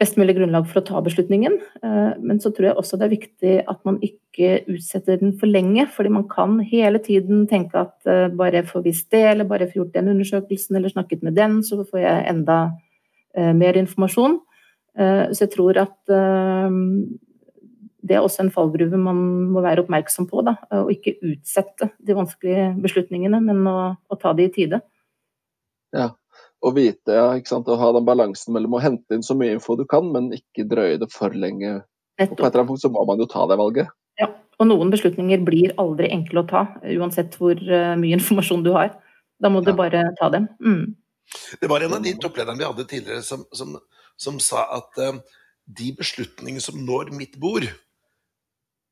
best 0.00 0.16
mulig 0.16 0.34
grunnlag 0.38 0.66
for 0.68 0.80
å 0.80 0.86
ta 0.86 1.00
beslutningen. 1.04 1.58
Eh, 1.84 2.12
men 2.24 2.40
så 2.40 2.52
tror 2.54 2.70
jeg 2.70 2.78
også 2.80 2.98
det 2.98 3.06
er 3.06 3.14
viktig 3.14 3.54
at 3.68 3.80
man 3.88 3.98
ikke 4.04 4.52
utsetter 4.72 5.20
den 5.20 5.34
for 5.38 5.50
lenge. 5.50 5.86
fordi 5.92 6.12
man 6.12 6.26
kan 6.28 6.58
hele 6.60 6.98
tiden 6.98 7.46
tenke 7.48 7.84
at 7.84 8.06
eh, 8.08 8.28
bare 8.28 8.62
jeg 8.62 8.70
får 8.72 8.84
visst 8.86 9.10
det, 9.12 9.24
eller 9.32 9.48
bare 9.48 9.66
jeg 9.66 9.74
får 9.74 9.82
gjort 9.82 9.96
den 9.98 10.12
undersøkelsen, 10.14 10.76
eller 10.76 10.94
snakket 10.94 11.22
med 11.22 11.36
den, 11.36 11.62
så 11.62 11.84
får 11.84 12.00
jeg 12.00 12.28
enda 12.32 12.60
eh, 13.36 13.52
mer 13.52 13.76
informasjon. 13.76 14.40
Så 15.00 15.44
jeg 15.46 15.52
tror 15.54 15.78
at 15.78 16.10
det 18.02 18.16
er 18.16 18.24
også 18.26 18.42
en 18.42 18.50
fallgruve 18.50 18.98
man 18.98 19.20
må 19.54 19.62
være 19.62 19.84
oppmerksom 19.84 20.26
på. 20.28 20.42
Da, 20.44 20.56
og 20.76 20.90
ikke 20.92 21.14
utsette 21.22 21.92
de 22.04 22.16
vanskelige 22.18 22.66
beslutningene, 22.82 23.38
men 23.40 23.62
å, 23.70 23.94
å 23.94 24.18
ta 24.20 24.34
de 24.36 24.48
i 24.48 24.52
tide. 24.52 24.82
Ja, 25.94 26.10
å 26.60 26.72
vite, 26.76 27.14
ja, 27.16 27.28
ikke 27.38 27.54
sant? 27.54 27.68
Å 27.70 27.78
ha 27.80 27.90
den 27.96 28.06
balansen 28.08 28.54
mellom 28.56 28.76
å 28.76 28.82
hente 28.82 29.16
inn 29.16 29.24
så 29.24 29.36
mye 29.38 29.56
info 29.56 29.78
du 29.78 29.86
kan, 29.88 30.10
men 30.12 30.28
ikke 30.36 30.66
drøye 30.68 30.98
det 31.00 31.08
for 31.12 31.32
lenge. 31.32 31.80
Og 32.20 32.34
på 32.34 32.44
et 32.44 32.50
eller 32.50 32.62
annet 32.62 32.72
punkt 32.74 32.82
så 32.82 32.92
må 32.92 33.04
man 33.08 33.20
jo 33.22 33.28
ta 33.30 33.46
det 33.48 33.56
valget. 33.60 33.92
Ja, 34.20 34.28
og 34.60 34.68
noen 34.68 34.92
beslutninger 34.92 35.40
blir 35.46 35.72
aldri 35.80 36.10
enkle 36.12 36.42
å 36.42 36.48
ta, 36.50 36.64
uansett 36.98 37.38
hvor 37.40 37.56
uh, 37.56 37.94
mye 38.00 38.18
informasjon 38.18 38.64
du 38.66 38.74
har. 38.76 38.92
Da 39.40 39.48
må 39.52 39.62
du 39.64 39.72
bare 39.76 40.04
ta 40.18 40.28
dem. 40.32 40.50
Mm. 40.60 40.96
Det 41.62 41.70
var 41.70 41.84
en 41.86 41.96
av 41.96 42.04
de 42.04 42.12
topplederne 42.20 42.60
vi 42.60 42.68
hadde 42.68 42.88
tidligere 42.90 43.24
som, 43.24 43.46
som, 43.56 43.78
som 44.20 44.40
sa 44.42 44.66
at 44.76 45.00
uh, 45.00 45.22
de 45.64 45.94
beslutningene 45.96 46.60
som 46.60 46.76
når 46.84 47.14
mitt 47.16 47.40
bord, 47.40 47.64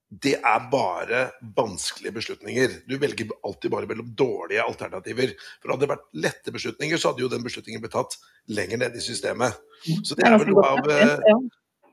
det 0.09 0.39
er 0.41 0.69
bare 0.73 1.27
vanskelige 1.57 2.15
beslutninger. 2.17 2.79
Du 2.89 2.97
velger 2.99 3.29
alltid 3.45 3.71
bare 3.71 3.87
mellom 3.87 4.09
dårlige 4.17 4.65
alternativer. 4.65 5.35
For 5.61 5.75
hadde 5.75 5.85
det 5.85 5.91
vært 5.91 6.07
lette 6.25 6.55
beslutninger, 6.55 6.97
så 6.97 7.11
hadde 7.11 7.27
jo 7.27 7.29
den 7.33 7.45
beslutningen 7.45 7.83
blitt 7.83 7.93
tatt 7.93 8.17
lenger 8.57 8.81
ned 8.81 8.97
i 8.97 9.05
systemet. 9.05 9.59
Så 9.85 10.17
det 10.17 10.25
er 10.25 10.39
vel 10.41 10.55
noe 10.55 10.65
av 10.65 10.89
eh, 10.95 11.35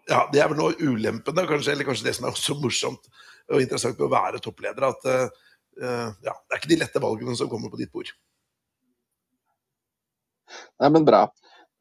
ja, 0.08 0.22
det 0.32 0.40
er 0.40 0.52
vel 0.52 0.62
noe 0.62 0.72
av 0.72 1.50
kanskje, 1.50 1.74
eller 1.74 1.88
kanskje 1.88 2.08
det 2.08 2.14
som 2.16 2.30
er 2.30 2.32
også 2.32 2.56
morsomt 2.62 3.10
og 3.52 3.60
interessant 3.60 4.00
med 4.00 4.08
å 4.08 4.14
være 4.14 4.42
toppleder. 4.44 4.88
At 4.88 5.10
uh, 5.12 5.28
ja, 6.24 6.32
det 6.32 6.56
er 6.56 6.62
ikke 6.62 6.72
de 6.72 6.80
lette 6.86 7.04
valgene 7.04 7.36
som 7.36 7.52
kommer 7.52 7.74
på 7.74 7.82
ditt 7.82 7.92
bord. 7.92 8.14
Nei, 10.80 10.88
men 10.88 11.04
bra. 11.04 11.26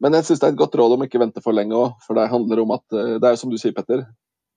Men 0.03 0.19
jeg 0.19 0.27
syns 0.27 0.43
det 0.43 0.51
er 0.51 0.57
et 0.57 0.59
godt 0.59 0.75
råd 0.81 0.97
om 0.97 1.07
ikke 1.07 1.23
vente 1.23 1.45
for 1.45 1.55
lenge 1.55 1.79
òg. 1.79 1.95
For 2.03 2.19
det 2.19 2.27
handler 2.33 2.65
om 2.65 2.75
at 2.75 2.85
det 2.91 3.23
er 3.23 3.37
jo 3.37 3.43
som 3.45 3.55
du 3.55 3.61
sier, 3.61 3.77
Petter 3.77 4.03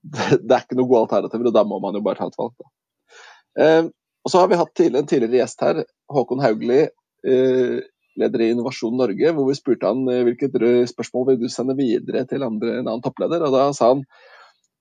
det 0.47 0.53
er 0.53 0.63
ikke 0.63 0.77
noen 0.77 0.89
gode 0.89 1.05
alternativer, 1.07 1.49
og 1.49 1.57
da 1.57 1.65
må 1.67 1.81
man 1.83 1.97
jo 1.97 2.03
bare 2.05 2.21
ta 2.21 2.29
et 2.29 2.39
valg. 2.39 2.71
Eh, 3.57 3.83
og 4.27 4.31
så 4.31 4.41
har 4.41 4.49
vi 4.51 4.59
hatt 4.59 4.73
tidligere, 4.75 5.03
en 5.03 5.09
tidligere 5.09 5.41
gjest 5.41 5.61
her, 5.63 5.83
Håkon 6.13 6.43
Haugli, 6.43 6.81
eh, 7.27 7.77
leder 8.17 8.43
i 8.43 8.49
Innovasjon 8.53 8.97
Norge, 8.97 9.33
hvor 9.33 9.47
vi 9.49 9.57
spurte 9.57 9.89
han 9.89 10.07
eh, 10.11 10.23
hvilket 10.27 10.57
spørsmål 10.91 11.29
vil 11.31 11.43
du 11.43 11.51
sende 11.51 11.77
videre 11.77 12.25
til 12.29 12.45
andre, 12.45 12.79
en 12.79 12.89
annen 12.89 13.05
toppleder. 13.05 13.45
og 13.45 13.55
Da 13.55 13.69
sa 13.77 13.93
han 13.93 14.03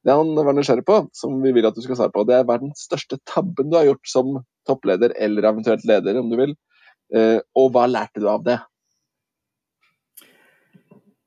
det 0.06 0.14
han 0.14 0.36
var 0.38 0.54
nysgjerrig 0.54 0.84
på, 0.86 1.00
som 1.18 1.40
vi 1.42 1.50
vil 1.56 1.66
at 1.66 1.74
du 1.74 1.82
skal 1.82 1.98
svare 1.98 2.14
på, 2.14 2.22
det 2.28 2.36
er 2.36 2.44
hva 2.46 2.60
den 2.62 2.70
største 2.78 3.18
tabben 3.26 3.72
du 3.72 3.74
har 3.74 3.88
gjort 3.88 4.06
som 4.06 4.36
toppleder, 4.68 5.14
eller 5.18 5.48
eventuelt 5.50 5.86
leder, 5.88 6.20
om 6.20 6.30
du 6.30 6.36
vil, 6.38 6.52
eh, 7.14 7.40
og 7.58 7.72
hva 7.74 7.88
lærte 7.90 8.22
du 8.22 8.28
av 8.30 8.44
det? 8.46 8.60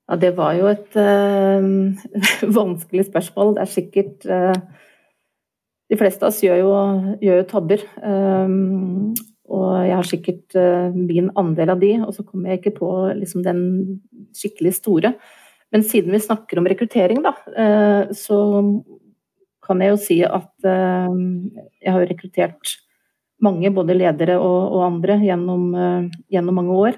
Ja, 0.10 0.16
det 0.18 0.32
var 0.40 0.56
jo 0.58 0.70
et 0.72 0.96
uh, 0.98 1.66
vanskelig 2.60 3.06
spørsmål. 3.12 3.54
Det 3.56 3.62
er 3.62 3.74
sikkert 3.76 4.26
uh, 4.26 4.56
De 5.90 5.98
fleste 5.98 6.26
av 6.26 6.32
oss 6.32 6.42
gjør 6.42 6.64
jo, 6.64 6.72
gjør 7.22 7.44
jo 7.44 7.50
tabber. 7.50 7.84
Um, 8.02 9.12
og 9.50 9.68
jeg 9.86 9.96
har 9.98 10.10
sikkert 10.10 10.58
uh, 10.58 10.90
min 10.98 11.30
andel 11.38 11.76
av 11.76 11.82
de, 11.82 11.92
og 12.02 12.16
så 12.18 12.26
kommer 12.26 12.50
jeg 12.50 12.64
ikke 12.64 12.80
på 12.82 12.90
liksom, 13.22 13.46
den 13.46 13.62
skikkelig 14.38 14.74
store. 14.80 15.14
Men 15.70 15.86
siden 15.86 16.14
vi 16.16 16.24
snakker 16.24 16.58
om 16.58 16.66
rekruttering, 16.66 17.20
da, 17.22 17.36
så 18.18 18.38
kan 19.62 19.84
jeg 19.86 19.92
jo 19.92 19.98
si 20.02 20.16
at 20.26 20.66
jeg 20.66 21.94
har 21.94 22.08
rekruttert 22.10 22.72
mange, 23.46 23.70
både 23.76 23.94
ledere 23.94 24.40
og, 24.42 24.74
og 24.74 24.82
andre, 24.88 25.20
gjennom, 25.22 25.68
gjennom, 26.34 26.58
mange 26.58 26.80
år. 26.88 26.98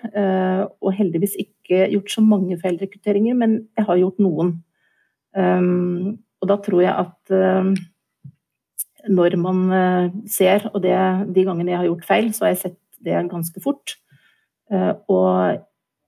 Og 0.80 0.95
heldigvis 0.95 1.36
ikke 1.43 1.61
gjort 1.93 2.13
så 2.13 2.24
mange 2.26 2.57
feilrekrutteringer, 2.61 3.38
men 3.38 3.57
jeg 3.78 3.88
har 3.88 3.99
gjort 4.01 4.22
noen. 4.24 4.53
Um, 5.32 6.19
og 6.41 6.49
da 6.51 6.57
tror 6.59 6.84
jeg 6.84 6.91
at 6.91 7.34
uh, 7.34 7.72
når 9.09 9.36
man 9.41 9.61
ser, 10.30 10.67
og 10.74 10.84
det, 10.84 10.93
de 11.34 11.45
gangene 11.47 11.74
jeg 11.74 11.80
har 11.82 11.89
gjort 11.89 12.05
feil, 12.05 12.32
så 12.36 12.45
har 12.45 12.53
jeg 12.53 12.61
sett 12.65 12.80
det 13.01 13.17
ganske 13.32 13.63
fort. 13.63 13.95
og 15.09 15.63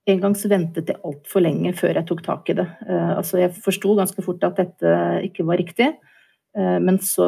en 0.06 0.20
gang 0.22 0.36
så 0.38 0.52
ventet 0.52 0.92
jeg 0.92 1.02
altfor 1.02 1.42
lenge 1.42 1.72
før 1.74 1.98
jeg 1.98 2.06
tok 2.06 2.22
tak 2.22 2.52
i 2.54 2.56
det. 2.60 2.68
altså 2.86 3.40
jeg 3.42 3.56
forsto 3.66 3.96
ganske 3.98 4.22
fort 4.22 4.46
at 4.46 4.62
dette 4.62 4.94
ikke 5.26 5.48
var 5.48 5.58
riktig. 5.58 5.90
Eh, 6.54 6.80
men 6.86 7.00
så 7.02 7.28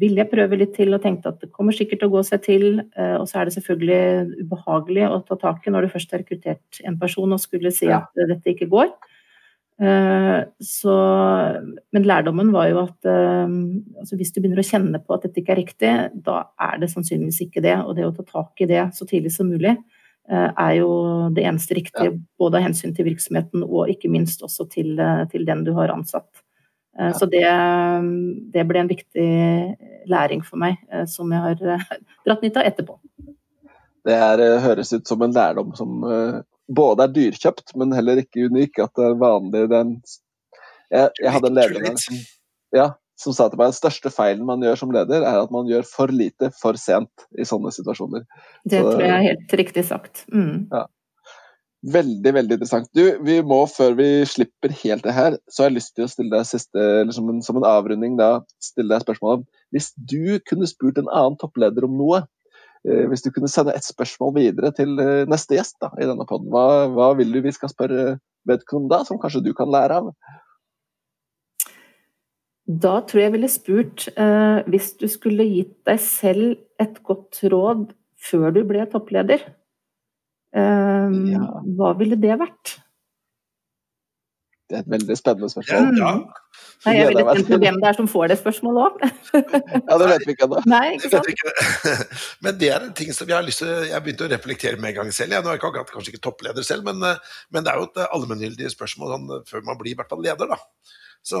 ville 0.00 0.22
jeg 0.22 0.30
prøve 0.30 0.56
litt 0.56 0.72
til 0.76 0.96
og 0.96 1.02
tenkte 1.04 1.34
at 1.34 1.42
det 1.42 1.52
kommer 1.52 1.76
sikkert 1.76 2.00
til 2.00 2.08
å 2.08 2.14
gå 2.16 2.22
seg 2.26 2.44
til. 2.46 2.68
Eh, 2.96 3.16
og 3.18 3.26
så 3.28 3.40
er 3.40 3.48
det 3.48 3.56
selvfølgelig 3.58 4.44
ubehagelig 4.46 5.08
å 5.10 5.18
ta 5.28 5.38
tak 5.40 5.66
i 5.66 5.74
når 5.74 5.86
du 5.86 5.94
først 5.94 6.14
har 6.14 6.24
rekruttert 6.24 6.84
en 6.84 7.00
person 7.00 7.36
og 7.36 7.42
skulle 7.42 7.74
si 7.74 7.90
at 7.92 8.08
dette 8.16 8.54
ikke 8.54 8.70
går. 8.72 8.94
Eh, 9.84 10.38
så, 10.64 10.94
men 11.92 12.06
lærdommen 12.08 12.54
var 12.54 12.70
jo 12.70 12.84
at 12.84 13.10
altså 13.10 14.16
hvis 14.16 14.32
du 14.32 14.40
begynner 14.40 14.62
å 14.62 14.66
kjenne 14.66 15.00
på 15.02 15.16
at 15.16 15.26
dette 15.26 15.42
ikke 15.42 15.56
er 15.56 15.60
riktig, 15.60 15.92
da 16.24 16.38
er 16.62 16.80
det 16.80 16.92
sannsynligvis 16.94 17.42
ikke 17.48 17.64
det. 17.64 17.76
Og 17.84 17.98
det 17.98 18.08
å 18.08 18.14
ta 18.16 18.24
tak 18.24 18.64
i 18.64 18.70
det 18.70 18.86
så 18.96 19.08
tidlig 19.08 19.34
som 19.34 19.50
mulig 19.52 19.76
er 20.24 20.70
jo 20.78 20.88
det 21.36 21.42
eneste 21.44 21.76
riktige, 21.76 22.14
både 22.40 22.56
av 22.56 22.64
hensyn 22.64 22.94
til 22.96 23.04
virksomheten 23.10 23.60
og 23.66 23.90
ikke 23.92 24.08
minst 24.08 24.40
også 24.40 24.64
til, 24.72 24.96
til 25.28 25.44
den 25.44 25.66
du 25.66 25.74
har 25.76 25.92
ansatt. 25.92 26.30
Eh, 27.00 27.12
så 27.18 27.26
det, 27.26 27.44
det, 28.54 28.64
ble 28.68 28.82
en 28.82 28.90
viktig 28.90 29.28
læring 30.10 30.44
for 30.46 30.60
meg, 30.60 30.78
eh, 30.92 31.06
som 31.10 31.32
jeg 31.34 31.42
har 31.42 31.76
eh, 31.76 31.86
dratt 32.26 32.44
nytte 32.44 32.62
av 32.62 32.70
etterpå. 32.70 32.98
Det 34.04 34.16
er, 34.20 34.42
høres 34.60 34.92
ut 34.92 35.08
som 35.08 35.22
en 35.24 35.32
lærdom 35.32 35.70
som 35.78 36.02
både 36.68 37.06
er 37.06 37.12
dyrkjøpt, 37.14 37.72
men 37.80 37.94
heller 37.96 38.20
ikke 38.20 38.50
unik. 38.52 38.82
At 38.84 38.92
det 38.98 39.06
er 39.06 39.16
vanlig 39.16 39.62
den 39.72 39.94
jeg, 40.92 41.08
jeg, 41.22 41.30
hadde 41.32 41.48
en 41.48 41.56
leder 41.56 41.96
som, 42.02 42.18
ja, 42.76 42.84
som 43.18 43.32
sa 43.32 43.46
til 43.48 43.58
meg 43.58 43.70
at 43.70 43.72
den 43.72 43.78
største 43.78 44.12
feilen 44.12 44.44
man 44.46 44.62
gjør 44.62 44.82
som 44.82 44.92
leder, 44.94 45.24
er 45.24 45.40
at 45.40 45.54
man 45.54 45.70
gjør 45.70 45.86
for 45.88 46.12
lite 46.12 46.50
for 46.60 46.76
sent 46.78 47.24
i 47.40 47.46
sånne 47.48 47.72
situasjoner. 47.74 48.26
Det 48.68 48.82
Så, 48.82 48.92
tror 48.92 49.06
jeg 49.06 49.14
er 49.14 49.26
helt 49.30 49.56
riktig 49.62 49.86
sagt. 49.88 50.26
Mm. 50.28 50.68
Ja. 50.68 50.84
Veldig 51.84 52.30
veldig 52.32 52.56
interessant. 52.56 52.86
Du, 52.96 53.02
vi 53.26 53.40
må, 53.44 53.58
Før 53.68 53.96
vi 53.98 54.08
slipper 54.28 54.72
helt 54.80 55.04
det 55.04 55.12
her, 55.12 55.34
så 55.52 55.64
har 55.64 55.70
jeg 55.70 55.78
lyst 55.78 55.92
til 55.96 56.06
å 56.06 56.12
stille 56.12 56.32
deg 56.32 56.46
siste, 56.48 56.80
eller 56.80 57.12
som 57.12 57.28
en, 57.28 57.42
som 57.44 57.58
en 57.60 57.66
avrunding 57.68 58.14
da, 58.16 58.38
stille 58.62 58.88
deg 58.88 59.04
spørsmålet 59.04 59.44
Hvis 59.74 59.90
du 59.96 60.38
kunne 60.48 60.68
spurt 60.70 61.00
en 61.00 61.10
annen 61.10 61.36
toppleder 61.40 61.84
om 61.84 61.98
noe, 61.98 62.22
eh, 62.88 63.04
hvis 63.10 63.26
du 63.26 63.28
kunne 63.34 63.50
sende 63.52 63.74
et 63.76 63.84
spørsmål 63.84 64.32
videre 64.38 64.70
til 64.76 64.96
eh, 65.02 65.26
neste 65.28 65.58
gjest 65.58 65.76
da, 65.84 65.90
i 65.98 66.08
denne 66.08 66.24
poden, 66.30 66.48
hva, 66.54 66.86
hva, 66.94 67.10
vil 67.18 67.34
du 67.34 67.42
vi 67.44 67.52
skal 67.52 67.72
spørre 67.72 68.16
vedkommende 68.48 68.94
da, 68.94 69.04
som 69.04 69.20
kanskje 69.20 69.44
du 69.44 69.52
kan 69.56 69.72
lære 69.74 69.98
av? 70.00 70.08
Da 72.64 72.94
tror 73.04 73.20
jeg 73.20 73.28
jeg 73.28 73.34
ville 73.34 73.52
spurt 73.52 74.06
eh, 74.14 74.62
hvis 74.72 74.94
du 75.02 75.04
skulle 75.12 75.44
gitt 75.50 75.76
deg 75.84 76.00
selv 76.00 76.56
et 76.80 76.96
godt 77.04 77.42
råd 77.52 77.90
før 78.24 78.56
du 78.56 78.62
ble 78.64 78.88
toppleder. 78.88 79.44
Hva 80.54 81.94
ville 81.98 82.18
det 82.20 82.38
vært? 82.38 82.78
Det 84.64 84.78
er 84.78 84.80
et 84.80 84.92
veldig 84.94 85.14
spennende 85.18 85.48
spørsmål. 85.52 85.98
Ja. 86.00 86.10
Nei, 86.84 86.92
jeg 86.96 87.04
er 87.04 87.10
veldig 87.10 87.24
spent 87.36 87.50
på 87.50 87.58
hvem 87.60 87.76
det 87.82 87.88
er 87.90 87.96
som 87.98 88.06
får 88.08 88.30
det 88.32 88.36
spørsmålet 88.40 88.86
òg. 88.86 89.02
ja, 89.90 89.98
det 90.00 90.06
vet 90.08 90.24
vi 90.24 90.34
ikke 90.34 90.46
ennå. 90.48 90.62
Men 92.46 92.58
det 92.60 92.70
er 92.72 92.86
en 92.86 92.94
ting 92.96 93.12
som 93.16 93.28
jeg 93.28 93.36
har 93.36 93.44
lyst 93.44 93.60
til 93.60 93.72
Jeg 93.90 94.04
begynte 94.04 94.24
å 94.24 94.30
reflektere 94.32 94.80
med 94.80 94.94
en 94.94 95.02
gang 95.02 95.12
selv. 95.12 95.36
Jeg, 95.36 95.44
nå 95.44 95.52
er 95.52 95.58
jeg 95.58 95.62
ikke, 95.62 95.84
kanskje 95.92 96.14
ikke 96.14 96.24
toppleder 96.24 96.66
selv, 96.66 96.88
men, 96.88 97.02
men, 97.52 97.64
det 97.64 97.72
er 97.72 97.80
jo 97.80 97.88
et 97.90 98.00
allmenngyldig 98.06 98.72
spørsmål 98.72 99.14
sånn, 99.14 99.34
før 99.50 99.66
man 99.68 99.80
blir 99.80 99.92
i 99.92 99.98
hvert 99.98 100.12
fall 100.12 100.24
leder, 100.24 100.48
da. 100.50 100.58
Så 101.24 101.40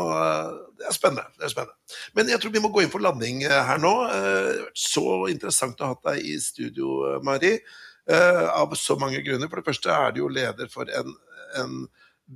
det 0.80 0.86
er 0.88 0.96
spennende. 0.96 1.24
det 1.38 1.48
er 1.48 1.52
spennende. 1.52 1.96
Men 2.16 2.30
jeg 2.32 2.40
tror 2.40 2.52
vi 2.54 2.62
må 2.64 2.72
gå 2.72 2.84
inn 2.84 2.92
for 2.92 3.04
landing 3.04 3.42
eh, 3.48 3.58
her 3.68 3.80
nå. 3.80 3.94
Eh, 4.12 4.62
så 4.76 5.24
interessant 5.32 5.80
å 5.80 5.92
ha 5.92 5.98
deg 6.10 6.28
i 6.28 6.38
studio, 6.40 7.18
Mari. 7.24 7.56
Eh, 8.10 8.48
av 8.60 8.74
så 8.76 8.98
mange 9.00 9.22
grunner. 9.24 9.48
For 9.48 9.60
det 9.60 9.68
første 9.68 9.92
er 9.92 10.12
du 10.12 10.24
jo 10.24 10.32
leder 10.32 10.68
for 10.72 10.90
en, 10.92 11.14
en 11.60 11.76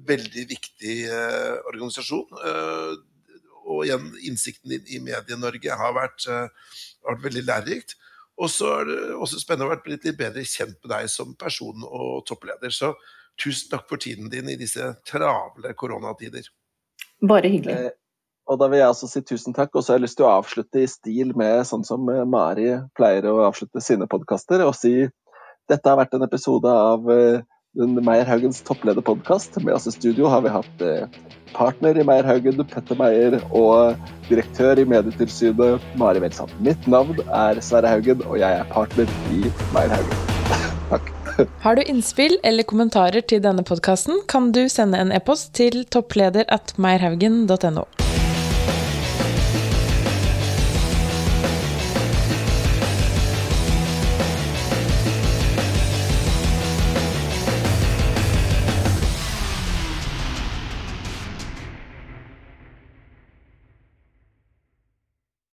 veldig 0.09 0.45
viktig 0.49 0.97
uh, 1.09 1.61
organisasjon. 1.71 2.41
Uh, 2.45 2.97
og 3.69 3.85
igjen, 3.85 4.11
innsikten 4.29 4.73
din 4.73 4.89
i 4.97 5.01
Medie-Norge 5.05 5.77
har 5.81 5.95
vært, 5.97 6.27
uh, 6.29 6.77
vært 7.09 7.25
veldig 7.25 7.45
lærerikt. 7.49 7.97
Og 8.39 8.53
så 8.53 8.71
er 8.79 8.89
det 8.89 8.99
også 9.17 9.41
spennende 9.43 9.69
å 9.69 9.73
være 9.73 9.95
litt 9.97 10.09
bedre 10.19 10.45
kjent 10.47 10.77
med 10.77 10.93
deg 10.93 11.09
som 11.13 11.33
person 11.41 11.85
og 11.89 12.25
toppleder. 12.29 12.73
Så 12.73 12.93
tusen 13.41 13.73
takk 13.73 13.89
for 13.91 14.01
tiden 14.01 14.31
din 14.33 14.49
i 14.53 14.59
disse 14.61 14.93
travle 15.09 15.73
koronatider. 15.77 16.47
Bare 17.29 17.51
hyggelig. 17.51 17.95
Og 18.49 18.61
da 18.61 18.69
vil 18.71 18.81
jeg 18.81 18.93
også 18.93 19.09
si 19.11 19.21
tusen 19.27 19.57
takk, 19.57 19.75
og 19.75 19.85
så 19.85 19.93
har 19.93 19.99
jeg 19.99 20.07
lyst 20.07 20.17
til 20.21 20.25
å 20.25 20.37
avslutte 20.39 20.81
i 20.81 20.89
stil 20.89 21.35
med 21.37 21.67
sånn 21.69 21.85
som 21.85 22.07
Mari 22.31 22.71
pleier 22.97 23.27
å 23.29 23.43
avslutte 23.45 23.83
sine 23.85 24.09
podkaster, 24.09 24.65
og 24.65 24.77
si 24.79 24.95
dette 25.69 25.89
har 25.89 26.01
vært 26.01 26.17
en 26.17 26.27
episode 26.27 26.73
av 26.73 27.07
Meierhaugens 27.79 28.63
topplederpodkast. 28.63 29.61
Med 29.63 29.75
oss 29.75 29.87
i 29.87 29.93
studio 29.93 30.29
har 30.29 30.43
vi 30.43 30.49
hatt 30.49 30.83
eh, 30.83 31.07
partner 31.53 31.99
i 31.99 32.05
Meierhaugen, 32.05 32.65
Petter 32.67 32.99
Meier, 32.99 33.39
og 33.53 33.95
direktør 34.29 34.79
i 34.79 34.87
Medietilsynet, 34.89 35.85
Mari 36.01 36.23
Welsand. 36.25 36.51
Mitt 36.65 36.89
navn 36.91 37.21
er 37.29 37.61
Sverre 37.61 37.93
Haugen, 37.93 38.25
og 38.27 38.41
jeg 38.41 38.51
er 38.51 38.67
partner 38.73 39.07
i 39.33 39.45
Meierhaugen. 39.77 40.27
Takk. 40.93 41.15
Har 41.63 41.79
du 41.79 41.85
innspill 41.87 42.35
eller 42.43 42.67
kommentarer 42.67 43.23
til 43.23 43.45
denne 43.45 43.63
podkasten, 43.63 44.25
kan 44.27 44.51
du 44.57 44.65
sende 44.73 44.99
en 44.99 45.15
e-post 45.15 45.53
til 45.55 45.85
toppleder 45.87 46.49
at 46.51 46.75
meierhaugen.no. 46.83 47.87